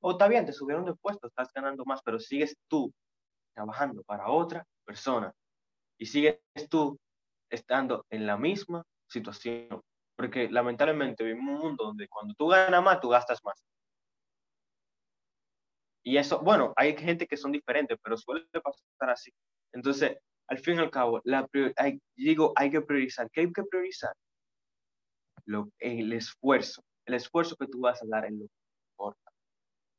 O 0.00 0.12
está 0.12 0.28
bien, 0.28 0.44
te 0.44 0.52
subieron 0.52 0.84
de 0.84 0.94
puesto, 0.94 1.26
estás 1.26 1.50
ganando 1.52 1.84
más, 1.86 2.02
pero 2.04 2.20
sigues 2.20 2.54
tú 2.68 2.92
trabajando 3.54 4.02
para 4.04 4.28
otra 4.28 4.66
persona 4.84 5.32
y 5.98 6.06
sigues 6.06 6.40
tú 6.68 6.98
estando 7.50 8.04
en 8.10 8.26
la 8.26 8.36
misma 8.36 8.84
situación. 9.08 9.80
Porque 10.16 10.48
lamentablemente 10.50 11.24
vivimos 11.24 11.54
un 11.54 11.68
mundo 11.68 11.84
donde 11.84 12.06
cuando 12.08 12.34
tú 12.34 12.48
ganas 12.48 12.82
más, 12.82 13.00
tú 13.00 13.08
gastas 13.08 13.42
más. 13.42 13.64
Y 16.04 16.18
eso, 16.18 16.40
bueno, 16.40 16.72
hay 16.76 16.96
gente 16.96 17.26
que 17.26 17.36
son 17.36 17.50
diferentes, 17.50 17.98
pero 18.02 18.16
suele 18.16 18.46
pasar 18.52 19.10
así. 19.10 19.32
Entonces, 19.72 20.18
al 20.48 20.58
fin 20.58 20.76
y 20.76 20.80
al 20.80 20.90
cabo, 20.90 21.20
la 21.24 21.48
hay, 21.76 22.00
digo, 22.14 22.52
hay 22.56 22.70
que 22.70 22.82
priorizar. 22.82 23.30
¿Qué 23.30 23.40
hay 23.40 23.52
que 23.52 23.62
priorizar? 23.64 24.14
Lo, 25.46 25.70
el 25.78 26.12
esfuerzo. 26.12 26.82
El 27.06 27.14
esfuerzo 27.14 27.56
que 27.56 27.66
tú 27.66 27.80
vas 27.80 28.02
a 28.02 28.06
dar 28.06 28.26
en 28.26 28.38
lo 28.38 28.46
que 28.46 28.52
importa. 28.92 29.30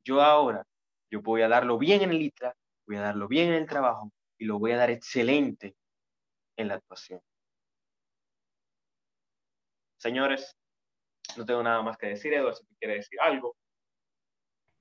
Yo 0.04 0.22
ahora, 0.22 0.64
yo 1.10 1.20
voy 1.22 1.42
a 1.42 1.48
darlo 1.48 1.76
bien 1.76 2.02
en 2.02 2.10
el 2.10 2.22
ITRA, 2.22 2.54
voy 2.86 2.96
a 2.96 3.00
darlo 3.00 3.26
bien 3.26 3.48
en 3.48 3.54
el 3.54 3.66
trabajo 3.66 4.12
y 4.38 4.44
lo 4.44 4.60
voy 4.60 4.72
a 4.72 4.76
dar 4.76 4.90
excelente 4.90 5.74
en 6.56 6.68
la 6.68 6.74
actuación. 6.74 7.20
Señores, 9.98 10.56
no 11.36 11.44
tengo 11.44 11.62
nada 11.62 11.82
más 11.82 11.96
que 11.98 12.08
decir, 12.08 12.32
Eduardo, 12.32 12.54
si 12.56 12.76
quiere 12.76 12.94
decir 12.96 13.18
algo. 13.20 13.56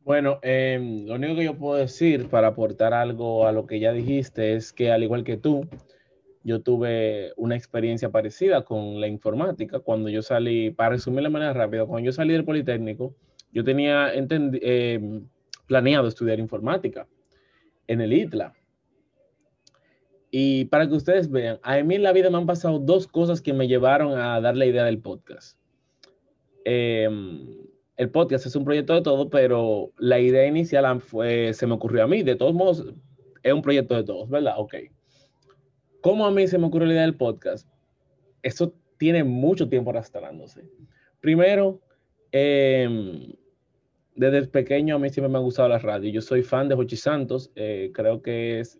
Bueno, 0.06 0.38
em, 0.44 1.08
lo 1.08 1.16
único 1.16 1.36
que 1.36 1.46
yo 1.46 1.58
puedo 1.58 1.78
decir 1.78 2.30
para 2.30 2.50
aportar 2.50 2.94
algo 2.94 3.48
a 3.48 3.52
lo 3.52 3.66
que 3.66 3.80
ya 3.80 3.92
dijiste 3.92 4.54
es 4.54 4.72
que 4.72 4.92
al 4.92 5.02
igual 5.02 5.24
que 5.24 5.36
tú, 5.36 5.68
yo 6.44 6.62
tuve 6.62 7.34
una 7.38 7.56
experiencia 7.56 8.12
parecida 8.12 8.64
con 8.64 9.02
la 9.02 9.08
informática. 9.08 9.80
Cuando 9.80 10.10
yo 10.10 10.22
salí, 10.22 10.70
para 10.70 10.92
resumir 10.92 11.24
de 11.24 11.30
manera 11.30 11.54
rápida, 11.54 11.88
cuando 11.88 12.06
yo 12.06 12.12
salí 12.12 12.34
del 12.34 12.46
Politécnico, 12.46 13.16
yo 13.52 13.64
tenía 13.64 14.14
em, 14.14 15.28
planeado 15.66 16.08
estudiar 16.08 16.40
informática 16.40 17.08
en 17.88 18.02
el 18.02 18.14
ITLA. 18.14 18.54
Y 20.30 20.66
para 20.66 20.88
que 20.88 20.94
ustedes 20.94 21.32
vean, 21.32 21.60
a 21.64 21.82
mí 21.82 21.96
en 21.96 22.04
la 22.04 22.14
vida 22.14 22.30
me 22.30 22.38
han 22.38 22.46
pasado 22.46 22.78
dos 22.78 23.08
cosas 23.08 23.42
que 23.42 23.54
me 23.54 23.68
llevaron 23.68 24.20
a 24.20 24.40
dar 24.40 24.56
la 24.56 24.68
idea 24.68 24.84
del 24.84 25.00
podcast. 25.00 25.58
Em, 26.64 27.65
el 27.98 28.10
podcast 28.10 28.46
es 28.46 28.56
un 28.56 28.66
proyecto 28.66 28.94
de 28.94 29.02
todo, 29.02 29.30
pero 29.30 29.92
la 29.98 30.20
idea 30.20 30.46
inicial 30.46 31.02
fue, 31.02 31.54
se 31.54 31.66
me 31.66 31.74
ocurrió 31.74 32.04
a 32.04 32.08
mí. 32.08 32.24
De 32.24 32.36
todos 32.36 32.54
modos, 32.54 32.86
es 33.42 33.54
un 33.54 33.62
proyecto 33.62 33.96
de 33.96 34.04
todos, 34.04 34.30
¿verdad? 34.30 34.56
Ok. 34.58 34.76
¿Cómo 36.02 36.26
a 36.26 36.32
mí 36.32 36.48
se 36.48 36.58
me 36.58 36.68
ocurrió 36.68 36.88
la 36.88 36.94
idea 36.94 37.04
del 37.04 37.16
podcast? 37.16 37.68
Eso 38.42 38.74
tiene 38.98 39.24
mucho 39.24 39.70
tiempo 39.70 39.92
arrastrándose. 39.92 40.64
Primero, 41.20 41.80
em, 42.32 43.34
desde 44.16 44.48
pequeño 44.48 44.96
a 44.96 45.00
mí 45.00 45.10
siempre 45.10 45.32
me 45.32 45.38
ha 45.38 45.42
gustado 45.42 45.70
la 45.70 45.80
radio. 45.80 46.12
Yo 46.12 46.22
soy 46.22 46.44
fan 46.44 46.70
de 46.70 46.76
Jochi 46.76 46.96
Santos. 46.96 47.52
Eh, 47.56 47.92
creo 47.94 48.22
que 48.22 48.60
es 48.60 48.80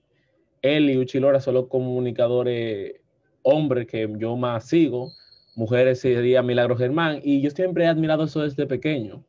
él 0.62 0.90
y 0.90 0.98
Uchi 0.98 1.20
Lora 1.20 1.40
son 1.40 1.56
los 1.56 1.68
comunicadores 1.68 3.02
hombres 3.44 3.88
que 3.88 4.12
yo 4.18 4.36
más 4.36 4.68
sigo. 4.68 5.12
Mujeres 5.56 6.00
sería 6.02 6.44
Milagro 6.44 6.76
Germán. 6.76 7.20
Y 7.24 7.42
yo 7.42 7.50
siempre 7.50 7.86
he 7.86 7.88
admirado 7.88 8.26
eso 8.26 8.42
desde 8.42 8.68
pequeño. 8.68 9.26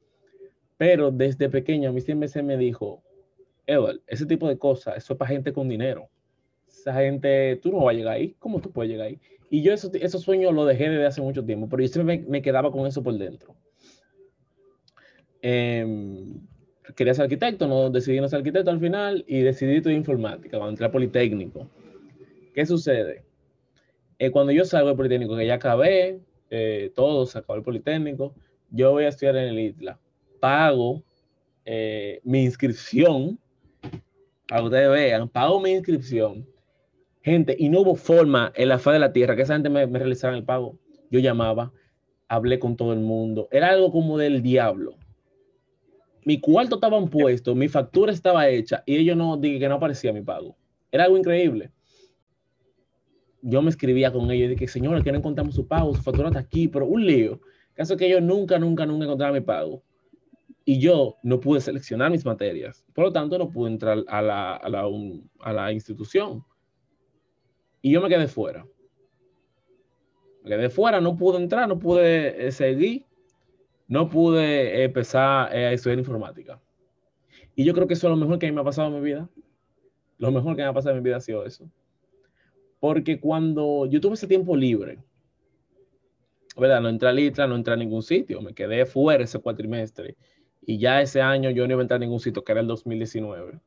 Pero 0.76 1.10
desde 1.10 1.48
pequeño 1.48 1.90
a 1.90 1.92
mí 1.92 2.00
siempre 2.00 2.28
se 2.28 2.42
me 2.42 2.56
dijo, 2.56 3.02
Edward, 3.66 4.00
ese 4.06 4.26
tipo 4.26 4.48
de 4.48 4.58
cosas, 4.58 4.96
eso 4.98 5.14
es 5.14 5.18
para 5.18 5.30
gente 5.30 5.52
con 5.52 5.68
dinero. 5.68 6.08
Esa 6.68 6.94
gente, 6.94 7.56
tú 7.62 7.70
no 7.70 7.84
vas 7.84 7.94
a 7.94 7.98
llegar 7.98 8.14
ahí. 8.14 8.34
¿Cómo 8.38 8.60
tú 8.60 8.70
puedes 8.70 8.90
llegar 8.90 9.08
ahí? 9.08 9.20
Y 9.48 9.62
yo 9.62 9.72
esos, 9.72 9.94
esos 9.94 10.22
sueños 10.22 10.52
los 10.52 10.66
dejé 10.66 10.88
desde 10.90 11.06
hace 11.06 11.22
mucho 11.22 11.44
tiempo, 11.44 11.68
pero 11.68 11.82
yo 11.82 11.88
siempre 11.88 12.24
me, 12.28 12.42
quedaba 12.42 12.70
con 12.70 12.86
eso 12.86 13.02
por 13.02 13.16
dentro. 13.16 13.54
Eh, 15.40 15.86
quería 16.94 17.14
ser 17.14 17.24
arquitecto, 17.24 17.66
no 17.66 17.90
decidí 17.90 18.20
no 18.20 18.28
ser 18.28 18.38
arquitecto 18.38 18.70
al 18.70 18.80
final 18.80 19.24
y 19.26 19.40
decidí 19.40 19.76
estudiar 19.76 19.98
informática 19.98 20.58
cuando 20.58 20.70
entré 20.70 20.86
a 20.86 20.90
Politécnico. 20.90 21.68
¿Qué 22.54 22.66
sucede? 22.66 23.24
Eh, 24.18 24.30
cuando 24.30 24.52
yo 24.52 24.64
salgo 24.64 24.88
del 24.88 24.96
Politécnico, 24.96 25.36
que 25.36 25.46
ya 25.46 25.54
acabé, 25.54 26.20
eh, 26.50 26.92
todo, 26.94 27.26
se 27.26 27.38
acabó 27.38 27.56
el 27.56 27.62
Politécnico, 27.62 28.34
yo 28.70 28.92
voy 28.92 29.04
a 29.04 29.08
estudiar 29.08 29.36
en 29.36 29.48
el 29.48 29.58
ITLA. 29.58 29.98
Pago 30.40 31.02
eh, 31.64 32.20
mi 32.24 32.44
inscripción, 32.44 33.38
para 34.48 34.60
que 34.60 34.66
ustedes 34.66 34.90
vean, 34.90 35.28
pago 35.28 35.60
mi 35.60 35.72
inscripción. 35.72 36.46
Gente, 37.22 37.56
y 37.58 37.68
no 37.68 37.80
hubo 37.80 37.96
forma 37.96 38.52
en 38.54 38.68
la 38.68 38.78
faz 38.78 38.94
de 38.94 39.00
la 39.00 39.12
tierra 39.12 39.34
que 39.34 39.42
esa 39.42 39.54
gente 39.54 39.68
me, 39.68 39.86
me 39.86 39.98
realizara 39.98 40.36
el 40.36 40.44
pago. 40.44 40.78
Yo 41.10 41.18
llamaba, 41.18 41.72
hablé 42.28 42.58
con 42.58 42.76
todo 42.76 42.92
el 42.92 43.00
mundo. 43.00 43.48
Era 43.50 43.70
algo 43.70 43.90
como 43.90 44.16
del 44.18 44.42
diablo 44.42 44.96
mi 46.26 46.40
cuarto 46.40 46.74
estaba 46.74 47.00
puesto, 47.06 47.54
mi 47.54 47.68
factura 47.68 48.12
estaba 48.12 48.48
hecha 48.48 48.82
y 48.84 48.96
ellos 48.96 49.16
no 49.16 49.36
dije 49.36 49.60
que 49.60 49.68
no 49.68 49.76
aparecía 49.76 50.12
mi 50.12 50.22
pago. 50.22 50.56
Era 50.90 51.04
algo 51.04 51.16
increíble. 51.16 51.70
Yo 53.48 53.62
me 53.62 53.70
escribía 53.70 54.12
con 54.12 54.30
ellos 54.30 54.46
y 54.46 54.54
dije, 54.54 54.66
señores, 54.66 55.04
que 55.04 55.12
no 55.12 55.18
encontramos 55.18 55.54
su 55.54 55.66
pago, 55.66 55.94
su 55.94 56.02
factura 56.02 56.28
está 56.28 56.40
aquí, 56.40 56.68
pero 56.68 56.86
un 56.86 57.06
lío. 57.06 57.40
Caso 57.74 57.96
que 57.96 58.06
ellos 58.06 58.22
nunca, 58.22 58.58
nunca, 58.58 58.84
nunca 58.86 59.04
encontraron 59.04 59.34
mi 59.34 59.40
pago. 59.40 59.82
Y 60.64 60.80
yo 60.80 61.16
no 61.22 61.38
pude 61.38 61.60
seleccionar 61.60 62.10
mis 62.10 62.24
materias. 62.24 62.84
Por 62.92 63.04
lo 63.04 63.12
tanto, 63.12 63.38
no 63.38 63.50
pude 63.50 63.70
entrar 63.70 64.02
a 64.08 64.22
la, 64.22 64.56
a 64.56 64.68
la, 64.68 64.84
a 65.40 65.52
la 65.52 65.72
institución. 65.72 66.44
Y 67.82 67.92
yo 67.92 68.00
me 68.00 68.08
quedé 68.08 68.26
fuera. 68.26 68.66
Me 70.42 70.50
quedé 70.50 70.68
fuera, 70.68 71.00
no 71.00 71.16
pude 71.16 71.38
entrar, 71.38 71.68
no 71.68 71.78
pude 71.78 72.48
eh, 72.48 72.50
seguir 72.50 73.06
no 73.88 74.08
pude 74.08 74.84
empezar 74.84 75.52
a 75.52 75.72
estudiar 75.72 75.98
informática. 75.98 76.60
Y 77.54 77.64
yo 77.64 77.72
creo 77.72 77.86
que 77.86 77.94
eso 77.94 78.08
es 78.08 78.10
lo 78.10 78.16
mejor 78.16 78.38
que 78.38 78.46
a 78.46 78.50
mí 78.50 78.54
me 78.54 78.60
ha 78.60 78.64
pasado 78.64 78.88
en 78.88 78.94
mi 78.94 79.00
vida. 79.00 79.28
Lo 80.18 80.30
mejor 80.30 80.56
que 80.56 80.62
me 80.62 80.68
ha 80.68 80.72
pasado 80.72 80.96
en 80.96 81.02
mi 81.02 81.08
vida 81.08 81.16
ha 81.16 81.20
sido 81.20 81.44
eso. 81.44 81.70
Porque 82.80 83.20
cuando 83.20 83.86
yo 83.86 84.00
tuve 84.00 84.14
ese 84.14 84.26
tiempo 84.26 84.56
libre, 84.56 84.98
¿verdad? 86.56 86.80
No 86.80 86.88
entré 86.88 87.08
a 87.08 87.12
Litra, 87.12 87.46
no 87.46 87.56
entré 87.56 87.74
a 87.74 87.76
ningún 87.76 88.02
sitio, 88.02 88.40
me 88.40 88.54
quedé 88.54 88.86
fuera 88.86 89.24
ese 89.24 89.38
cuatrimestre. 89.38 90.16
Y 90.62 90.78
ya 90.78 91.00
ese 91.00 91.20
año 91.20 91.50
yo 91.50 91.66
no 91.66 91.74
iba 91.74 91.80
a 91.80 91.84
entrar 91.84 91.98
a 91.98 92.04
ningún 92.04 92.20
sitio, 92.20 92.42
que 92.42 92.52
era 92.52 92.60
el 92.60 92.66
2019. 92.66 93.56
O 93.56 93.60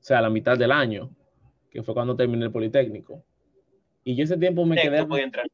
sea, 0.00 0.20
la 0.20 0.30
mitad 0.30 0.58
del 0.58 0.72
año, 0.72 1.10
que 1.70 1.82
fue 1.82 1.94
cuando 1.94 2.16
terminé 2.16 2.44
el 2.44 2.52
Politécnico. 2.52 3.22
Y 4.02 4.16
yo 4.16 4.24
ese 4.24 4.36
tiempo 4.36 4.66
me 4.66 4.76
quedé... 4.76 4.98
entrar. 4.98 5.46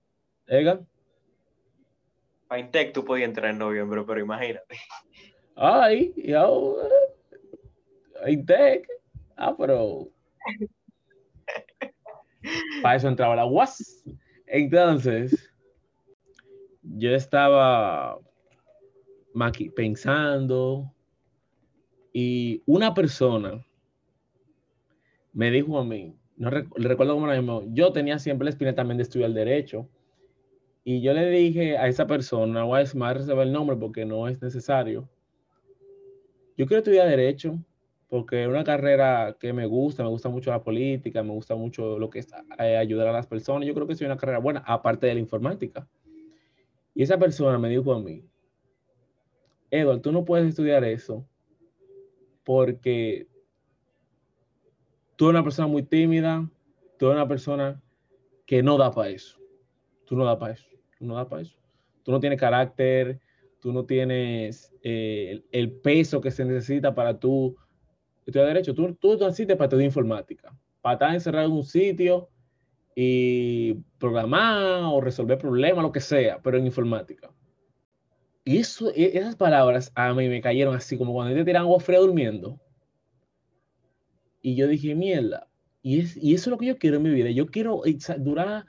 Para 2.49 2.61
Intec 2.61 2.93
tú 2.93 3.05
podías 3.05 3.29
entrar 3.29 3.53
en 3.53 3.59
noviembre, 3.59 4.03
pero 4.05 4.21
imagínate. 4.21 4.77
Ay, 5.55 6.13
y 6.17 6.33
ahora. 6.33 6.89
Intec. 8.27 8.89
Ah, 9.37 9.55
pero. 9.57 10.09
Para 12.83 12.97
eso 12.97 13.09
entraba 13.09 13.37
la 13.37 13.47
UAS. 13.47 14.05
Entonces, 14.47 15.53
yo 16.83 17.11
estaba 17.11 18.19
pensando 19.77 20.93
y 22.13 22.63
una 22.67 22.93
persona 22.93 23.65
me 25.33 25.51
dijo 25.51 25.79
a 25.79 25.85
mí, 25.85 26.17
no 26.37 26.51
recuerdo 26.51 27.15
cómo 27.15 27.27
lo 27.27 27.35
llamó, 27.35 27.63
yo 27.69 27.93
tenía 27.93 28.19
siempre 28.19 28.47
la 28.47 28.51
espina 28.51 28.75
también 28.75 28.97
de 28.97 29.05
estudiar 29.05 29.31
derecho 29.31 29.89
y 30.83 31.01
yo 31.03 31.13
le 31.13 31.29
dije 31.31 31.77
a 31.77 31.87
esa 31.87 32.07
persona, 32.07 32.65
voy 32.65 32.81
a 32.81 33.13
reservar 33.13 33.47
el 33.47 33.53
nombre 33.53 33.77
porque 33.77 34.05
no 34.05 34.27
es 34.27 34.41
necesario. 34.41 35.09
Yo 36.57 36.67
quiero 36.67 36.79
estudiar 36.79 37.09
Derecho 37.09 37.59
porque 38.11 38.43
es 38.43 38.49
una 38.49 38.65
carrera 38.65 39.37
que 39.41 39.53
me 39.55 39.65
gusta, 39.65 40.03
me 40.03 40.11
gusta 40.11 40.29
mucho 40.29 40.51
la 40.51 40.63
política, 40.63 41.23
me 41.23 41.33
gusta 41.33 41.55
mucho 41.55 41.99
lo 41.99 42.11
que 42.11 42.19
es 42.19 42.29
eh, 42.59 42.77
ayudar 42.77 43.09
a 43.09 43.13
las 43.13 43.27
personas. 43.27 43.67
Yo 43.67 43.73
creo 43.73 43.87
que 43.87 43.95
es 43.95 44.01
una 44.03 44.19
carrera 44.19 44.39
buena, 44.39 44.63
aparte 44.67 45.07
de 45.07 45.15
la 45.15 45.21
informática. 45.21 45.89
Y 46.95 47.03
esa 47.03 47.19
persona 47.19 47.57
me 47.59 47.71
dijo 47.71 47.95
a 47.95 48.01
mí, 48.01 48.23
Edward, 49.71 50.03
tú 50.03 50.13
no 50.13 50.25
puedes 50.25 50.49
estudiar 50.49 50.85
eso 50.85 51.25
porque 52.45 53.29
tú 55.17 55.27
eres 55.27 55.37
una 55.37 55.45
persona 55.45 55.69
muy 55.69 55.85
tímida, 55.85 56.51
tú 56.99 57.07
eres 57.07 57.17
una 57.17 57.29
persona 57.29 57.81
que 58.45 58.63
no 58.63 58.77
da 58.77 58.91
para 58.91 59.09
eso. 59.09 59.39
Tú 60.05 60.17
no 60.17 60.25
da 60.25 60.37
para 60.37 60.55
eso 60.55 60.71
no 61.01 61.15
da 61.15 61.29
para 61.29 61.43
eso. 61.43 61.57
Tú 62.03 62.13
no 62.13 62.21
tienes 62.21 62.39
carácter, 62.39 63.21
tú 63.61 63.73
no 63.73 63.85
tienes 63.85 64.73
eh, 64.83 65.43
el, 65.51 65.73
peso 65.73 66.21
que 66.21 66.31
se 66.31 66.45
necesita 66.45 66.95
para 66.95 67.19
tú 67.19 67.57
estudiar 68.31 68.49
Derecho. 68.49 68.75
Tú, 68.75 68.95
tú 68.95 69.17
naciste 69.19 69.57
para 69.57 69.67
estudiar 69.67 69.87
informática, 69.87 70.57
para 70.81 70.95
estar 70.95 71.15
encerrado 71.15 71.47
en 71.47 71.53
un 71.53 71.65
sitio 71.65 72.29
y 72.95 73.75
programar 73.99 74.83
o 74.85 75.01
resolver 75.01 75.39
problemas, 75.39 75.83
lo 75.83 75.93
que 75.93 76.01
sea, 76.01 76.41
pero 76.43 76.59
en 76.59 76.67
informática. 76.67 77.31
Y 78.45 78.59
eso, 78.59 78.91
e, 78.95 79.19
esas 79.19 79.37
palabras 79.37 79.93
a 79.95 80.13
mí 80.15 80.29
me 80.29 80.41
cayeron 80.41 80.75
así 80.75 80.99
como 80.99 81.13
cuando 81.13 81.35
te 81.35 81.45
tiran 81.45 81.63
agua 81.63 81.81
fría 81.81 82.01
durmiendo. 82.01 82.59
Y 84.43 84.57
yo 84.57 84.67
dije, 84.67 84.95
mierda, 84.95 85.49
y, 85.83 86.01
es, 86.01 86.17
y 86.17 86.35
eso 86.35 86.49
es 86.49 86.53
lo 86.53 86.59
que 86.59 86.67
yo 86.67 86.79
quiero 86.79 86.97
en 86.97 87.03
mi 87.03 87.11
vida. 87.11 87.31
Yo 87.31 87.47
quiero 87.47 87.83
durar 88.19 88.67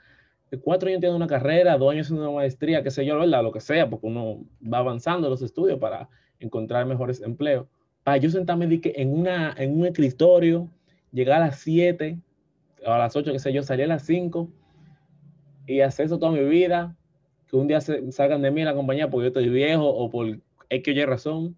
cuatro 0.62 0.88
años 0.88 1.00
teniendo 1.00 1.16
una 1.16 1.26
carrera, 1.26 1.78
dos 1.78 1.92
años 1.92 2.06
haciendo 2.06 2.28
una 2.28 2.36
maestría, 2.36 2.82
qué 2.82 2.90
sé 2.90 3.04
yo, 3.04 3.18
¿verdad? 3.18 3.42
Lo 3.42 3.52
que 3.52 3.60
sea, 3.60 3.88
porque 3.88 4.06
uno 4.06 4.44
va 4.62 4.78
avanzando 4.78 5.26
en 5.26 5.30
los 5.30 5.42
estudios 5.42 5.78
para 5.78 6.08
encontrar 6.38 6.86
mejores 6.86 7.22
empleos. 7.22 7.66
Para 8.04 8.16
yo 8.16 8.30
sentarme 8.30 8.80
en, 8.82 9.12
una, 9.12 9.54
en 9.56 9.78
un 9.78 9.86
escritorio, 9.86 10.68
llegar 11.12 11.40
a 11.40 11.46
las 11.46 11.60
7, 11.60 12.18
a 12.84 12.98
las 12.98 13.14
8, 13.14 13.32
qué 13.32 13.38
sé 13.38 13.52
yo, 13.52 13.62
salir 13.62 13.84
a 13.84 13.88
las 13.88 14.04
5 14.04 14.48
y 15.66 15.80
hacer 15.80 16.06
eso 16.06 16.18
toda 16.18 16.32
mi 16.32 16.44
vida, 16.44 16.96
que 17.46 17.56
un 17.56 17.68
día 17.68 17.80
se, 17.80 18.10
salgan 18.10 18.42
de 18.42 18.50
mí 18.50 18.64
la 18.64 18.74
compañía 18.74 19.08
porque 19.08 19.24
yo 19.24 19.28
estoy 19.28 19.48
viejo 19.48 19.86
o 19.86 20.10
por 20.10 20.26
X 20.68 20.96
o 20.96 20.98
Y 20.98 21.04
razón, 21.04 21.56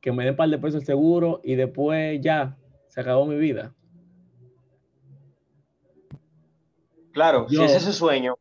que 0.00 0.12
me 0.12 0.24
den 0.24 0.32
un 0.32 0.36
par 0.36 0.48
de 0.48 0.58
pesos 0.58 0.84
seguro 0.84 1.40
y 1.44 1.54
después 1.56 2.20
ya 2.22 2.56
se 2.88 3.00
acabó 3.00 3.26
mi 3.26 3.36
vida. 3.36 3.74
Claro, 7.12 7.46
si 7.48 7.56
ese 7.56 7.76
es 7.76 7.82
ese 7.82 7.92
sueño, 7.92 8.36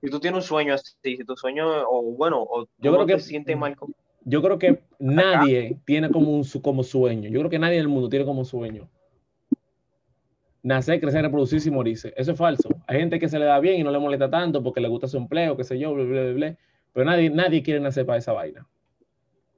si 0.00 0.08
tú 0.08 0.20
tienes 0.20 0.38
un 0.38 0.42
sueño 0.42 0.74
así, 0.74 0.94
si 1.02 1.24
tu 1.24 1.36
sueño, 1.36 1.66
o 1.88 2.02
bueno, 2.02 2.40
o 2.40 2.66
yo 2.78 2.94
creo 2.94 3.06
que, 3.06 3.18
sientes 3.18 3.56
mal 3.56 3.76
Yo 4.28 4.42
creo 4.42 4.58
que 4.58 4.82
nadie 4.98 5.78
tiene 5.84 6.10
como 6.10 6.32
un 6.32 6.44
como 6.62 6.82
sueño. 6.82 7.30
Yo 7.30 7.40
creo 7.40 7.50
que 7.50 7.58
nadie 7.58 7.76
en 7.76 7.82
el 7.82 7.88
mundo 7.88 8.08
tiene 8.08 8.24
como 8.24 8.44
sueño. 8.44 8.88
Nacer, 10.62 11.00
crecer, 11.00 11.22
reproducirse 11.22 11.68
y 11.68 11.72
morirse. 11.72 12.12
Eso 12.16 12.32
es 12.32 12.38
falso. 12.38 12.68
Hay 12.86 12.98
gente 12.98 13.18
que 13.18 13.28
se 13.28 13.38
le 13.38 13.46
da 13.46 13.58
bien 13.60 13.80
y 13.80 13.82
no 13.82 13.90
le 13.90 13.98
molesta 13.98 14.28
tanto 14.28 14.62
porque 14.62 14.80
le 14.80 14.88
gusta 14.88 15.06
su 15.06 15.16
empleo, 15.16 15.56
qué 15.56 15.64
sé 15.64 15.78
yo, 15.78 15.94
bla, 15.94 16.04
bla, 16.04 16.32
bla, 16.32 16.56
Pero 16.92 17.06
nadie, 17.06 17.30
nadie 17.30 17.62
quiere 17.62 17.80
nacer 17.80 18.04
para 18.04 18.18
esa 18.18 18.32
vaina. 18.32 18.66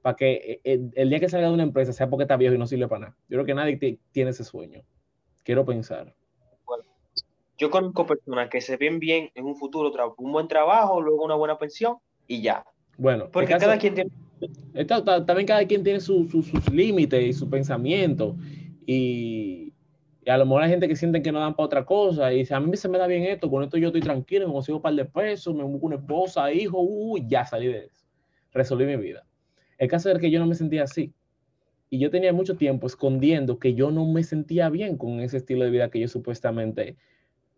Para 0.01 0.15
que 0.15 0.61
el, 0.63 0.85
eh, 0.85 0.91
el 0.95 1.09
día 1.09 1.19
que 1.19 1.29
salga 1.29 1.47
de 1.47 1.53
una 1.53 1.63
empresa 1.63 1.91
sea 1.91 2.09
porque 2.09 2.23
está 2.23 2.37
viejo 2.37 2.55
y 2.55 2.57
no 2.57 2.67
sirve 2.67 2.87
para 2.87 2.99
nada. 2.99 3.17
Yo 3.29 3.37
creo 3.37 3.45
que 3.45 3.53
nadie 3.53 3.99
tiene 4.11 4.29
ese 4.29 4.43
sueño. 4.43 4.83
Quiero 5.43 5.65
pensar 5.65 6.13
yo 7.61 7.69
conozco 7.69 8.07
personas 8.07 8.49
que 8.49 8.59
se 8.59 8.75
ven 8.75 8.97
bien 8.97 9.29
en 9.35 9.45
un 9.45 9.55
futuro, 9.55 9.93
un 10.17 10.31
buen 10.31 10.47
trabajo, 10.47 10.99
luego 10.99 11.23
una 11.23 11.35
buena 11.35 11.59
pensión 11.59 11.97
y 12.25 12.41
ya. 12.41 12.65
Bueno, 12.97 13.29
porque 13.31 13.55
cada 13.55 13.77
quien 13.77 13.93
tiene. 13.93 14.09
También 15.25 15.47
cada 15.47 15.65
quien 15.65 15.83
tiene 15.83 15.99
sus 15.99 16.71
límites 16.71 17.23
y 17.23 17.33
su 17.33 17.49
pensamiento. 17.49 18.35
Y, 18.85 19.73
a 20.27 20.37
lo 20.37 20.45
mejor 20.45 20.63
hay 20.63 20.69
gente 20.69 20.87
que 20.87 20.95
siente 20.95 21.21
que 21.21 21.31
no 21.31 21.39
dan 21.39 21.55
para 21.55 21.65
otra 21.65 21.85
cosa. 21.85 22.31
Y 22.33 22.39
dice, 22.39 22.53
a 22.53 22.59
mí 22.59 22.75
se 22.77 22.87
me 22.87 22.97
da 22.97 23.07
bien 23.07 23.23
esto, 23.23 23.49
con 23.49 23.63
esto 23.63 23.77
yo 23.77 23.87
estoy 23.87 24.01
tranquilo, 24.01 24.47
me 24.47 24.53
consigo 24.53 24.77
un 24.77 24.81
par 24.81 24.93
de 24.93 25.05
pesos, 25.05 25.55
me 25.55 25.63
busco 25.63 25.87
una 25.87 25.95
esposa, 25.95 26.51
hijo, 26.51 26.79
uy, 26.79 27.25
ya 27.27 27.45
salí 27.45 27.67
de 27.67 27.85
eso. 27.85 28.05
Resolví 28.53 28.85
mi 28.85 28.97
vida. 28.97 29.25
El 29.77 29.87
caso 29.87 30.11
es 30.11 30.19
que 30.19 30.29
yo 30.29 30.39
no 30.39 30.45
me 30.45 30.55
sentía 30.55 30.83
así. 30.83 31.13
Y 31.89 31.99
yo 31.99 32.09
tenía 32.09 32.31
mucho 32.31 32.55
tiempo 32.55 32.87
escondiendo 32.87 33.59
que 33.59 33.73
yo 33.73 33.91
no 33.91 34.05
me 34.05 34.23
sentía 34.23 34.69
bien 34.69 34.97
con 34.97 35.19
ese 35.19 35.37
estilo 35.37 35.65
de 35.65 35.71
vida 35.71 35.89
que 35.89 35.99
yo 35.99 36.07
supuestamente 36.07 36.97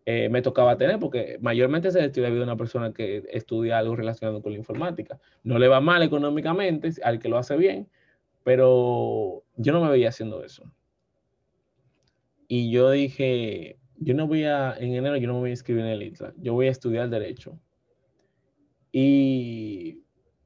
eh, 0.06 0.28
me 0.28 0.42
tocaba 0.42 0.76
tener, 0.76 0.98
porque 0.98 1.38
mayormente 1.40 1.88
es 1.88 1.94
el 1.94 2.04
estilo 2.04 2.26
de 2.26 2.32
vida 2.32 2.44
una 2.44 2.56
persona 2.56 2.92
que 2.92 3.24
estudia 3.30 3.78
algo 3.78 3.96
relacionado 3.96 4.42
con 4.42 4.52
la 4.52 4.58
informática. 4.58 5.18
No 5.42 5.58
le 5.58 5.66
va 5.66 5.80
mal 5.80 6.02
económicamente 6.02 6.90
al 7.02 7.18
que 7.18 7.30
lo 7.30 7.38
hace 7.38 7.56
bien, 7.56 7.88
pero 8.42 9.44
yo 9.56 9.72
no 9.72 9.82
me 9.82 9.90
veía 9.90 10.10
haciendo 10.10 10.44
eso. 10.44 10.70
Y 12.48 12.70
yo 12.70 12.90
dije, 12.90 13.78
yo 13.96 14.12
no 14.12 14.26
voy 14.26 14.44
a, 14.44 14.74
en 14.78 14.94
enero 14.94 15.16
yo 15.16 15.26
no 15.26 15.34
me 15.34 15.40
voy 15.40 15.50
a 15.50 15.52
inscribir 15.54 15.84
en 15.84 15.92
el 15.92 16.02
ITLA, 16.02 16.34
yo 16.36 16.52
voy 16.52 16.66
a 16.66 16.70
estudiar 16.72 17.08
Derecho. 17.08 17.58
Y 18.92 20.02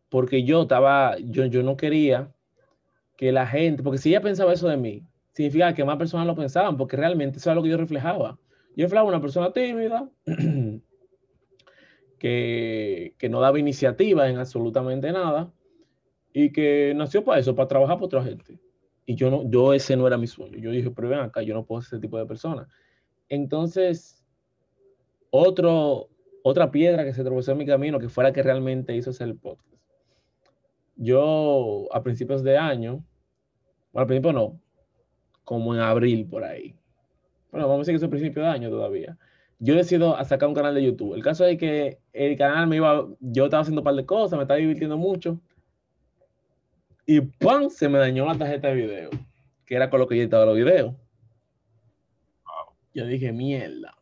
porque 0.08 0.44
yo 0.44 0.62
estaba, 0.62 1.16
yo, 1.18 1.46
yo 1.46 1.64
no 1.64 1.76
quería 1.76 2.32
que 3.16 3.32
la 3.32 3.46
gente, 3.46 3.82
porque 3.82 3.98
si 3.98 4.10
ella 4.10 4.20
pensaba 4.20 4.52
eso 4.52 4.68
de 4.68 4.76
mí, 4.76 5.04
significa 5.32 5.74
que 5.74 5.84
más 5.84 5.96
personas 5.96 6.28
lo 6.28 6.36
pensaban, 6.36 6.76
porque 6.76 6.96
realmente 6.96 7.38
eso 7.38 7.50
es 7.50 7.56
lo 7.56 7.62
que 7.64 7.70
yo 7.70 7.76
reflejaba 7.76 8.38
yo 8.82 8.88
Flavio, 8.88 9.08
una 9.08 9.20
persona 9.20 9.52
tímida, 9.52 10.08
que, 12.18 13.14
que, 13.18 13.28
no 13.28 13.40
daba 13.40 13.58
iniciativa 13.58 14.28
en 14.28 14.38
absolutamente 14.38 15.10
nada 15.10 15.52
y 16.32 16.52
que 16.52 16.92
nació 16.94 17.24
para 17.24 17.40
eso, 17.40 17.56
para 17.56 17.66
trabajar 17.66 17.96
para 17.96 18.06
otra 18.06 18.22
gente. 18.22 18.60
Y 19.04 19.16
yo 19.16 19.30
no, 19.30 19.50
yo 19.50 19.72
ese 19.72 19.96
no 19.96 20.06
era 20.06 20.16
mi 20.16 20.28
sueño. 20.28 20.58
Yo 20.58 20.70
dije, 20.70 20.92
pero 20.92 21.08
ven 21.08 21.18
acá, 21.18 21.42
yo 21.42 21.54
no 21.54 21.64
puedo 21.64 21.82
ser 21.82 21.96
ese 21.96 22.02
tipo 22.02 22.18
de 22.18 22.26
persona. 22.26 22.68
Entonces, 23.28 24.24
otro, 25.30 26.08
otra 26.44 26.70
piedra 26.70 27.04
que 27.04 27.14
se 27.14 27.24
tropezó 27.24 27.52
en 27.52 27.58
mi 27.58 27.66
camino, 27.66 27.98
que 27.98 28.08
fuera 28.08 28.32
que 28.32 28.44
realmente 28.44 28.94
hizo 28.94 29.10
hacer 29.10 29.26
el 29.26 29.36
podcast. 29.36 29.82
Yo, 30.94 31.88
a 31.92 32.00
principios 32.04 32.44
de 32.44 32.56
año, 32.58 33.04
bueno, 33.92 34.02
al 34.02 34.06
principio 34.06 34.32
no, 34.32 34.60
como 35.42 35.74
en 35.74 35.80
abril 35.80 36.28
por 36.28 36.44
ahí, 36.44 36.77
bueno, 37.50 37.68
vamos 37.68 37.88
a 37.88 37.90
decir 37.90 37.92
que 37.92 37.96
es 37.96 38.02
el 38.02 38.10
principio 38.10 38.42
de 38.42 38.48
año 38.48 38.70
todavía. 38.70 39.16
Yo 39.58 39.74
decido 39.74 40.22
sacar 40.24 40.48
un 40.48 40.54
canal 40.54 40.74
de 40.74 40.84
YouTube. 40.84 41.14
El 41.14 41.22
caso 41.22 41.44
es 41.44 41.58
que 41.58 41.98
el 42.12 42.36
canal 42.36 42.68
me 42.68 42.76
iba, 42.76 43.08
yo 43.20 43.44
estaba 43.44 43.62
haciendo 43.62 43.80
un 43.80 43.84
par 43.84 43.94
de 43.94 44.06
cosas, 44.06 44.36
me 44.36 44.42
estaba 44.42 44.58
divirtiendo 44.58 44.96
mucho. 44.96 45.40
Y 47.06 47.20
¡pum! 47.22 47.70
Se 47.70 47.88
me 47.88 47.98
dañó 47.98 48.26
la 48.26 48.36
tarjeta 48.36 48.68
de 48.68 48.74
video, 48.74 49.10
que 49.64 49.74
era 49.74 49.90
con 49.90 49.98
lo 50.00 50.06
que 50.06 50.16
yo 50.16 50.22
editaba 50.22 50.44
los 50.44 50.56
videos. 50.56 50.94
Yo 52.94 53.06
dije, 53.06 53.32
mierda. 53.32 53.94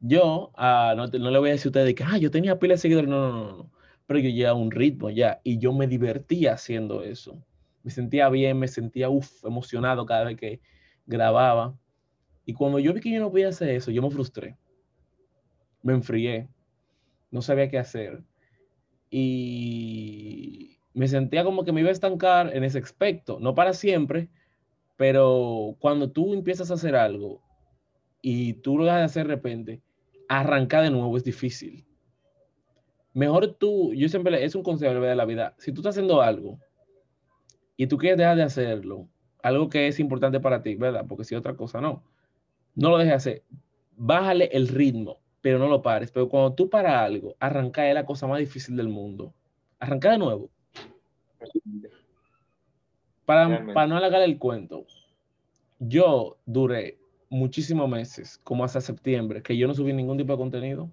Yo, 0.00 0.52
ah, 0.56 0.94
no, 0.96 1.06
no, 1.06 1.30
le 1.30 1.38
voy 1.38 1.48
a 1.48 1.52
decir 1.52 1.68
a 1.68 1.70
ustedes 1.70 1.94
que, 1.94 2.04
ah, 2.04 2.18
yo 2.18 2.30
tenía 2.30 2.58
pila 2.58 2.74
de 2.74 2.78
seguidores. 2.78 3.08
No, 3.08 3.20
no, 3.20 3.32
no, 3.32 3.56
no. 3.56 3.70
Pero 4.06 4.20
yo 4.20 4.30
llevaba 4.30 4.58
un 4.58 4.70
ritmo 4.70 5.10
ya 5.10 5.40
y 5.42 5.58
yo 5.58 5.72
me 5.72 5.86
divertía 5.86 6.52
haciendo 6.52 7.02
eso. 7.02 7.42
Me 7.82 7.90
sentía 7.90 8.28
bien, 8.28 8.58
me 8.58 8.68
sentía, 8.68 9.08
uff, 9.08 9.44
emocionado 9.44 10.06
cada 10.06 10.24
vez 10.24 10.36
que 10.36 10.60
grababa. 11.06 11.74
Y 12.46 12.54
cuando 12.54 12.78
yo 12.78 12.94
vi 12.94 13.00
que 13.00 13.10
yo 13.10 13.20
no 13.20 13.30
podía 13.30 13.48
hacer 13.48 13.70
eso, 13.70 13.90
yo 13.90 14.00
me 14.00 14.10
frustré. 14.10 14.56
Me 15.82 15.92
enfrié. 15.92 16.48
No 17.32 17.42
sabía 17.42 17.68
qué 17.68 17.76
hacer. 17.76 18.22
Y 19.10 20.78
me 20.94 21.08
sentía 21.08 21.42
como 21.42 21.64
que 21.64 21.72
me 21.72 21.80
iba 21.80 21.88
a 21.88 21.92
estancar 21.92 22.54
en 22.56 22.62
ese 22.62 22.78
aspecto. 22.78 23.40
No 23.40 23.56
para 23.56 23.72
siempre, 23.72 24.28
pero 24.96 25.76
cuando 25.80 26.12
tú 26.12 26.34
empiezas 26.34 26.70
a 26.70 26.74
hacer 26.74 26.94
algo 26.94 27.42
y 28.22 28.54
tú 28.54 28.78
lo 28.78 28.84
dejas 28.84 29.00
de 29.00 29.04
hacer 29.04 29.26
de 29.26 29.34
repente, 29.34 29.82
arrancar 30.28 30.84
de 30.84 30.90
nuevo 30.90 31.16
es 31.16 31.24
difícil. 31.24 31.84
Mejor 33.12 33.54
tú, 33.54 33.92
yo 33.92 34.08
siempre, 34.08 34.44
es 34.44 34.54
un 34.54 34.62
consejo 34.62 34.94
de 35.00 35.16
la 35.16 35.24
vida. 35.24 35.56
Si 35.58 35.72
tú 35.72 35.80
estás 35.80 35.94
haciendo 35.94 36.22
algo 36.22 36.60
y 37.76 37.88
tú 37.88 37.98
quieres 37.98 38.18
dejar 38.18 38.36
de 38.36 38.44
hacerlo, 38.44 39.08
algo 39.42 39.68
que 39.68 39.88
es 39.88 39.98
importante 39.98 40.38
para 40.38 40.62
ti, 40.62 40.76
¿verdad? 40.76 41.06
Porque 41.08 41.24
si 41.24 41.34
otra 41.34 41.56
cosa 41.56 41.80
no 41.80 42.04
no 42.76 42.90
lo 42.90 42.98
dejes 42.98 43.14
hacer. 43.14 43.42
Bájale 43.96 44.50
el 44.52 44.68
ritmo, 44.68 45.18
pero 45.40 45.58
no 45.58 45.66
lo 45.66 45.82
pares. 45.82 46.12
Pero 46.12 46.28
cuando 46.28 46.54
tú 46.54 46.70
paras 46.70 47.02
algo, 47.02 47.34
arrancar 47.40 47.86
es 47.86 47.94
la 47.94 48.06
cosa 48.06 48.26
más 48.26 48.38
difícil 48.38 48.76
del 48.76 48.88
mundo. 48.88 49.34
Arrancar 49.80 50.12
de 50.12 50.18
nuevo. 50.18 50.50
Para, 53.24 53.66
para 53.74 53.86
no 53.88 53.96
alargar 53.96 54.22
el 54.22 54.38
cuento, 54.38 54.86
yo 55.80 56.36
duré 56.46 56.98
muchísimos 57.28 57.88
meses, 57.88 58.38
como 58.44 58.64
hasta 58.64 58.80
septiembre, 58.80 59.42
que 59.42 59.56
yo 59.56 59.66
no 59.66 59.74
subí 59.74 59.92
ningún 59.92 60.18
tipo 60.18 60.32
de 60.32 60.38
contenido. 60.38 60.90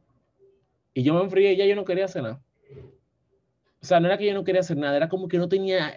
Y 0.93 1.03
yo 1.03 1.13
me 1.13 1.21
enfrié 1.21 1.53
y 1.53 1.57
ya 1.57 1.65
yo 1.65 1.75
no 1.75 1.85
quería 1.85 2.05
hacer 2.05 2.23
nada. 2.23 2.41
O 3.81 3.85
sea, 3.85 3.99
no 3.99 4.07
era 4.07 4.17
que 4.17 4.25
yo 4.25 4.33
no 4.33 4.43
quería 4.43 4.61
hacer 4.61 4.77
nada, 4.77 4.95
era 4.95 5.09
como 5.09 5.27
que 5.27 5.37
no 5.37 5.49
tenía 5.49 5.93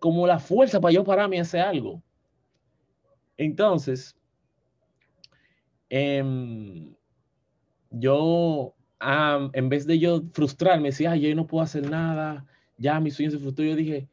como 0.00 0.26
la 0.26 0.38
fuerza 0.38 0.80
para 0.80 0.92
yo 0.92 1.04
pararme 1.04 1.38
a 1.38 1.42
hacer 1.42 1.60
algo. 1.60 2.02
Entonces, 3.36 4.16
Em, 5.88 6.94
yo, 7.90 8.74
en 9.52 9.68
vez 9.68 9.86
de 9.86 9.98
yo 9.98 10.22
frustrarme, 10.32 10.88
decía, 10.88 11.12
Ay, 11.12 11.20
yo 11.20 11.34
no 11.34 11.46
puedo 11.46 11.62
hacer 11.62 11.88
nada, 11.88 12.46
ya 12.78 13.00
mi 13.00 13.10
sueño 13.10 13.30
se 13.30 13.38
frustró, 13.38 13.64
yo 13.64 13.76
dije, 13.76 14.08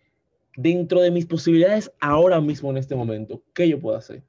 dentro 0.55 1.01
de 1.01 1.11
mis 1.11 1.25
posibilidades 1.25 1.91
ahora 1.99 2.41
mismo 2.41 2.69
en 2.69 2.77
este 2.77 2.95
momento, 2.95 3.43
¿qué 3.53 3.67
yo 3.67 3.79
puedo 3.79 3.97
hacer? 3.97 4.23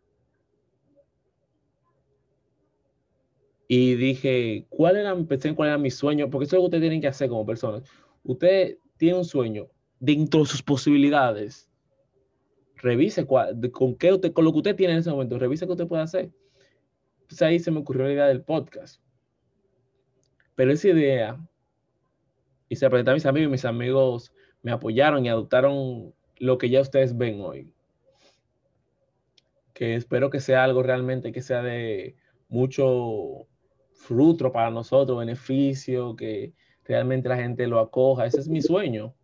Y 3.68 3.94
dije, 3.94 4.66
¿cuál 4.68 4.96
era, 4.96 5.16
pensé 5.24 5.54
cuál 5.54 5.70
era 5.70 5.78
mi 5.78 5.90
sueño? 5.90 6.28
Porque 6.28 6.44
eso 6.44 6.56
es 6.56 6.58
lo 6.58 6.62
que 6.62 6.66
ustedes 6.66 6.82
tienen 6.82 7.00
que 7.00 7.08
hacer 7.08 7.30
como 7.30 7.46
personas. 7.46 7.82
Usted 8.22 8.76
tiene 8.98 9.16
un 9.16 9.24
sueño 9.24 9.68
dentro 9.98 10.40
de 10.40 10.46
sus 10.46 10.62
posibilidades. 10.62 11.70
Revise 12.76 13.24
cuál, 13.24 13.58
con, 13.70 13.94
qué 13.94 14.12
usted, 14.12 14.32
con 14.32 14.44
lo 14.44 14.52
que 14.52 14.58
usted 14.58 14.76
tiene 14.76 14.92
en 14.92 14.98
ese 14.98 15.10
momento, 15.10 15.38
revise 15.38 15.64
qué 15.64 15.72
usted 15.72 15.86
puede 15.86 16.02
hacer. 16.02 16.30
Entonces 17.32 17.48
ahí 17.48 17.58
se 17.60 17.70
me 17.70 17.80
ocurrió 17.80 18.04
la 18.04 18.12
idea 18.12 18.26
del 18.26 18.42
podcast. 18.42 19.00
Pero 20.54 20.70
esa 20.70 20.88
idea, 20.88 21.40
y 22.68 22.76
se 22.76 22.86
la 22.86 23.14
mis 23.14 23.24
amigos, 23.24 23.48
y 23.48 23.50
mis 23.50 23.64
amigos 23.64 24.34
me 24.60 24.70
apoyaron 24.70 25.24
y 25.24 25.30
adoptaron 25.30 26.12
lo 26.36 26.58
que 26.58 26.68
ya 26.68 26.82
ustedes 26.82 27.16
ven 27.16 27.40
hoy. 27.40 27.72
que 29.72 29.94
espero 29.94 30.28
que 30.28 30.40
sea 30.40 30.62
algo 30.62 30.82
realmente 30.82 31.32
que 31.32 31.40
sea 31.40 31.62
de 31.62 32.16
mucho 32.50 33.46
fruto 33.94 34.52
para 34.52 34.70
nosotros, 34.70 35.18
beneficio, 35.18 36.14
que 36.14 36.52
realmente 36.84 37.30
la 37.30 37.38
gente 37.38 37.66
lo 37.66 37.80
acoja. 37.80 38.26
Ese 38.26 38.40
es 38.40 38.48
mi 38.48 38.60
sueño. 38.60 39.14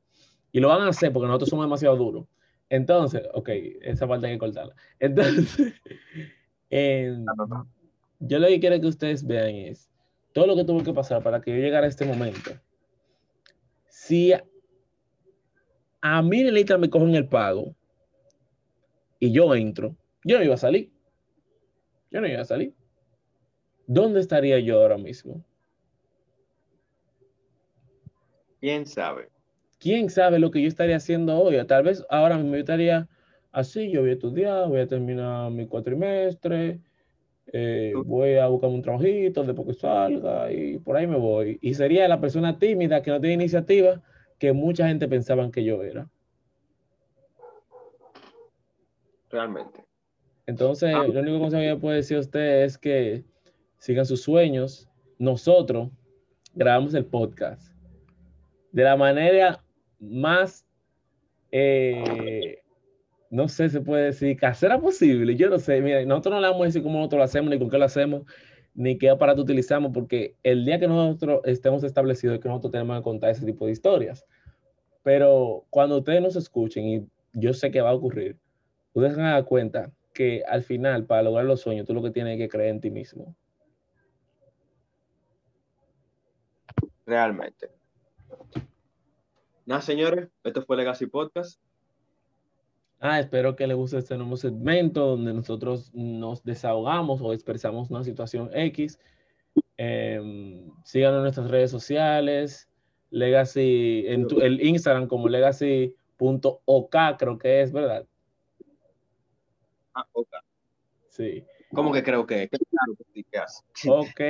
Y 0.51 0.61
lo 0.61 0.69
van 0.69 0.81
a 0.81 0.89
hacer 0.89 1.13
porque 1.13 1.27
nosotros 1.27 1.51
somos 1.51 1.67
demasiado 1.67 1.97
duros. 1.97 2.27
Entonces, 2.71 3.23
ok, 3.35 3.51
esa 3.83 4.09
parte 4.09 4.29
hay 4.29 4.33
que 4.33 4.39
cortarla. 4.39 4.75
Entonces, 4.99 5.75
yo 8.21 8.39
lo 8.39 8.49
que 8.49 8.61
quiero 8.61 8.81
que 8.81 8.87
ustedes 8.87 9.27
vean 9.27 9.55
es 9.55 9.91
todo 10.33 10.47
lo 10.47 10.57
que 10.57 10.65
tuvo 10.65 10.83
que 10.83 10.93
pasar 10.93 11.23
para 11.23 11.41
que 11.41 11.51
yo 11.51 11.57
llegara 11.57 11.87
a 11.87 11.89
este 11.89 12.05
momento. 12.05 12.51
Si 13.89 14.33
a 16.01 16.23
mí 16.23 16.41
en 16.41 16.81
me 16.81 16.91
cogen 16.91 17.15
el 17.15 17.29
pago 17.29 17.75
y 19.19 19.33
yo 19.33 19.55
entro, 19.55 19.97
yo 20.25 20.39
no 20.39 20.45
iba 20.45 20.55
a 20.55 20.59
salir. 20.59 20.91
Yo 22.11 22.21
no 22.21 22.29
iba 22.29 22.41
a 22.41 22.45
salir. 22.45 22.75
¿Dónde 23.87 24.21
estaría 24.21 24.59
yo 24.61 24.81
ahora 24.81 24.99
mismo? 24.99 25.45
¿Quién 28.61 28.87
sabe? 28.87 29.31
¿Quién 29.79 30.11
sabe 30.11 30.39
lo 30.39 30.51
que 30.51 30.61
yo 30.61 30.69
estaría 30.69 30.97
haciendo 30.97 31.39
hoy? 31.39 31.65
Tal 31.67 31.85
vez 31.85 32.05
ahora 32.11 32.37
mismo 32.37 32.55
yo 32.55 32.61
estaría 32.61 33.09
así, 33.53 33.91
yo 33.91 34.01
voy 34.01 34.11
a 34.11 34.15
estudiar, 34.15 34.69
voy 34.69 34.81
a 34.81 34.87
terminar 34.87 35.51
mi 35.51 35.67
cuatrimestre, 35.67 36.81
eh, 37.53 37.93
voy 38.05 38.37
a 38.37 38.47
buscar 38.49 38.71
un 38.71 38.83
trabajito 38.83 39.45
después 39.45 39.69
que 39.69 39.75
salga 39.75 40.53
y 40.53 40.79
por 40.79 40.97
ahí 40.97 41.07
me 41.07 41.17
voy. 41.17 41.59
Y 41.61 41.75
sería 41.75 42.09
la 42.09 42.21
persona 42.21 42.59
tímida 42.59 43.03
que 43.03 43.11
no 43.11 43.21
tiene 43.21 43.35
iniciativa 43.35 44.03
que 44.39 44.53
mucha 44.53 44.89
gente 44.89 45.09
pensaba 45.09 45.51
que 45.51 45.65
yo 45.65 45.83
era. 45.83 46.09
Realmente. 49.31 49.85
Entonces, 50.47 50.95
ah. 50.95 51.07
lo 51.07 51.21
único 51.21 51.39
consejo 51.39 51.61
que 51.61 51.69
yo 51.69 51.81
puedo 51.81 51.95
decir 51.95 52.17
a 52.17 52.21
usted 52.21 52.65
es 52.65 52.79
que 52.79 53.25
sigan 53.79 54.07
sus 54.07 54.23
sueños. 54.23 54.89
Nosotros 55.19 55.91
grabamos 56.55 56.95
el 56.95 57.05
podcast 57.05 57.73
de 58.73 58.85
la 58.85 58.97
manera 58.97 59.65
más, 59.99 60.67
eh, 61.51 62.63
no 63.31 63.49
sé, 63.49 63.69
se 63.69 63.81
puede 63.81 64.07
decir, 64.07 64.37
casera 64.37 64.81
posible. 64.81 65.37
Yo 65.37 65.51
no 65.51 65.59
sé, 65.59 65.81
mira, 65.81 66.05
nosotros 66.05 66.35
no 66.35 66.41
le 66.41 66.47
vamos 66.49 66.63
a 66.63 66.67
decir 66.67 66.83
cómo 66.83 66.99
nosotros 66.99 67.19
lo 67.19 67.25
hacemos, 67.25 67.51
ni 67.51 67.59
con 67.59 67.71
qué 67.71 67.79
lo 67.79 67.85
hacemos, 67.85 68.23
ni 68.75 68.97
qué 68.99 69.11
aparato 69.11 69.43
utilizamos, 69.43 69.93
porque 69.93 70.37
el 70.43 70.65
día 70.65 70.79
que 70.79 70.89
nosotros 70.89 71.41
estemos 71.45 71.85
establecidos 71.85 72.37
es 72.37 72.43
que 72.43 72.49
nosotros 72.49 72.73
tenemos 72.73 72.97
que 72.99 73.03
contar 73.03 73.31
ese 73.31 73.45
tipo 73.45 73.67
de 73.67 73.73
historias. 73.73 74.25
Pero 75.03 75.65
cuando 75.71 75.99
ustedes 75.99 76.23
nos 76.23 76.37
escuchen, 76.37 76.87
y 76.87 77.07
yo 77.33 77.53
sé 77.53 77.71
que 77.71 77.81
va 77.81 77.91
a 77.91 77.95
ocurrir, 77.95 78.37
ustedes 78.93 79.15
se 79.15 79.21
van 79.21 79.31
a 79.31 79.35
dar 79.35 79.45
cuenta 79.45 79.93
que 80.13 80.43
al 80.49 80.63
final, 80.63 81.07
para 81.07 81.23
lograr 81.23 81.45
los 81.45 81.61
sueños, 81.61 81.87
tú 81.87 81.95
lo 81.95 82.03
que 82.03 82.11
tienes 82.11 82.39
que 82.39 82.49
creer 82.49 82.71
en 82.71 82.81
ti 82.81 82.91
mismo. 82.91 83.37
Realmente. 87.07 87.71
Nada, 89.65 89.81
señores, 89.81 90.29
esto 90.45 90.63
fue 90.63 90.77
Legacy 90.77 91.07
Podcast. 91.07 91.61
Ah, 93.01 93.21
espero 93.21 93.55
que 93.55 93.67
les 93.67 93.77
guste 93.77 93.99
este 93.99 94.17
nuevo 94.17 94.37
segmento 94.37 95.07
donde 95.07 95.33
nosotros 95.33 95.93
nos 95.95 96.43
desahogamos 96.43 97.21
o 97.21 97.33
expresamos 97.33 97.91
una 97.91 98.03
situación 98.03 98.51
X. 98.53 98.99
Eh, 99.77 100.21
síganos 100.85 101.19
en 101.19 101.23
nuestras 101.23 101.51
redes 101.51 101.71
sociales, 101.71 102.69
Legacy, 103.11 104.05
en 104.09 104.27
el 104.41 104.61
Instagram 104.61 105.07
como 105.07 105.29
legacy.ok, 105.29 106.97
creo 107.19 107.39
que 107.39 107.63
es, 107.63 107.73
¿verdad? 107.73 108.05
Ah, 109.95 110.07
ok. 110.13 110.29
Sí. 111.09 111.45
¿Cómo 111.73 111.93
que 111.93 112.03
creo 112.03 112.27
que? 112.27 112.49
Claro, 112.49 112.95
Ok, 113.87 114.21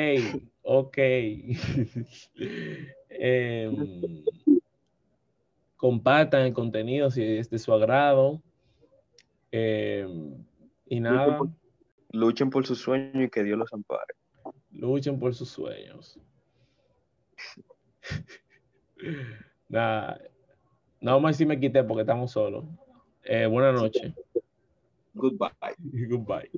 ok. 0.63 0.99
Em, 3.21 4.23
compartan 5.77 6.43
el 6.43 6.53
contenido 6.53 7.11
si 7.11 7.23
es 7.23 7.51
de 7.51 7.59
su 7.59 7.73
agrado. 7.73 8.41
Em, 9.51 10.45
y 10.87 11.01
nada. 11.01 11.41
Luchen 12.13 12.51
por, 12.51 12.67
sus 12.67 12.79
sueños 12.79 13.25
y 13.27 13.29
que 13.29 13.43
Dios 13.43 13.59
los 13.59 13.73
ampare. 13.73 14.15
Luchen 14.73 15.19
por 15.19 15.35
sus 15.35 15.49
sueños. 15.51 16.19
nada. 19.69 20.21
No 21.01 21.21
más 21.21 21.37
si 21.37 21.47
me 21.47 21.61
quité 21.61 21.85
porque 21.85 22.03
estamos 22.03 22.33
solos. 22.33 22.65
Eh, 23.25 23.47
buenas 23.47 23.75
noches. 23.75 24.13
Goodbye. 25.15 25.51
Goodbye. 26.09 26.51